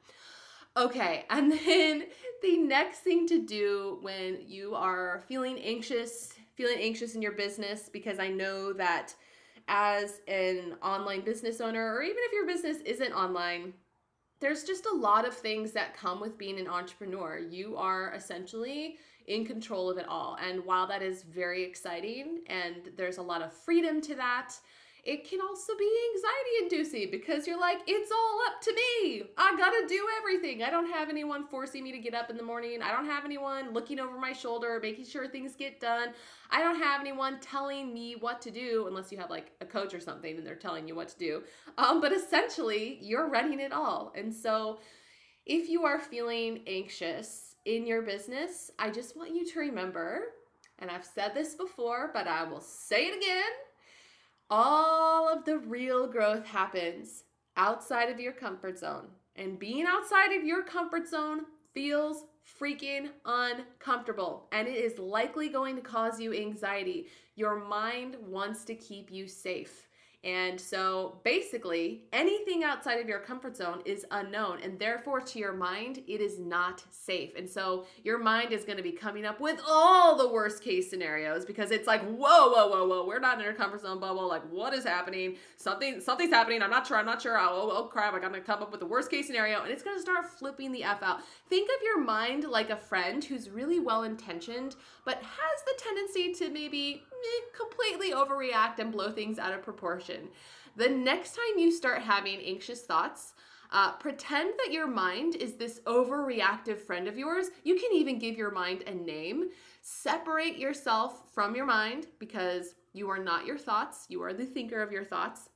Okay, 0.76 1.24
and 1.30 1.52
then 1.52 2.04
the 2.42 2.58
next 2.58 2.98
thing 3.00 3.26
to 3.28 3.44
do 3.44 3.98
when 4.02 4.38
you 4.46 4.74
are 4.74 5.24
feeling 5.26 5.58
anxious 5.60 6.34
feeling 6.54 6.78
anxious 6.80 7.14
in 7.14 7.20
your 7.20 7.32
business 7.32 7.90
because 7.92 8.18
I 8.18 8.28
know 8.28 8.72
that 8.72 9.14
as 9.68 10.20
an 10.26 10.74
online 10.82 11.20
business 11.20 11.60
owner, 11.60 11.94
or 11.94 12.02
even 12.02 12.16
if 12.18 12.32
your 12.32 12.46
business 12.46 12.78
isn't 12.86 13.12
online, 13.12 13.74
there's 14.40 14.64
just 14.64 14.86
a 14.86 14.94
lot 14.94 15.26
of 15.26 15.34
things 15.34 15.72
that 15.72 15.94
come 15.94 16.18
with 16.18 16.38
being 16.38 16.58
an 16.58 16.66
entrepreneur. 16.66 17.38
You 17.38 17.76
are 17.76 18.14
essentially 18.14 18.96
in 19.26 19.44
control 19.44 19.90
of 19.90 19.98
it 19.98 20.06
all. 20.08 20.38
And 20.40 20.64
while 20.64 20.86
that 20.86 21.02
is 21.02 21.24
very 21.24 21.62
exciting 21.62 22.40
and 22.46 22.90
there's 22.96 23.18
a 23.18 23.22
lot 23.22 23.42
of 23.42 23.52
freedom 23.52 24.00
to 24.02 24.14
that, 24.14 24.54
it 25.06 25.28
can 25.28 25.40
also 25.40 25.72
be 25.78 25.88
anxiety 26.14 26.50
inducing 26.62 27.10
because 27.12 27.46
you're 27.46 27.60
like, 27.60 27.78
it's 27.86 28.10
all 28.10 28.40
up 28.48 28.60
to 28.60 28.74
me. 28.74 29.22
I 29.38 29.56
gotta 29.56 29.86
do 29.88 30.04
everything. 30.18 30.64
I 30.64 30.70
don't 30.70 30.90
have 30.90 31.08
anyone 31.08 31.46
forcing 31.46 31.84
me 31.84 31.92
to 31.92 31.98
get 31.98 32.12
up 32.12 32.28
in 32.28 32.36
the 32.36 32.42
morning. 32.42 32.82
I 32.82 32.90
don't 32.90 33.06
have 33.06 33.24
anyone 33.24 33.72
looking 33.72 34.00
over 34.00 34.18
my 34.18 34.32
shoulder, 34.32 34.80
making 34.82 35.04
sure 35.04 35.28
things 35.28 35.54
get 35.54 35.80
done. 35.80 36.08
I 36.50 36.60
don't 36.60 36.80
have 36.80 37.00
anyone 37.00 37.38
telling 37.40 37.94
me 37.94 38.16
what 38.18 38.42
to 38.42 38.50
do 38.50 38.86
unless 38.88 39.12
you 39.12 39.18
have 39.18 39.30
like 39.30 39.52
a 39.60 39.64
coach 39.64 39.94
or 39.94 40.00
something 40.00 40.36
and 40.36 40.44
they're 40.44 40.56
telling 40.56 40.88
you 40.88 40.96
what 40.96 41.08
to 41.10 41.18
do. 41.18 41.42
Um, 41.78 42.00
but 42.00 42.12
essentially, 42.12 42.98
you're 43.00 43.28
running 43.28 43.60
it 43.60 43.72
all. 43.72 44.12
And 44.16 44.34
so, 44.34 44.80
if 45.46 45.68
you 45.68 45.84
are 45.84 46.00
feeling 46.00 46.62
anxious 46.66 47.54
in 47.64 47.86
your 47.86 48.02
business, 48.02 48.72
I 48.80 48.90
just 48.90 49.16
want 49.16 49.32
you 49.32 49.46
to 49.46 49.60
remember, 49.60 50.22
and 50.80 50.90
I've 50.90 51.04
said 51.04 51.32
this 51.32 51.54
before, 51.54 52.10
but 52.12 52.26
I 52.26 52.42
will 52.42 52.60
say 52.60 53.06
it 53.06 53.16
again 53.16 53.52
all 54.50 55.28
of 55.28 55.44
the 55.44 55.58
real 55.58 56.06
growth 56.06 56.46
happens 56.46 57.24
outside 57.56 58.10
of 58.10 58.20
your 58.20 58.32
comfort 58.32 58.78
zone. 58.78 59.08
And 59.34 59.58
being 59.58 59.86
outside 59.86 60.32
of 60.32 60.44
your 60.44 60.62
comfort 60.62 61.08
zone 61.08 61.42
feels 61.74 62.24
freaking 62.60 63.10
uncomfortable 63.24 64.46
and 64.52 64.68
it 64.68 64.76
is 64.76 64.98
likely 64.98 65.48
going 65.48 65.74
to 65.76 65.82
cause 65.82 66.20
you 66.20 66.32
anxiety. 66.32 67.08
Your 67.34 67.56
mind 67.56 68.16
wants 68.24 68.64
to 68.64 68.74
keep 68.74 69.10
you 69.10 69.26
safe. 69.26 69.85
And 70.26 70.60
so 70.60 71.20
basically, 71.22 72.02
anything 72.12 72.64
outside 72.64 72.96
of 72.96 73.08
your 73.08 73.20
comfort 73.20 73.56
zone 73.56 73.80
is 73.84 74.04
unknown, 74.10 74.58
and 74.60 74.76
therefore, 74.76 75.20
to 75.20 75.38
your 75.38 75.52
mind, 75.52 76.02
it 76.08 76.20
is 76.20 76.40
not 76.40 76.82
safe. 76.90 77.30
And 77.36 77.48
so, 77.48 77.86
your 78.02 78.18
mind 78.18 78.50
is 78.50 78.64
to 78.64 78.82
be 78.82 78.90
coming 78.90 79.24
up 79.24 79.40
with 79.40 79.60
all 79.64 80.16
the 80.16 80.28
worst 80.28 80.64
case 80.64 80.90
scenarios 80.90 81.44
because 81.44 81.70
it's 81.70 81.86
like, 81.86 82.02
whoa, 82.02 82.50
whoa, 82.50 82.66
whoa, 82.66 82.88
whoa, 82.88 83.06
we're 83.06 83.20
not 83.20 83.38
in 83.38 83.46
our 83.46 83.52
comfort 83.52 83.82
zone 83.82 84.00
bubble. 84.00 84.26
Like, 84.26 84.42
what 84.50 84.74
is 84.74 84.82
happening? 84.82 85.36
Something, 85.58 86.00
something's 86.00 86.32
happening. 86.32 86.60
I'm 86.60 86.70
not 86.70 86.88
sure. 86.88 86.96
I'm 86.96 87.06
not 87.06 87.22
sure. 87.22 87.38
Oh, 87.38 87.48
oh, 87.52 87.70
oh 87.76 87.84
crap! 87.84 88.12
I 88.12 88.18
got 88.18 88.34
to 88.34 88.40
come 88.40 88.62
up 88.62 88.72
with 88.72 88.80
the 88.80 88.86
worst 88.86 89.12
case 89.12 89.28
scenario, 89.28 89.62
and 89.62 89.70
it's 89.70 89.84
to 89.84 90.02
start 90.02 90.28
flipping 90.28 90.72
the 90.72 90.82
f 90.82 91.04
out. 91.04 91.20
Think 91.48 91.70
of 91.70 91.84
your 91.84 92.00
mind 92.00 92.42
like 92.48 92.70
a 92.70 92.76
friend 92.76 93.22
who's 93.22 93.48
really 93.48 93.78
well 93.78 94.02
intentioned, 94.02 94.74
but 95.04 95.22
has 95.22 95.62
the 95.66 95.80
tendency 95.80 96.32
to 96.44 96.50
maybe 96.52 97.04
completely 97.56 98.12
overreact 98.12 98.78
and 98.78 98.92
blow 98.92 99.10
things 99.10 99.38
out 99.38 99.52
of 99.52 99.62
proportion. 99.62 100.28
The 100.76 100.88
next 100.88 101.34
time 101.34 101.58
you 101.58 101.72
start 101.72 102.02
having 102.02 102.40
anxious 102.40 102.82
thoughts, 102.82 103.32
uh, 103.72 103.92
pretend 103.92 104.54
that 104.58 104.72
your 104.72 104.86
mind 104.86 105.36
is 105.36 105.54
this 105.54 105.80
overreactive 105.86 106.78
friend 106.78 107.08
of 107.08 107.18
yours. 107.18 107.48
You 107.64 107.76
can 107.76 107.92
even 107.92 108.18
give 108.18 108.36
your 108.36 108.50
mind 108.50 108.84
a 108.86 108.94
name. 108.94 109.50
Separate 109.80 110.58
yourself 110.58 111.32
from 111.32 111.54
your 111.54 111.66
mind 111.66 112.06
because 112.18 112.74
you 112.92 113.10
are 113.10 113.18
not 113.18 113.46
your 113.46 113.58
thoughts, 113.58 114.06
you 114.08 114.22
are 114.22 114.32
the 114.32 114.46
thinker 114.46 114.80
of 114.80 114.92
your 114.92 115.04
thoughts. 115.04 115.50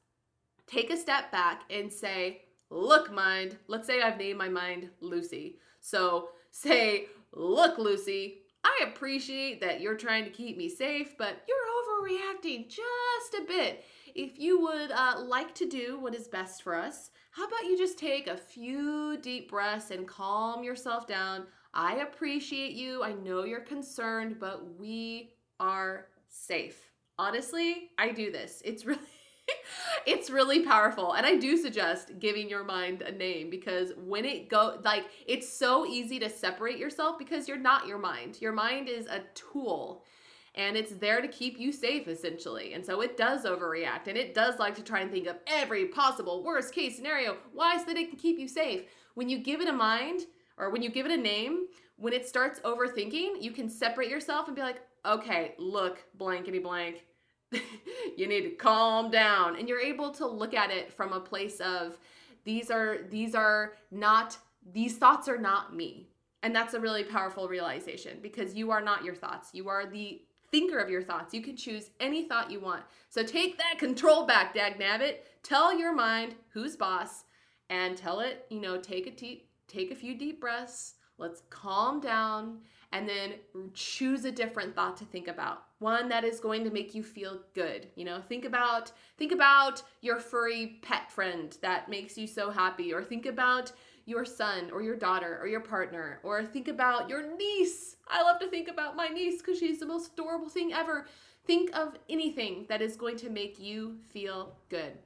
Take 0.67 0.91
a 0.91 0.97
step 0.97 1.33
back 1.33 1.63
and 1.71 1.93
say, 1.93 2.43
Look, 2.73 3.13
mind, 3.13 3.57
let's 3.67 3.87
say 3.87 4.01
I've 4.01 4.19
named 4.19 4.39
my 4.39 4.49
mind 4.49 4.91
Lucy. 5.01 5.59
So 5.81 6.29
say, 6.51 7.07
Look, 7.33 7.79
Lucy, 7.79 8.40
I 8.65 8.85
appreciate 8.87 9.61
that 9.61 9.81
you're 9.81 9.97
trying 9.97 10.25
to 10.25 10.31
keep 10.31 10.57
me 10.57 10.69
safe, 10.69 11.17
but 11.17 11.43
you're 11.49 11.57
overreacting 12.11 12.69
just 12.69 13.35
a 13.43 13.47
bit. 13.47 13.85
If 14.15 14.39
you 14.39 14.61
would 14.61 14.91
uh, 14.91 15.21
like 15.23 15.55
to 15.57 15.67
do 15.67 15.99
what 16.01 16.15
is 16.15 16.29
best 16.29 16.63
for 16.63 16.75
us, 16.75 17.11
how 17.31 17.47
about 17.47 17.65
you 17.65 17.79
just 17.79 17.99
take 17.99 18.27
a 18.27 18.37
few 18.37 19.19
deep 19.23 19.51
breaths 19.51 19.91
and 19.91 20.07
calm 20.07 20.65
yourself 20.65 21.07
down? 21.07 21.47
I 21.73 21.97
appreciate 21.97 22.73
you. 22.73 23.03
I 23.03 23.13
know 23.13 23.45
you're 23.45 23.61
concerned, 23.61 24.37
but 24.41 24.79
we 24.79 25.31
are 25.61 26.09
safe. 26.29 26.91
Honestly, 27.19 27.91
I 27.99 28.11
do 28.11 28.33
this. 28.33 28.63
It's 28.65 28.85
really 28.85 28.99
it's 30.11 30.29
really 30.29 30.65
powerful. 30.65 31.13
And 31.13 31.25
i 31.25 31.37
do 31.37 31.57
suggest 31.57 32.19
giving 32.19 32.49
your 32.49 32.65
mind 32.65 33.03
a 33.03 33.13
name 33.13 33.49
because 33.49 33.93
when 33.97 34.25
it 34.25 34.49
go 34.49 34.81
like 34.85 35.05
it's 35.27 35.49
so 35.49 35.87
easy 35.87 36.19
to 36.19 36.29
separate 36.29 36.79
yourself 36.79 37.19
because 37.19 37.47
you're 37.47 37.57
not 37.57 37.87
your 37.87 37.99
mind. 37.99 38.41
Your 38.41 38.53
mind 38.53 38.89
is 38.89 39.07
a 39.07 39.23
tool 39.35 40.05
and 40.57 40.77
it's 40.77 40.93
there 40.93 41.23
to 41.23 41.29
keep 41.29 41.61
you 41.61 41.71
safe 41.71 42.09
essentially. 42.09 42.75
And 42.75 42.85
so 42.85 43.01
it 43.01 43.17
does 43.17 43.45
overreact 43.45 44.09
and 44.09 44.17
it 44.17 44.35
does 44.35 44.59
like 44.59 44.75
to 44.77 44.83
try 44.83 45.01
and 45.01 45.11
think 45.11 45.29
of 45.29 45.37
every 45.47 45.87
possible 45.87 46.43
worst 46.43 46.75
case 46.75 46.97
scenario 46.97 47.37
why? 47.53 47.79
So 47.79 47.85
that 47.85 47.97
it 47.97 48.11
can 48.11 48.19
keep 48.19 48.39
you 48.39 48.49
safe. 48.49 48.83
When 49.15 49.29
you 49.29 49.39
give 49.39 49.61
it 49.61 49.69
a 49.69 49.73
mind 49.73 50.23
or 50.59 50.71
when 50.71 50.83
you 50.83 50.91
give 50.91 51.07
it 51.07 51.13
a 51.13 51.17
name 51.17 51.67
when 51.97 52.13
it 52.13 52.27
starts 52.27 52.59
overthinking 52.61 53.41
you 53.41 53.53
can 53.53 53.69
separate 53.69 54.11
yourself 54.11 54.49
and 54.49 54.57
be 54.57 54.63
like 54.63 54.81
okay 55.07 55.55
look 55.59 56.05
blankety 56.19 56.59
blank 56.59 57.05
you 58.17 58.27
need 58.29 58.43
to 58.43 58.51
calm 58.51 59.11
down 59.11 59.57
and 59.59 59.69
you're 59.69 59.81
able 59.81 60.11
to 60.11 60.27
look 60.27 60.55
at 60.55 60.71
it 60.71 60.93
from 60.93 61.13
a 61.13 61.21
place 61.21 61.61
of 61.61 61.99
these 62.45 62.71
are 62.71 62.99
these 63.11 63.35
are 63.35 63.75
not 63.91 64.39
these 64.73 64.97
thoughts 64.99 65.29
are 65.29 65.39
not 65.39 65.75
me 65.75 66.09
And 66.43 66.55
that's 66.55 66.75
a 66.75 66.81
really 66.81 67.05
powerful 67.05 67.49
realization 67.49 68.19
because 68.23 68.55
you 68.55 68.71
are 68.71 68.81
not 68.81 69.05
your 69.05 69.15
thoughts. 69.15 69.51
You 69.53 69.69
are 69.69 69.87
the 69.87 70.23
thinker 70.51 70.79
of 70.79 70.91
your 70.91 71.03
thoughts. 71.03 71.35
You 71.35 71.43
can 71.43 71.57
choose 71.57 71.91
any 72.01 72.25
thought 72.25 72.51
you 72.51 72.61
want. 72.61 72.83
So 73.09 73.23
take 73.23 73.59
that 73.59 73.79
control 73.79 74.27
back, 74.27 74.55
Dag 74.55 74.79
Nabbit. 74.79 75.19
Tell 75.43 75.77
your 75.77 75.95
mind 75.95 76.35
who's 76.53 76.77
boss 76.77 77.25
and 77.69 77.97
tell 77.97 78.21
it, 78.21 78.47
you 78.51 78.61
know, 78.61 78.79
take 78.79 79.07
a 79.07 79.11
deep, 79.11 79.49
take 79.69 79.91
a 79.91 79.95
few 79.95 80.17
deep 80.17 80.41
breaths. 80.41 80.95
Let's 81.19 81.43
calm 81.51 82.01
down 82.01 82.61
and 82.93 83.09
then 83.09 83.35
choose 83.75 84.25
a 84.25 84.33
different 84.33 84.75
thought 84.75 84.97
to 84.99 85.05
think 85.05 85.29
about. 85.29 85.65
One 85.81 86.09
that 86.11 86.25
is 86.25 86.41
going 86.41 86.63
to 86.65 86.71
make 86.71 86.95
you 86.95 87.03
feel 87.03 87.41
good. 87.55 87.89
You 87.97 88.05
know, 88.05 88.21
think 88.21 88.45
about 88.45 88.93
think 89.19 89.33
about 89.33 89.83
your 90.03 90.21
furry 90.21 90.79
pet 90.83 91.11
friend 91.11 91.57
that 91.63 91.89
makes 91.89 92.17
you 92.17 92.27
so 92.27 92.51
happy 92.51 92.93
or 92.93 93.03
think 93.03 93.27
about 93.27 93.73
your 94.05 94.25
son 94.25 94.71
or 94.73 94.83
your 94.83 94.97
daughter 94.97 95.39
or 95.41 95.47
your 95.47 95.61
partner 95.61 96.21
or 96.23 96.45
think 96.45 96.69
about 96.69 97.09
your 97.09 97.35
niece. 97.37 97.97
I 98.09 98.23
love 98.23 98.39
to 98.41 98.49
think 98.49 98.69
about 98.69 98.95
my 98.95 99.09
niece 99.09 99.41
cuz 99.41 99.59
she's 99.59 99.81
the 99.81 99.87
most 99.87 100.13
adorable 100.13 100.51
thing 100.51 100.73
ever. 100.73 101.07
Think 101.47 101.75
of 101.75 101.97
anything 102.11 102.67
that 102.69 102.83
is 102.83 102.97
going 102.97 103.17
to 103.17 103.31
make 103.31 103.59
you 103.59 103.99
feel 104.13 104.57
good. 104.69 104.99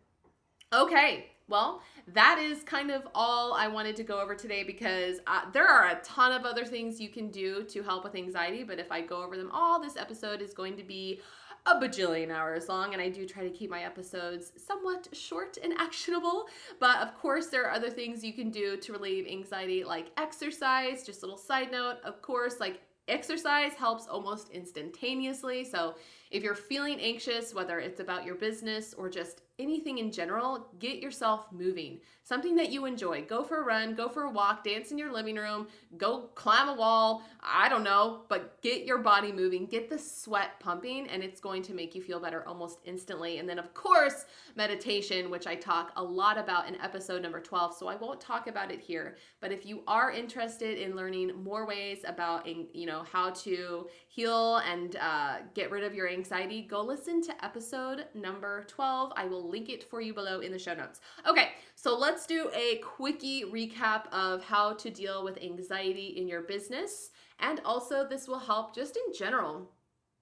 Okay, 0.72 1.30
well, 1.48 1.82
that 2.08 2.38
is 2.38 2.62
kind 2.62 2.90
of 2.90 3.06
all 3.14 3.52
I 3.52 3.68
wanted 3.68 3.96
to 3.96 4.02
go 4.02 4.20
over 4.20 4.34
today 4.34 4.64
because 4.64 5.18
uh, 5.26 5.42
there 5.52 5.66
are 5.66 5.88
a 5.88 6.00
ton 6.02 6.32
of 6.32 6.44
other 6.44 6.64
things 6.64 7.00
you 7.00 7.10
can 7.10 7.30
do 7.30 7.64
to 7.64 7.82
help 7.82 8.04
with 8.04 8.14
anxiety. 8.14 8.62
But 8.62 8.78
if 8.78 8.90
I 8.90 9.02
go 9.02 9.22
over 9.22 9.36
them 9.36 9.50
all, 9.52 9.80
this 9.80 9.96
episode 9.96 10.40
is 10.40 10.54
going 10.54 10.76
to 10.76 10.82
be 10.82 11.20
a 11.66 11.74
bajillion 11.74 12.30
hours 12.30 12.68
long, 12.68 12.92
and 12.92 13.00
I 13.00 13.08
do 13.08 13.26
try 13.26 13.42
to 13.42 13.50
keep 13.50 13.70
my 13.70 13.84
episodes 13.84 14.52
somewhat 14.56 15.08
short 15.12 15.56
and 15.62 15.72
actionable. 15.78 16.46
But 16.78 16.98
of 16.98 17.14
course, 17.18 17.46
there 17.46 17.64
are 17.64 17.72
other 17.72 17.90
things 17.90 18.24
you 18.24 18.32
can 18.32 18.50
do 18.50 18.76
to 18.76 18.92
relieve 18.92 19.26
anxiety, 19.26 19.84
like 19.84 20.08
exercise. 20.16 21.04
Just 21.04 21.22
a 21.22 21.26
little 21.26 21.38
side 21.38 21.70
note, 21.70 21.96
of 22.04 22.20
course, 22.22 22.60
like 22.60 22.80
exercise 23.08 23.74
helps 23.74 24.06
almost 24.06 24.50
instantaneously. 24.50 25.64
So 25.64 25.96
if 26.30 26.42
you're 26.42 26.54
feeling 26.54 27.00
anxious, 27.00 27.54
whether 27.54 27.78
it's 27.78 28.00
about 28.00 28.24
your 28.24 28.34
business 28.34 28.94
or 28.94 29.08
just 29.08 29.42
anything 29.58 29.98
in 29.98 30.10
general, 30.10 30.68
get 30.78 30.98
yourself 30.98 31.46
moving. 31.52 32.00
Something 32.24 32.56
that 32.56 32.70
you 32.70 32.86
enjoy. 32.86 33.22
Go 33.22 33.44
for 33.44 33.60
a 33.60 33.64
run, 33.64 33.94
go 33.94 34.08
for 34.08 34.22
a 34.22 34.30
walk, 34.30 34.64
dance 34.64 34.90
in 34.90 34.98
your 34.98 35.12
living 35.12 35.36
room, 35.36 35.68
go 35.98 36.30
climb 36.34 36.68
a 36.70 36.74
wall. 36.74 37.22
I 37.42 37.68
don't 37.68 37.84
know, 37.84 38.22
but 38.28 38.60
get 38.62 38.84
your 38.84 38.98
body 38.98 39.30
moving, 39.30 39.66
get 39.66 39.90
the 39.90 39.98
sweat 39.98 40.58
pumping, 40.58 41.06
and 41.08 41.22
it's 41.22 41.40
going 41.40 41.62
to 41.62 41.74
make 41.74 41.94
you 41.94 42.02
feel 42.02 42.18
better 42.18 42.46
almost 42.48 42.78
instantly. 42.84 43.38
And 43.38 43.48
then, 43.48 43.58
of 43.58 43.74
course, 43.74 44.24
meditation, 44.56 45.30
which 45.30 45.46
I 45.46 45.54
talk 45.54 45.92
a 45.96 46.02
lot 46.02 46.38
about 46.38 46.66
in 46.66 46.80
episode 46.80 47.22
number 47.22 47.40
12. 47.40 47.76
So 47.76 47.88
I 47.88 47.96
won't 47.96 48.20
talk 48.20 48.46
about 48.46 48.72
it 48.72 48.80
here. 48.80 49.18
But 49.40 49.52
if 49.52 49.66
you 49.66 49.82
are 49.86 50.10
interested 50.10 50.78
in 50.78 50.96
learning 50.96 51.32
more 51.42 51.66
ways 51.66 51.98
about, 52.06 52.46
you 52.46 52.86
know, 52.86 53.04
how 53.10 53.30
to 53.30 53.86
heal 54.14 54.58
and 54.58 54.96
uh, 54.96 55.38
get 55.54 55.72
rid 55.72 55.82
of 55.82 55.92
your 55.92 56.08
anxiety, 56.08 56.62
go 56.62 56.80
listen 56.80 57.20
to 57.20 57.44
episode 57.44 58.04
number 58.14 58.64
12. 58.68 59.12
I 59.16 59.26
will 59.26 59.48
link 59.48 59.68
it 59.68 59.82
for 59.82 60.00
you 60.00 60.14
below 60.14 60.38
in 60.38 60.52
the 60.52 60.58
show 60.58 60.74
notes. 60.74 61.00
Okay, 61.26 61.48
so 61.74 61.98
let's 61.98 62.24
do 62.24 62.48
a 62.54 62.76
quickie 62.76 63.44
recap 63.44 64.06
of 64.12 64.44
how 64.44 64.74
to 64.74 64.88
deal 64.88 65.24
with 65.24 65.42
anxiety 65.42 66.14
in 66.16 66.28
your 66.28 66.42
business. 66.42 67.10
And 67.40 67.60
also, 67.64 68.06
this 68.06 68.28
will 68.28 68.38
help 68.38 68.72
just 68.72 68.96
in 68.96 69.12
general. 69.12 69.68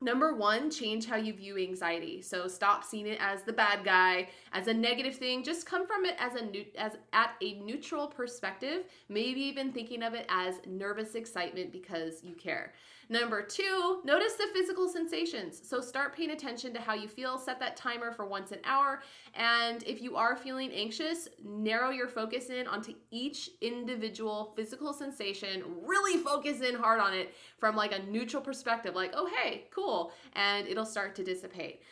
Number 0.00 0.34
one, 0.34 0.68
change 0.68 1.06
how 1.06 1.14
you 1.14 1.32
view 1.32 1.56
anxiety. 1.58 2.22
So 2.22 2.48
stop 2.48 2.82
seeing 2.82 3.06
it 3.06 3.18
as 3.20 3.42
the 3.42 3.52
bad 3.52 3.84
guy, 3.84 4.30
as 4.52 4.66
a 4.66 4.74
negative 4.74 5.14
thing. 5.14 5.44
Just 5.44 5.64
come 5.64 5.86
from 5.86 6.04
it 6.04 6.16
as 6.18 6.34
a 6.34 6.44
new, 6.44 6.64
as 6.76 6.96
at 7.12 7.34
a 7.40 7.54
neutral 7.60 8.08
perspective. 8.08 8.84
Maybe 9.08 9.40
even 9.42 9.70
thinking 9.70 10.02
of 10.02 10.14
it 10.14 10.26
as 10.28 10.56
nervous 10.66 11.14
excitement 11.14 11.70
because 11.70 12.24
you 12.24 12.34
care. 12.34 12.72
Number 13.12 13.42
two, 13.42 14.00
notice 14.04 14.32
the 14.36 14.46
physical 14.54 14.88
sensations. 14.88 15.60
So 15.62 15.82
start 15.82 16.16
paying 16.16 16.30
attention 16.30 16.72
to 16.72 16.80
how 16.80 16.94
you 16.94 17.08
feel. 17.08 17.38
Set 17.38 17.60
that 17.60 17.76
timer 17.76 18.10
for 18.10 18.24
once 18.24 18.52
an 18.52 18.60
hour. 18.64 19.02
And 19.34 19.82
if 19.82 20.00
you 20.00 20.16
are 20.16 20.34
feeling 20.34 20.72
anxious, 20.72 21.28
narrow 21.44 21.90
your 21.90 22.08
focus 22.08 22.48
in 22.48 22.66
onto 22.66 22.94
each 23.10 23.50
individual 23.60 24.54
physical 24.56 24.94
sensation. 24.94 25.62
Really 25.84 26.22
focus 26.22 26.62
in 26.62 26.74
hard 26.74 27.00
on 27.00 27.12
it 27.12 27.34
from 27.58 27.76
like 27.76 27.92
a 27.92 28.02
neutral 28.10 28.42
perspective, 28.42 28.94
like, 28.94 29.10
oh, 29.12 29.28
hey, 29.42 29.64
cool. 29.74 30.12
And 30.32 30.66
it'll 30.66 30.86
start 30.86 31.14
to 31.16 31.22
dissipate. 31.22 31.82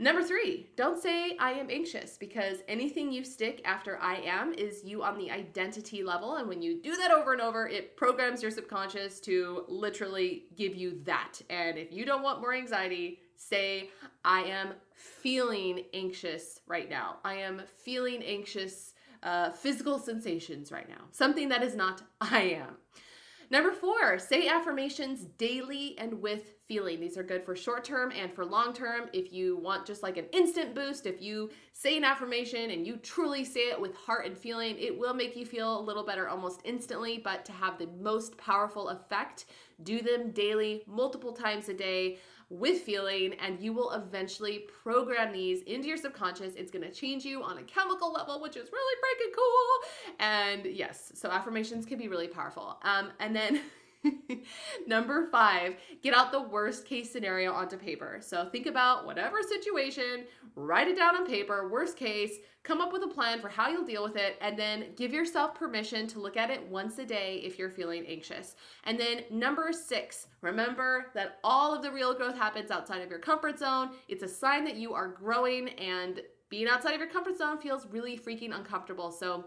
Number 0.00 0.22
three, 0.22 0.70
don't 0.76 1.02
say 1.02 1.36
I 1.40 1.50
am 1.52 1.70
anxious 1.70 2.16
because 2.16 2.58
anything 2.68 3.10
you 3.10 3.24
stick 3.24 3.60
after 3.64 3.98
I 4.00 4.16
am 4.16 4.54
is 4.54 4.84
you 4.84 5.02
on 5.02 5.18
the 5.18 5.28
identity 5.28 6.04
level. 6.04 6.36
And 6.36 6.48
when 6.48 6.62
you 6.62 6.80
do 6.80 6.96
that 6.96 7.10
over 7.10 7.32
and 7.32 7.42
over, 7.42 7.66
it 7.66 7.96
programs 7.96 8.40
your 8.40 8.52
subconscious 8.52 9.18
to 9.20 9.64
literally 9.66 10.44
give 10.56 10.76
you 10.76 11.00
that. 11.02 11.40
And 11.50 11.76
if 11.76 11.92
you 11.92 12.04
don't 12.04 12.22
want 12.22 12.40
more 12.40 12.54
anxiety, 12.54 13.18
say 13.34 13.90
I 14.24 14.42
am 14.42 14.74
feeling 14.94 15.82
anxious 15.92 16.60
right 16.68 16.88
now. 16.88 17.16
I 17.24 17.34
am 17.34 17.62
feeling 17.76 18.22
anxious 18.22 18.94
uh, 19.24 19.50
physical 19.50 19.98
sensations 19.98 20.70
right 20.70 20.88
now. 20.88 21.06
Something 21.10 21.48
that 21.48 21.64
is 21.64 21.74
not 21.74 22.02
I 22.20 22.42
am. 22.42 22.76
Number 23.50 23.72
four, 23.72 24.18
say 24.18 24.46
affirmations 24.46 25.24
daily 25.38 25.96
and 25.98 26.20
with 26.20 26.52
feeling. 26.68 27.00
These 27.00 27.16
are 27.16 27.22
good 27.22 27.44
for 27.44 27.56
short 27.56 27.82
term 27.82 28.12
and 28.12 28.32
for 28.32 28.44
long 28.44 28.74
term. 28.74 29.08
If 29.14 29.32
you 29.32 29.56
want 29.56 29.86
just 29.86 30.02
like 30.02 30.18
an 30.18 30.26
instant 30.32 30.74
boost, 30.74 31.06
if 31.06 31.20
you 31.20 31.50
say 31.72 31.96
an 31.96 32.04
affirmation 32.04 32.70
and 32.70 32.86
you 32.86 32.96
truly 32.96 33.44
say 33.44 33.70
it 33.70 33.80
with 33.80 33.96
heart 33.96 34.26
and 34.26 34.36
feeling, 34.36 34.76
it 34.78 34.96
will 34.96 35.14
make 35.14 35.34
you 35.34 35.46
feel 35.46 35.80
a 35.80 35.80
little 35.80 36.04
better 36.04 36.28
almost 36.28 36.60
instantly. 36.64 37.18
But 37.22 37.46
to 37.46 37.52
have 37.52 37.78
the 37.78 37.88
most 38.00 38.36
powerful 38.36 38.90
effect, 38.90 39.46
do 39.82 40.02
them 40.02 40.30
daily, 40.32 40.82
multiple 40.86 41.32
times 41.32 41.70
a 41.70 41.74
day 41.74 42.18
with 42.50 42.80
feeling, 42.80 43.34
and 43.34 43.60
you 43.60 43.72
will 43.72 43.92
eventually 43.92 44.64
program 44.82 45.32
these 45.32 45.62
into 45.62 45.88
your 45.88 45.98
subconscious. 45.98 46.54
It's 46.54 46.70
gonna 46.70 46.90
change 46.90 47.24
you 47.24 47.42
on 47.42 47.58
a 47.58 47.62
chemical 47.62 48.12
level, 48.12 48.40
which 48.40 48.56
is 48.56 48.70
really 48.72 48.96
freaking 49.02 49.34
cool. 49.36 50.14
And 50.18 50.64
yes, 50.66 51.12
so 51.14 51.30
affirmations 51.30 51.84
can 51.84 51.98
be 51.98 52.08
really 52.08 52.28
powerful. 52.28 52.78
Um, 52.82 53.10
and 53.20 53.34
then 53.36 53.60
Number 54.86 55.26
five, 55.26 55.74
get 56.02 56.14
out 56.14 56.32
the 56.32 56.42
worst 56.42 56.86
case 56.86 57.10
scenario 57.10 57.52
onto 57.52 57.76
paper. 57.76 58.18
So 58.20 58.48
think 58.50 58.66
about 58.66 59.06
whatever 59.06 59.38
situation, 59.42 60.24
write 60.54 60.88
it 60.88 60.96
down 60.96 61.16
on 61.16 61.26
paper, 61.26 61.68
worst 61.68 61.96
case, 61.96 62.36
come 62.62 62.80
up 62.80 62.92
with 62.92 63.02
a 63.02 63.08
plan 63.08 63.40
for 63.40 63.48
how 63.48 63.68
you'll 63.68 63.84
deal 63.84 64.04
with 64.04 64.16
it, 64.16 64.36
and 64.40 64.58
then 64.58 64.86
give 64.96 65.12
yourself 65.12 65.54
permission 65.54 66.06
to 66.08 66.20
look 66.20 66.36
at 66.36 66.50
it 66.50 66.68
once 66.68 66.98
a 66.98 67.04
day 67.04 67.40
if 67.44 67.58
you're 67.58 67.70
feeling 67.70 68.04
anxious. 68.06 68.56
And 68.84 68.98
then 68.98 69.24
number 69.30 69.72
six, 69.72 70.26
remember 70.42 71.06
that 71.14 71.38
all 71.42 71.74
of 71.74 71.82
the 71.82 71.90
real 71.90 72.14
growth 72.14 72.36
happens 72.36 72.70
outside 72.70 73.02
of 73.02 73.10
your 73.10 73.18
comfort 73.18 73.58
zone. 73.58 73.90
It's 74.08 74.22
a 74.22 74.28
sign 74.28 74.64
that 74.64 74.76
you 74.76 74.94
are 74.94 75.08
growing, 75.08 75.70
and 75.70 76.20
being 76.50 76.68
outside 76.68 76.94
of 76.94 77.00
your 77.00 77.10
comfort 77.10 77.36
zone 77.36 77.58
feels 77.58 77.86
really 77.86 78.18
freaking 78.18 78.54
uncomfortable. 78.54 79.10
So 79.10 79.46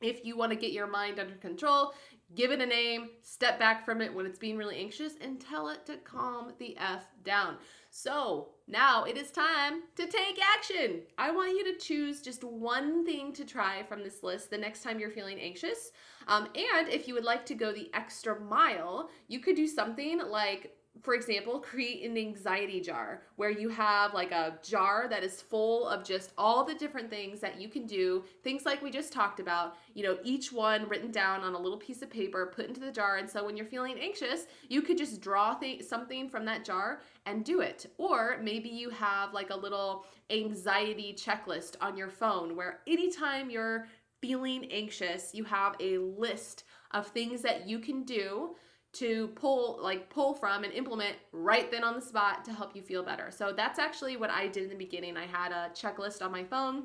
if 0.00 0.24
you 0.24 0.36
want 0.36 0.50
to 0.52 0.56
get 0.56 0.72
your 0.72 0.86
mind 0.86 1.18
under 1.18 1.34
control, 1.36 1.94
give 2.34 2.50
it 2.50 2.60
a 2.60 2.66
name, 2.66 3.10
step 3.22 3.58
back 3.58 3.84
from 3.84 4.00
it 4.00 4.12
when 4.12 4.26
it's 4.26 4.38
being 4.38 4.56
really 4.56 4.76
anxious, 4.78 5.14
and 5.20 5.40
tell 5.40 5.68
it 5.68 5.86
to 5.86 5.96
calm 5.98 6.52
the 6.58 6.76
F 6.76 7.04
down. 7.24 7.56
So 7.90 8.48
now 8.66 9.04
it 9.04 9.16
is 9.16 9.30
time 9.30 9.82
to 9.96 10.06
take 10.06 10.40
action. 10.56 11.02
I 11.16 11.30
want 11.30 11.50
you 11.50 11.72
to 11.72 11.78
choose 11.78 12.22
just 12.22 12.42
one 12.42 13.04
thing 13.04 13.32
to 13.34 13.44
try 13.44 13.82
from 13.84 14.02
this 14.02 14.22
list 14.22 14.50
the 14.50 14.58
next 14.58 14.82
time 14.82 14.98
you're 14.98 15.10
feeling 15.10 15.38
anxious. 15.38 15.92
Um, 16.26 16.48
and 16.56 16.88
if 16.88 17.06
you 17.06 17.14
would 17.14 17.24
like 17.24 17.46
to 17.46 17.54
go 17.54 17.72
the 17.72 17.90
extra 17.94 18.40
mile, 18.40 19.10
you 19.28 19.38
could 19.38 19.56
do 19.56 19.68
something 19.68 20.18
like 20.18 20.76
for 21.02 21.14
example, 21.14 21.58
create 21.58 22.08
an 22.08 22.16
anxiety 22.16 22.80
jar 22.80 23.22
where 23.36 23.50
you 23.50 23.68
have 23.68 24.14
like 24.14 24.30
a 24.30 24.58
jar 24.62 25.06
that 25.10 25.24
is 25.24 25.42
full 25.42 25.88
of 25.88 26.04
just 26.04 26.32
all 26.38 26.64
the 26.64 26.74
different 26.74 27.10
things 27.10 27.40
that 27.40 27.60
you 27.60 27.68
can 27.68 27.84
do, 27.84 28.24
things 28.42 28.64
like 28.64 28.80
we 28.80 28.90
just 28.90 29.12
talked 29.12 29.40
about, 29.40 29.76
you 29.94 30.04
know, 30.04 30.16
each 30.22 30.52
one 30.52 30.88
written 30.88 31.10
down 31.10 31.42
on 31.42 31.54
a 31.54 31.58
little 31.58 31.78
piece 31.78 32.00
of 32.00 32.08
paper, 32.08 32.52
put 32.54 32.66
into 32.66 32.80
the 32.80 32.92
jar. 32.92 33.16
And 33.16 33.28
so 33.28 33.44
when 33.44 33.56
you're 33.56 33.66
feeling 33.66 33.98
anxious, 33.98 34.46
you 34.68 34.82
could 34.82 34.96
just 34.96 35.20
draw 35.20 35.54
th- 35.54 35.82
something 35.82 36.28
from 36.28 36.44
that 36.44 36.64
jar 36.64 37.00
and 37.26 37.44
do 37.44 37.60
it. 37.60 37.86
Or 37.98 38.38
maybe 38.40 38.68
you 38.68 38.88
have 38.90 39.34
like 39.34 39.50
a 39.50 39.56
little 39.56 40.06
anxiety 40.30 41.14
checklist 41.18 41.74
on 41.80 41.96
your 41.96 42.08
phone 42.08 42.54
where 42.54 42.80
anytime 42.86 43.50
you're 43.50 43.88
feeling 44.22 44.70
anxious, 44.70 45.34
you 45.34 45.44
have 45.44 45.74
a 45.80 45.98
list 45.98 46.64
of 46.92 47.08
things 47.08 47.42
that 47.42 47.68
you 47.68 47.78
can 47.78 48.04
do 48.04 48.54
to 48.94 49.28
pull 49.28 49.78
like 49.82 50.08
pull 50.08 50.34
from 50.34 50.64
and 50.64 50.72
implement 50.72 51.16
right 51.32 51.70
then 51.70 51.84
on 51.84 51.94
the 51.94 52.00
spot 52.00 52.44
to 52.44 52.52
help 52.52 52.74
you 52.74 52.82
feel 52.82 53.02
better. 53.02 53.30
So 53.30 53.52
that's 53.54 53.78
actually 53.78 54.16
what 54.16 54.30
I 54.30 54.48
did 54.48 54.64
in 54.64 54.68
the 54.70 54.76
beginning. 54.76 55.16
I 55.16 55.26
had 55.26 55.52
a 55.52 55.70
checklist 55.74 56.22
on 56.22 56.32
my 56.32 56.44
phone. 56.44 56.84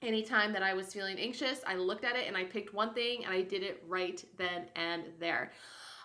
Anytime 0.00 0.52
that 0.52 0.62
I 0.62 0.74
was 0.74 0.92
feeling 0.92 1.18
anxious, 1.18 1.60
I 1.66 1.74
looked 1.74 2.04
at 2.04 2.14
it 2.14 2.28
and 2.28 2.36
I 2.36 2.44
picked 2.44 2.72
one 2.72 2.94
thing 2.94 3.24
and 3.24 3.34
I 3.34 3.42
did 3.42 3.62
it 3.62 3.82
right 3.88 4.22
then 4.36 4.66
and 4.76 5.04
there. 5.18 5.52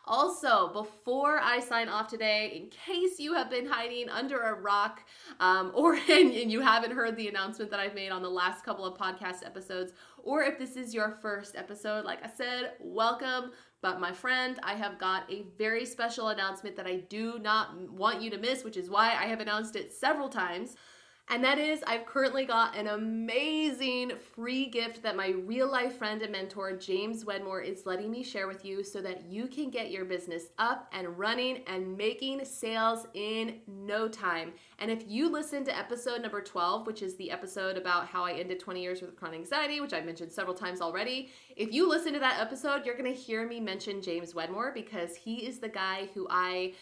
Also, 0.05 0.73
before 0.73 1.39
I 1.39 1.61
sign 1.61 1.87
off 1.87 2.09
today, 2.09 2.59
in 2.61 2.69
case 2.69 3.19
you 3.19 3.33
have 3.35 3.49
been 3.49 3.65
hiding 3.65 4.09
under 4.09 4.37
a 4.39 4.53
rock 4.53 5.01
um, 5.39 5.71
or 5.73 5.93
and, 6.09 6.31
and 6.31 6.51
you 6.51 6.59
haven't 6.59 6.91
heard 6.91 7.15
the 7.15 7.29
announcement 7.29 7.71
that 7.71 7.79
I've 7.79 7.95
made 7.95 8.09
on 8.09 8.21
the 8.21 8.29
last 8.29 8.65
couple 8.65 8.85
of 8.85 8.97
podcast 8.97 9.45
episodes, 9.45 9.93
or 10.21 10.43
if 10.43 10.57
this 10.57 10.75
is 10.75 10.93
your 10.93 11.17
first 11.21 11.55
episode, 11.55 12.03
like 12.03 12.23
I 12.23 12.29
said, 12.29 12.73
welcome 12.81 13.51
But 13.83 13.99
my 13.99 14.13
friend, 14.13 14.57
I 14.63 14.75
have 14.75 14.97
got 14.97 15.29
a 15.29 15.43
very 15.57 15.85
special 15.85 16.29
announcement 16.29 16.77
that 16.77 16.87
I 16.87 17.01
do 17.09 17.37
not 17.37 17.77
want 17.89 18.21
you 18.21 18.29
to 18.29 18.37
miss, 18.37 18.63
which 18.63 18.77
is 18.77 18.89
why 18.89 19.09
I 19.09 19.25
have 19.25 19.41
announced 19.41 19.75
it 19.75 19.91
several 19.91 20.29
times. 20.29 20.77
And 21.29 21.43
that 21.43 21.57
is, 21.57 21.83
I've 21.87 22.05
currently 22.05 22.45
got 22.45 22.75
an 22.75 22.87
amazing 22.87 24.11
free 24.35 24.65
gift 24.65 25.01
that 25.03 25.15
my 25.15 25.29
real 25.29 25.71
life 25.71 25.97
friend 25.97 26.21
and 26.21 26.31
mentor, 26.33 26.75
James 26.75 27.23
Wedmore, 27.23 27.61
is 27.61 27.85
letting 27.85 28.11
me 28.11 28.23
share 28.23 28.47
with 28.47 28.65
you 28.65 28.83
so 28.83 29.01
that 29.01 29.25
you 29.25 29.47
can 29.47 29.69
get 29.69 29.89
your 29.89 30.03
business 30.03 30.47
up 30.59 30.91
and 30.91 31.17
running 31.17 31.63
and 31.65 31.97
making 31.97 32.43
sales 32.43 33.07
in 33.13 33.61
no 33.67 34.09
time. 34.09 34.51
And 34.79 34.91
if 34.91 35.05
you 35.07 35.31
listen 35.31 35.63
to 35.63 35.77
episode 35.77 36.21
number 36.21 36.41
12, 36.41 36.85
which 36.85 37.01
is 37.01 37.15
the 37.15 37.31
episode 37.31 37.77
about 37.77 38.05
how 38.07 38.25
I 38.25 38.33
ended 38.33 38.59
20 38.59 38.81
years 38.81 39.01
with 39.01 39.15
chronic 39.15 39.39
anxiety, 39.39 39.79
which 39.79 39.93
I've 39.93 40.05
mentioned 40.05 40.31
several 40.31 40.55
times 40.55 40.81
already, 40.81 41.29
if 41.55 41.71
you 41.71 41.87
listen 41.87 42.11
to 42.13 42.19
that 42.19 42.41
episode, 42.41 42.85
you're 42.85 42.97
gonna 42.97 43.11
hear 43.11 43.47
me 43.47 43.61
mention 43.61 44.01
James 44.01 44.35
Wedmore 44.35 44.73
because 44.75 45.15
he 45.15 45.47
is 45.47 45.59
the 45.59 45.69
guy 45.69 46.09
who 46.13 46.27
I 46.29 46.73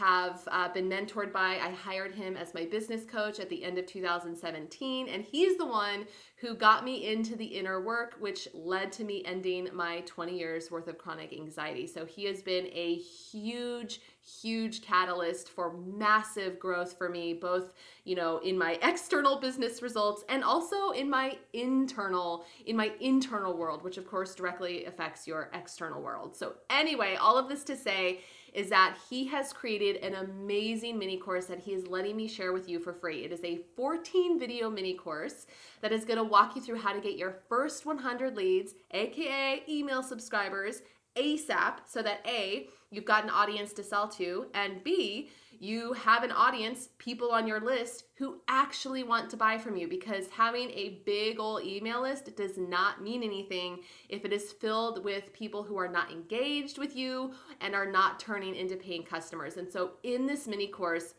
have 0.00 0.48
uh, 0.50 0.72
been 0.72 0.88
mentored 0.88 1.30
by. 1.30 1.58
I 1.62 1.70
hired 1.70 2.14
him 2.14 2.34
as 2.34 2.54
my 2.54 2.64
business 2.64 3.04
coach 3.04 3.38
at 3.38 3.50
the 3.50 3.62
end 3.62 3.76
of 3.76 3.84
2017, 3.84 5.08
and 5.08 5.22
he's 5.22 5.58
the 5.58 5.66
one 5.66 6.06
who 6.36 6.54
got 6.54 6.86
me 6.86 7.06
into 7.12 7.36
the 7.36 7.44
inner 7.44 7.82
work, 7.82 8.14
which 8.18 8.48
led 8.54 8.92
to 8.92 9.04
me 9.04 9.22
ending 9.26 9.68
my 9.74 10.00
20 10.06 10.38
years 10.38 10.70
worth 10.70 10.88
of 10.88 10.96
chronic 10.96 11.34
anxiety. 11.34 11.86
So 11.86 12.06
he 12.06 12.24
has 12.24 12.40
been 12.40 12.68
a 12.72 12.94
huge, 12.94 14.00
huge 14.22 14.82
catalyst 14.82 15.48
for 15.48 15.72
massive 15.72 16.58
growth 16.58 16.96
for 16.96 17.08
me, 17.08 17.32
both, 17.32 17.72
you 18.04 18.14
know, 18.14 18.38
in 18.38 18.56
my 18.56 18.78
external 18.82 19.40
business 19.40 19.82
results 19.82 20.24
and 20.28 20.44
also 20.44 20.90
in 20.90 21.08
my 21.08 21.38
internal, 21.52 22.44
in 22.66 22.76
my 22.76 22.92
internal 23.00 23.56
world, 23.56 23.82
which 23.82 23.96
of 23.96 24.06
course 24.06 24.34
directly 24.34 24.84
affects 24.84 25.26
your 25.26 25.50
external 25.54 26.02
world. 26.02 26.36
So 26.36 26.54
anyway, 26.68 27.16
all 27.16 27.38
of 27.38 27.48
this 27.48 27.64
to 27.64 27.76
say, 27.76 28.20
is 28.52 28.68
that 28.68 28.96
he 29.08 29.26
has 29.28 29.52
created 29.52 29.96
an 30.02 30.14
amazing 30.14 30.98
mini 30.98 31.16
course 31.16 31.46
that 31.46 31.60
he 31.60 31.72
is 31.72 31.86
letting 31.86 32.16
me 32.16 32.26
share 32.26 32.52
with 32.52 32.68
you 32.68 32.80
for 32.80 32.92
free. 32.92 33.24
It 33.24 33.32
is 33.32 33.44
a 33.44 33.60
14 33.76 34.38
video 34.38 34.68
mini 34.68 34.94
course 34.94 35.46
that 35.82 35.92
is 35.92 36.04
going 36.04 36.16
to 36.16 36.24
walk 36.24 36.56
you 36.56 36.62
through 36.62 36.80
how 36.80 36.92
to 36.92 37.00
get 37.00 37.16
your 37.16 37.36
first 37.48 37.86
100 37.86 38.36
leads, 38.36 38.74
aka 38.90 39.62
email 39.68 40.02
subscribers, 40.02 40.82
ASAP 41.16 41.78
so 41.86 42.02
that 42.02 42.24
A, 42.26 42.68
you've 42.90 43.04
got 43.04 43.24
an 43.24 43.30
audience 43.30 43.72
to 43.74 43.82
sell 43.82 44.08
to, 44.08 44.46
and 44.54 44.82
B, 44.82 45.30
you 45.62 45.92
have 45.92 46.22
an 46.22 46.32
audience, 46.32 46.88
people 46.96 47.32
on 47.32 47.46
your 47.46 47.60
list 47.60 48.04
who 48.16 48.40
actually 48.48 49.02
want 49.02 49.28
to 49.28 49.36
buy 49.36 49.58
from 49.58 49.76
you 49.76 49.86
because 49.86 50.26
having 50.30 50.70
a 50.70 51.02
big 51.04 51.38
old 51.38 51.62
email 51.62 52.00
list 52.00 52.34
does 52.34 52.56
not 52.56 53.02
mean 53.02 53.22
anything 53.22 53.80
if 54.08 54.24
it 54.24 54.32
is 54.32 54.52
filled 54.52 55.04
with 55.04 55.34
people 55.34 55.62
who 55.62 55.76
are 55.76 55.86
not 55.86 56.10
engaged 56.10 56.78
with 56.78 56.96
you 56.96 57.32
and 57.60 57.74
are 57.74 57.90
not 57.90 58.18
turning 58.18 58.54
into 58.54 58.74
paying 58.74 59.02
customers. 59.02 59.58
And 59.58 59.70
so 59.70 59.92
in 60.02 60.26
this 60.26 60.48
mini 60.48 60.66
course, 60.66 61.14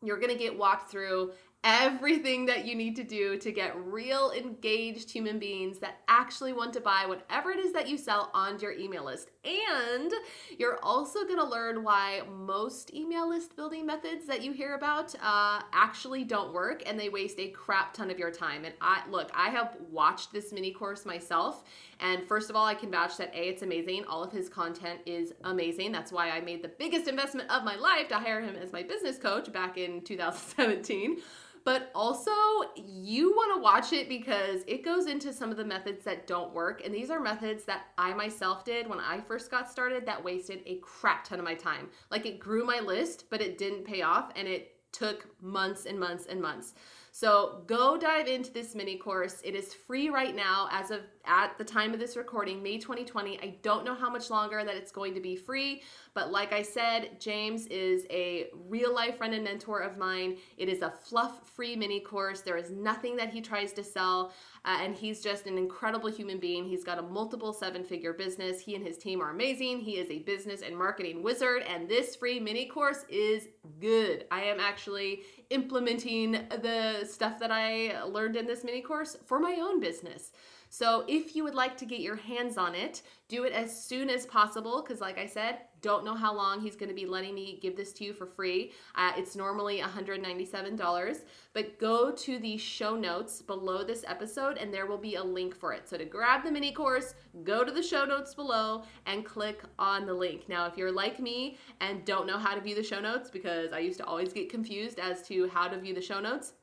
you're 0.00 0.18
going 0.18 0.32
to 0.32 0.38
get 0.38 0.56
walked 0.56 0.88
through 0.88 1.32
everything 1.64 2.44
that 2.46 2.66
you 2.66 2.74
need 2.74 2.96
to 2.96 3.04
do 3.04 3.38
to 3.38 3.52
get 3.52 3.76
real 3.86 4.32
engaged 4.32 5.08
human 5.10 5.38
beings 5.38 5.78
that 5.78 6.00
actually 6.08 6.52
want 6.52 6.72
to 6.72 6.80
buy 6.80 7.04
whatever 7.06 7.52
it 7.52 7.60
is 7.60 7.72
that 7.72 7.88
you 7.88 7.96
sell 7.96 8.30
onto 8.34 8.64
your 8.64 8.72
email 8.72 9.04
list. 9.04 9.30
And 9.44 10.12
you're 10.58 10.80
also 10.82 11.24
going 11.24 11.38
to 11.38 11.44
learn 11.44 11.84
why 11.84 12.22
most 12.28 12.92
email 12.92 13.28
list 13.28 13.54
building 13.54 13.86
methods 13.86 14.26
that 14.26 14.42
you 14.42 14.52
hear 14.52 14.74
about 14.74 15.14
uh, 15.22 15.60
actually 15.72 16.24
don't 16.24 16.52
work 16.52 16.82
and 16.84 16.98
they 16.98 17.08
waste 17.08 17.38
a 17.38 17.48
crap 17.48 17.94
ton 17.94 18.10
of 18.10 18.18
your 18.18 18.32
time. 18.32 18.64
And 18.64 18.74
I 18.80 19.02
look, 19.08 19.30
I 19.32 19.48
have 19.50 19.76
watched 19.88 20.32
this 20.32 20.52
mini 20.52 20.72
course 20.72 21.06
myself. 21.06 21.62
And 22.00 22.24
first 22.26 22.50
of 22.50 22.56
all, 22.56 22.66
I 22.66 22.74
can 22.74 22.90
vouch 22.90 23.16
that 23.18 23.32
A, 23.34 23.48
it's 23.48 23.62
amazing. 23.62 24.04
All 24.06 24.24
of 24.24 24.32
his 24.32 24.48
content 24.48 24.98
is 25.06 25.32
amazing. 25.44 25.92
That's 25.92 26.10
why 26.10 26.30
I 26.30 26.40
made 26.40 26.62
the 26.62 26.68
biggest 26.68 27.06
investment 27.06 27.48
of 27.50 27.62
my 27.62 27.76
life 27.76 28.08
to 28.08 28.16
hire 28.16 28.40
him 28.40 28.56
as 28.56 28.72
my 28.72 28.82
business 28.82 29.16
coach 29.16 29.52
back 29.52 29.78
in 29.78 30.00
2017 30.02 31.18
but 31.64 31.90
also 31.94 32.32
you 32.76 33.30
want 33.32 33.54
to 33.56 33.62
watch 33.62 33.92
it 33.92 34.08
because 34.08 34.62
it 34.66 34.84
goes 34.84 35.06
into 35.06 35.32
some 35.32 35.50
of 35.50 35.56
the 35.56 35.64
methods 35.64 36.04
that 36.04 36.26
don't 36.26 36.52
work. 36.52 36.82
And 36.84 36.94
these 36.94 37.10
are 37.10 37.20
methods 37.20 37.64
that 37.64 37.86
I 37.98 38.12
myself 38.14 38.64
did 38.64 38.88
when 38.88 39.00
I 39.00 39.20
first 39.20 39.50
got 39.50 39.70
started 39.70 40.06
that 40.06 40.22
wasted 40.22 40.60
a 40.66 40.76
crap 40.76 41.24
ton 41.24 41.38
of 41.38 41.44
my 41.44 41.54
time. 41.54 41.88
Like 42.10 42.26
it 42.26 42.40
grew 42.40 42.64
my 42.64 42.80
list, 42.80 43.26
but 43.30 43.40
it 43.40 43.58
didn't 43.58 43.84
pay 43.84 44.02
off 44.02 44.30
and 44.36 44.48
it 44.48 44.76
took 44.92 45.26
months 45.40 45.86
and 45.86 45.98
months 45.98 46.26
and 46.26 46.40
months. 46.40 46.74
So 47.14 47.62
go 47.66 47.98
dive 47.98 48.26
into 48.26 48.50
this 48.50 48.74
mini 48.74 48.96
course. 48.96 49.42
It 49.44 49.54
is 49.54 49.74
free 49.74 50.08
right 50.08 50.34
now 50.34 50.68
as 50.72 50.90
of 50.90 51.02
at 51.26 51.56
the 51.58 51.64
time 51.64 51.92
of 51.92 52.00
this 52.00 52.16
recording, 52.16 52.62
May 52.62 52.78
2020. 52.78 53.38
I 53.38 53.58
don't 53.62 53.84
know 53.84 53.94
how 53.94 54.08
much 54.08 54.30
longer 54.30 54.64
that 54.64 54.74
it's 54.74 54.90
going 54.90 55.14
to 55.14 55.20
be 55.20 55.36
free, 55.36 55.82
but 56.14 56.32
like 56.32 56.54
I 56.54 56.62
said, 56.62 57.20
James 57.20 57.66
is 57.66 58.06
a 58.08 58.46
real 58.66 58.94
life 58.94 59.18
friend 59.18 59.34
and 59.34 59.44
mentor 59.44 59.80
of 59.80 59.98
mine. 59.98 60.38
It 60.56 60.70
is 60.70 60.80
a 60.80 60.90
fluff 60.90 61.46
free 61.50 61.76
mini 61.76 62.00
course. 62.00 62.40
There 62.40 62.56
is 62.56 62.70
nothing 62.70 63.14
that 63.16 63.28
he 63.28 63.42
tries 63.42 63.74
to 63.74 63.84
sell. 63.84 64.32
Uh, 64.64 64.78
and 64.80 64.94
he's 64.94 65.20
just 65.20 65.46
an 65.46 65.58
incredible 65.58 66.08
human 66.08 66.38
being. 66.38 66.64
He's 66.64 66.84
got 66.84 66.98
a 66.98 67.02
multiple 67.02 67.52
seven 67.52 67.82
figure 67.82 68.12
business. 68.12 68.60
He 68.60 68.76
and 68.76 68.86
his 68.86 68.96
team 68.96 69.20
are 69.20 69.30
amazing. 69.30 69.80
He 69.80 69.96
is 69.96 70.08
a 70.08 70.20
business 70.20 70.62
and 70.62 70.76
marketing 70.76 71.22
wizard, 71.22 71.62
and 71.62 71.88
this 71.88 72.14
free 72.14 72.38
mini 72.38 72.66
course 72.66 73.04
is 73.08 73.48
good. 73.80 74.24
I 74.30 74.42
am 74.42 74.60
actually 74.60 75.22
implementing 75.52 76.32
the 76.32 77.04
stuff 77.04 77.38
that 77.38 77.50
I 77.52 78.02
learned 78.04 78.36
in 78.36 78.46
this 78.46 78.64
mini 78.64 78.80
course 78.80 79.16
for 79.26 79.38
my 79.38 79.58
own 79.60 79.80
business. 79.80 80.32
So 80.72 81.04
if 81.06 81.36
you 81.36 81.44
would 81.44 81.54
like 81.54 81.76
to 81.76 81.84
get 81.84 82.00
your 82.00 82.16
hands 82.16 82.56
on 82.56 82.74
it, 82.74 83.02
do 83.28 83.44
it 83.44 83.52
as 83.52 83.78
soon 83.78 84.08
as 84.08 84.24
possible 84.24 84.80
because, 84.80 85.02
like 85.02 85.18
I 85.18 85.26
said, 85.26 85.58
don't 85.82 86.02
know 86.02 86.14
how 86.14 86.34
long 86.34 86.62
he's 86.62 86.76
going 86.76 86.88
to 86.88 86.94
be 86.94 87.04
letting 87.04 87.34
me 87.34 87.58
give 87.60 87.76
this 87.76 87.92
to 87.92 88.04
you 88.04 88.14
for 88.14 88.24
free. 88.24 88.72
Uh, 88.94 89.12
it's 89.14 89.36
normally 89.36 89.80
$197, 89.80 91.18
but 91.52 91.78
go 91.78 92.10
to 92.12 92.38
the 92.38 92.56
show 92.56 92.96
notes 92.96 93.42
below 93.42 93.84
this 93.84 94.02
episode 94.08 94.56
and 94.56 94.72
there 94.72 94.86
will 94.86 94.96
be 94.96 95.16
a 95.16 95.22
link 95.22 95.54
for 95.54 95.74
it. 95.74 95.86
So 95.86 95.98
to 95.98 96.06
grab 96.06 96.42
the 96.42 96.50
mini 96.50 96.72
course, 96.72 97.12
go 97.44 97.64
to 97.64 97.70
the 97.70 97.82
show 97.82 98.06
notes 98.06 98.34
below 98.34 98.84
and 99.04 99.26
click 99.26 99.60
on 99.78 100.06
the 100.06 100.14
link. 100.14 100.48
Now, 100.48 100.64
if 100.64 100.78
you're 100.78 100.90
like 100.90 101.20
me 101.20 101.58
and 101.82 102.02
don't 102.06 102.26
know 102.26 102.38
how 102.38 102.54
to 102.54 102.62
view 102.62 102.74
the 102.74 102.82
show 102.82 102.98
notes, 102.98 103.28
because 103.28 103.74
I 103.74 103.80
used 103.80 103.98
to 103.98 104.06
always 104.06 104.32
get 104.32 104.48
confused 104.48 104.98
as 104.98 105.20
to 105.28 105.50
how 105.50 105.68
to 105.68 105.78
view 105.78 105.92
the 105.92 106.00
show 106.00 106.18
notes, 106.18 106.54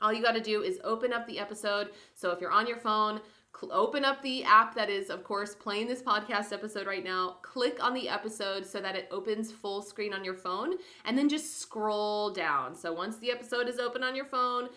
all 0.00 0.12
you 0.12 0.22
got 0.22 0.32
to 0.32 0.40
do 0.40 0.62
is 0.62 0.80
open 0.84 1.12
up 1.12 1.26
the 1.26 1.38
episode. 1.38 1.90
So 2.14 2.30
if 2.30 2.40
you're 2.40 2.52
on 2.52 2.66
your 2.66 2.76
phone, 2.76 3.20
open 3.70 4.04
up 4.04 4.22
the 4.22 4.44
app 4.44 4.74
that 4.74 4.88
is, 4.88 5.10
of 5.10 5.24
course, 5.24 5.54
playing 5.54 5.88
this 5.88 6.02
podcast 6.02 6.52
episode 6.52 6.86
right 6.86 7.04
now. 7.04 7.38
Click 7.42 7.82
on 7.82 7.92
the 7.92 8.08
episode 8.08 8.64
so 8.64 8.80
that 8.80 8.94
it 8.94 9.08
opens 9.10 9.50
full 9.52 9.82
screen 9.82 10.14
on 10.14 10.24
your 10.24 10.34
phone, 10.34 10.74
and 11.04 11.18
then 11.18 11.28
just 11.28 11.60
scroll 11.60 12.30
down. 12.30 12.74
So 12.74 12.92
once 12.92 13.18
the 13.18 13.30
episode 13.30 13.68
is 13.68 13.78
open 13.78 14.02
on 14.02 14.14
your 14.14 14.26
phone, 14.26 14.68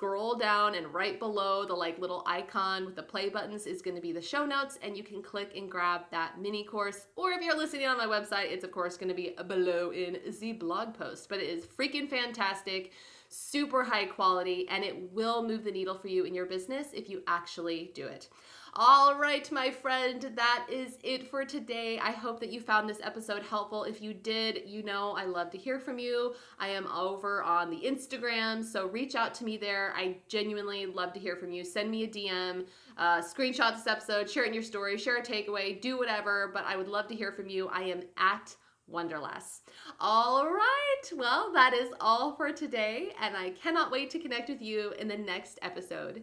scroll 0.00 0.34
down, 0.34 0.76
and 0.76 0.94
right 0.94 1.18
below 1.18 1.66
the 1.66 1.74
like 1.74 1.98
little 1.98 2.22
icon 2.24 2.86
with 2.86 2.96
the 2.96 3.02
play 3.02 3.28
buttons 3.28 3.66
is 3.66 3.82
going 3.82 3.94
to 3.94 4.00
be 4.00 4.12
the 4.12 4.22
show 4.22 4.46
notes, 4.46 4.78
and 4.82 4.96
you 4.96 5.02
can 5.02 5.20
click 5.22 5.52
and 5.54 5.70
grab 5.70 6.00
that 6.10 6.40
mini 6.40 6.64
course. 6.64 7.08
Or 7.16 7.32
if 7.32 7.42
you're 7.42 7.54
listening 7.54 7.86
on 7.86 7.98
my 7.98 8.06
website, 8.06 8.50
it's 8.50 8.64
of 8.64 8.72
course 8.72 8.96
going 8.96 9.10
to 9.10 9.14
be 9.14 9.36
below 9.46 9.90
in 9.90 10.16
the 10.40 10.52
blog 10.54 10.94
post. 10.94 11.28
But 11.28 11.40
it 11.40 11.50
is 11.50 11.66
freaking 11.66 12.08
fantastic 12.08 12.92
super 13.28 13.84
high 13.84 14.06
quality, 14.06 14.66
and 14.70 14.82
it 14.82 15.12
will 15.12 15.46
move 15.46 15.64
the 15.64 15.70
needle 15.70 15.98
for 15.98 16.08
you 16.08 16.24
in 16.24 16.34
your 16.34 16.46
business 16.46 16.86
if 16.94 17.10
you 17.10 17.22
actually 17.26 17.90
do 17.94 18.06
it. 18.06 18.30
All 18.74 19.16
right, 19.16 19.50
my 19.50 19.68
friend, 19.68 20.30
that 20.36 20.66
is 20.70 20.96
it 21.02 21.28
for 21.28 21.44
today. 21.44 21.98
I 21.98 22.12
hope 22.12 22.38
that 22.38 22.52
you 22.52 22.60
found 22.60 22.88
this 22.88 23.00
episode 23.02 23.42
helpful. 23.42 23.82
If 23.82 24.00
you 24.00 24.14
did, 24.14 24.62
you 24.64 24.84
know 24.84 25.10
I 25.16 25.24
love 25.24 25.50
to 25.50 25.58
hear 25.58 25.80
from 25.80 25.98
you. 25.98 26.34
I 26.60 26.68
am 26.68 26.86
over 26.86 27.42
on 27.42 27.68
the 27.68 27.80
Instagram, 27.80 28.64
so 28.64 28.86
reach 28.86 29.16
out 29.16 29.34
to 29.34 29.44
me 29.44 29.56
there. 29.56 29.92
I 29.96 30.18
genuinely 30.28 30.86
love 30.86 31.12
to 31.14 31.20
hear 31.20 31.34
from 31.34 31.50
you. 31.50 31.64
Send 31.64 31.90
me 31.90 32.04
a 32.04 32.08
DM, 32.08 32.64
uh, 32.96 33.20
screenshot 33.20 33.74
this 33.74 33.88
episode, 33.88 34.30
share 34.30 34.44
it 34.44 34.48
in 34.48 34.54
your 34.54 34.62
story, 34.62 34.96
share 34.96 35.16
a 35.16 35.22
takeaway, 35.22 35.80
do 35.80 35.98
whatever, 35.98 36.52
but 36.54 36.64
I 36.64 36.76
would 36.76 36.88
love 36.88 37.08
to 37.08 37.14
hear 37.16 37.32
from 37.32 37.48
you. 37.48 37.66
I 37.68 37.82
am 37.82 38.02
at 38.18 38.54
Wonderlass. 38.88 39.62
All 39.98 40.46
right, 40.46 41.10
well, 41.16 41.52
that 41.52 41.74
is 41.74 41.92
all 42.00 42.36
for 42.36 42.52
today, 42.52 43.14
and 43.20 43.36
I 43.36 43.50
cannot 43.50 43.90
wait 43.90 44.10
to 44.10 44.20
connect 44.20 44.48
with 44.48 44.62
you 44.62 44.92
in 45.00 45.08
the 45.08 45.18
next 45.18 45.58
episode. 45.60 46.22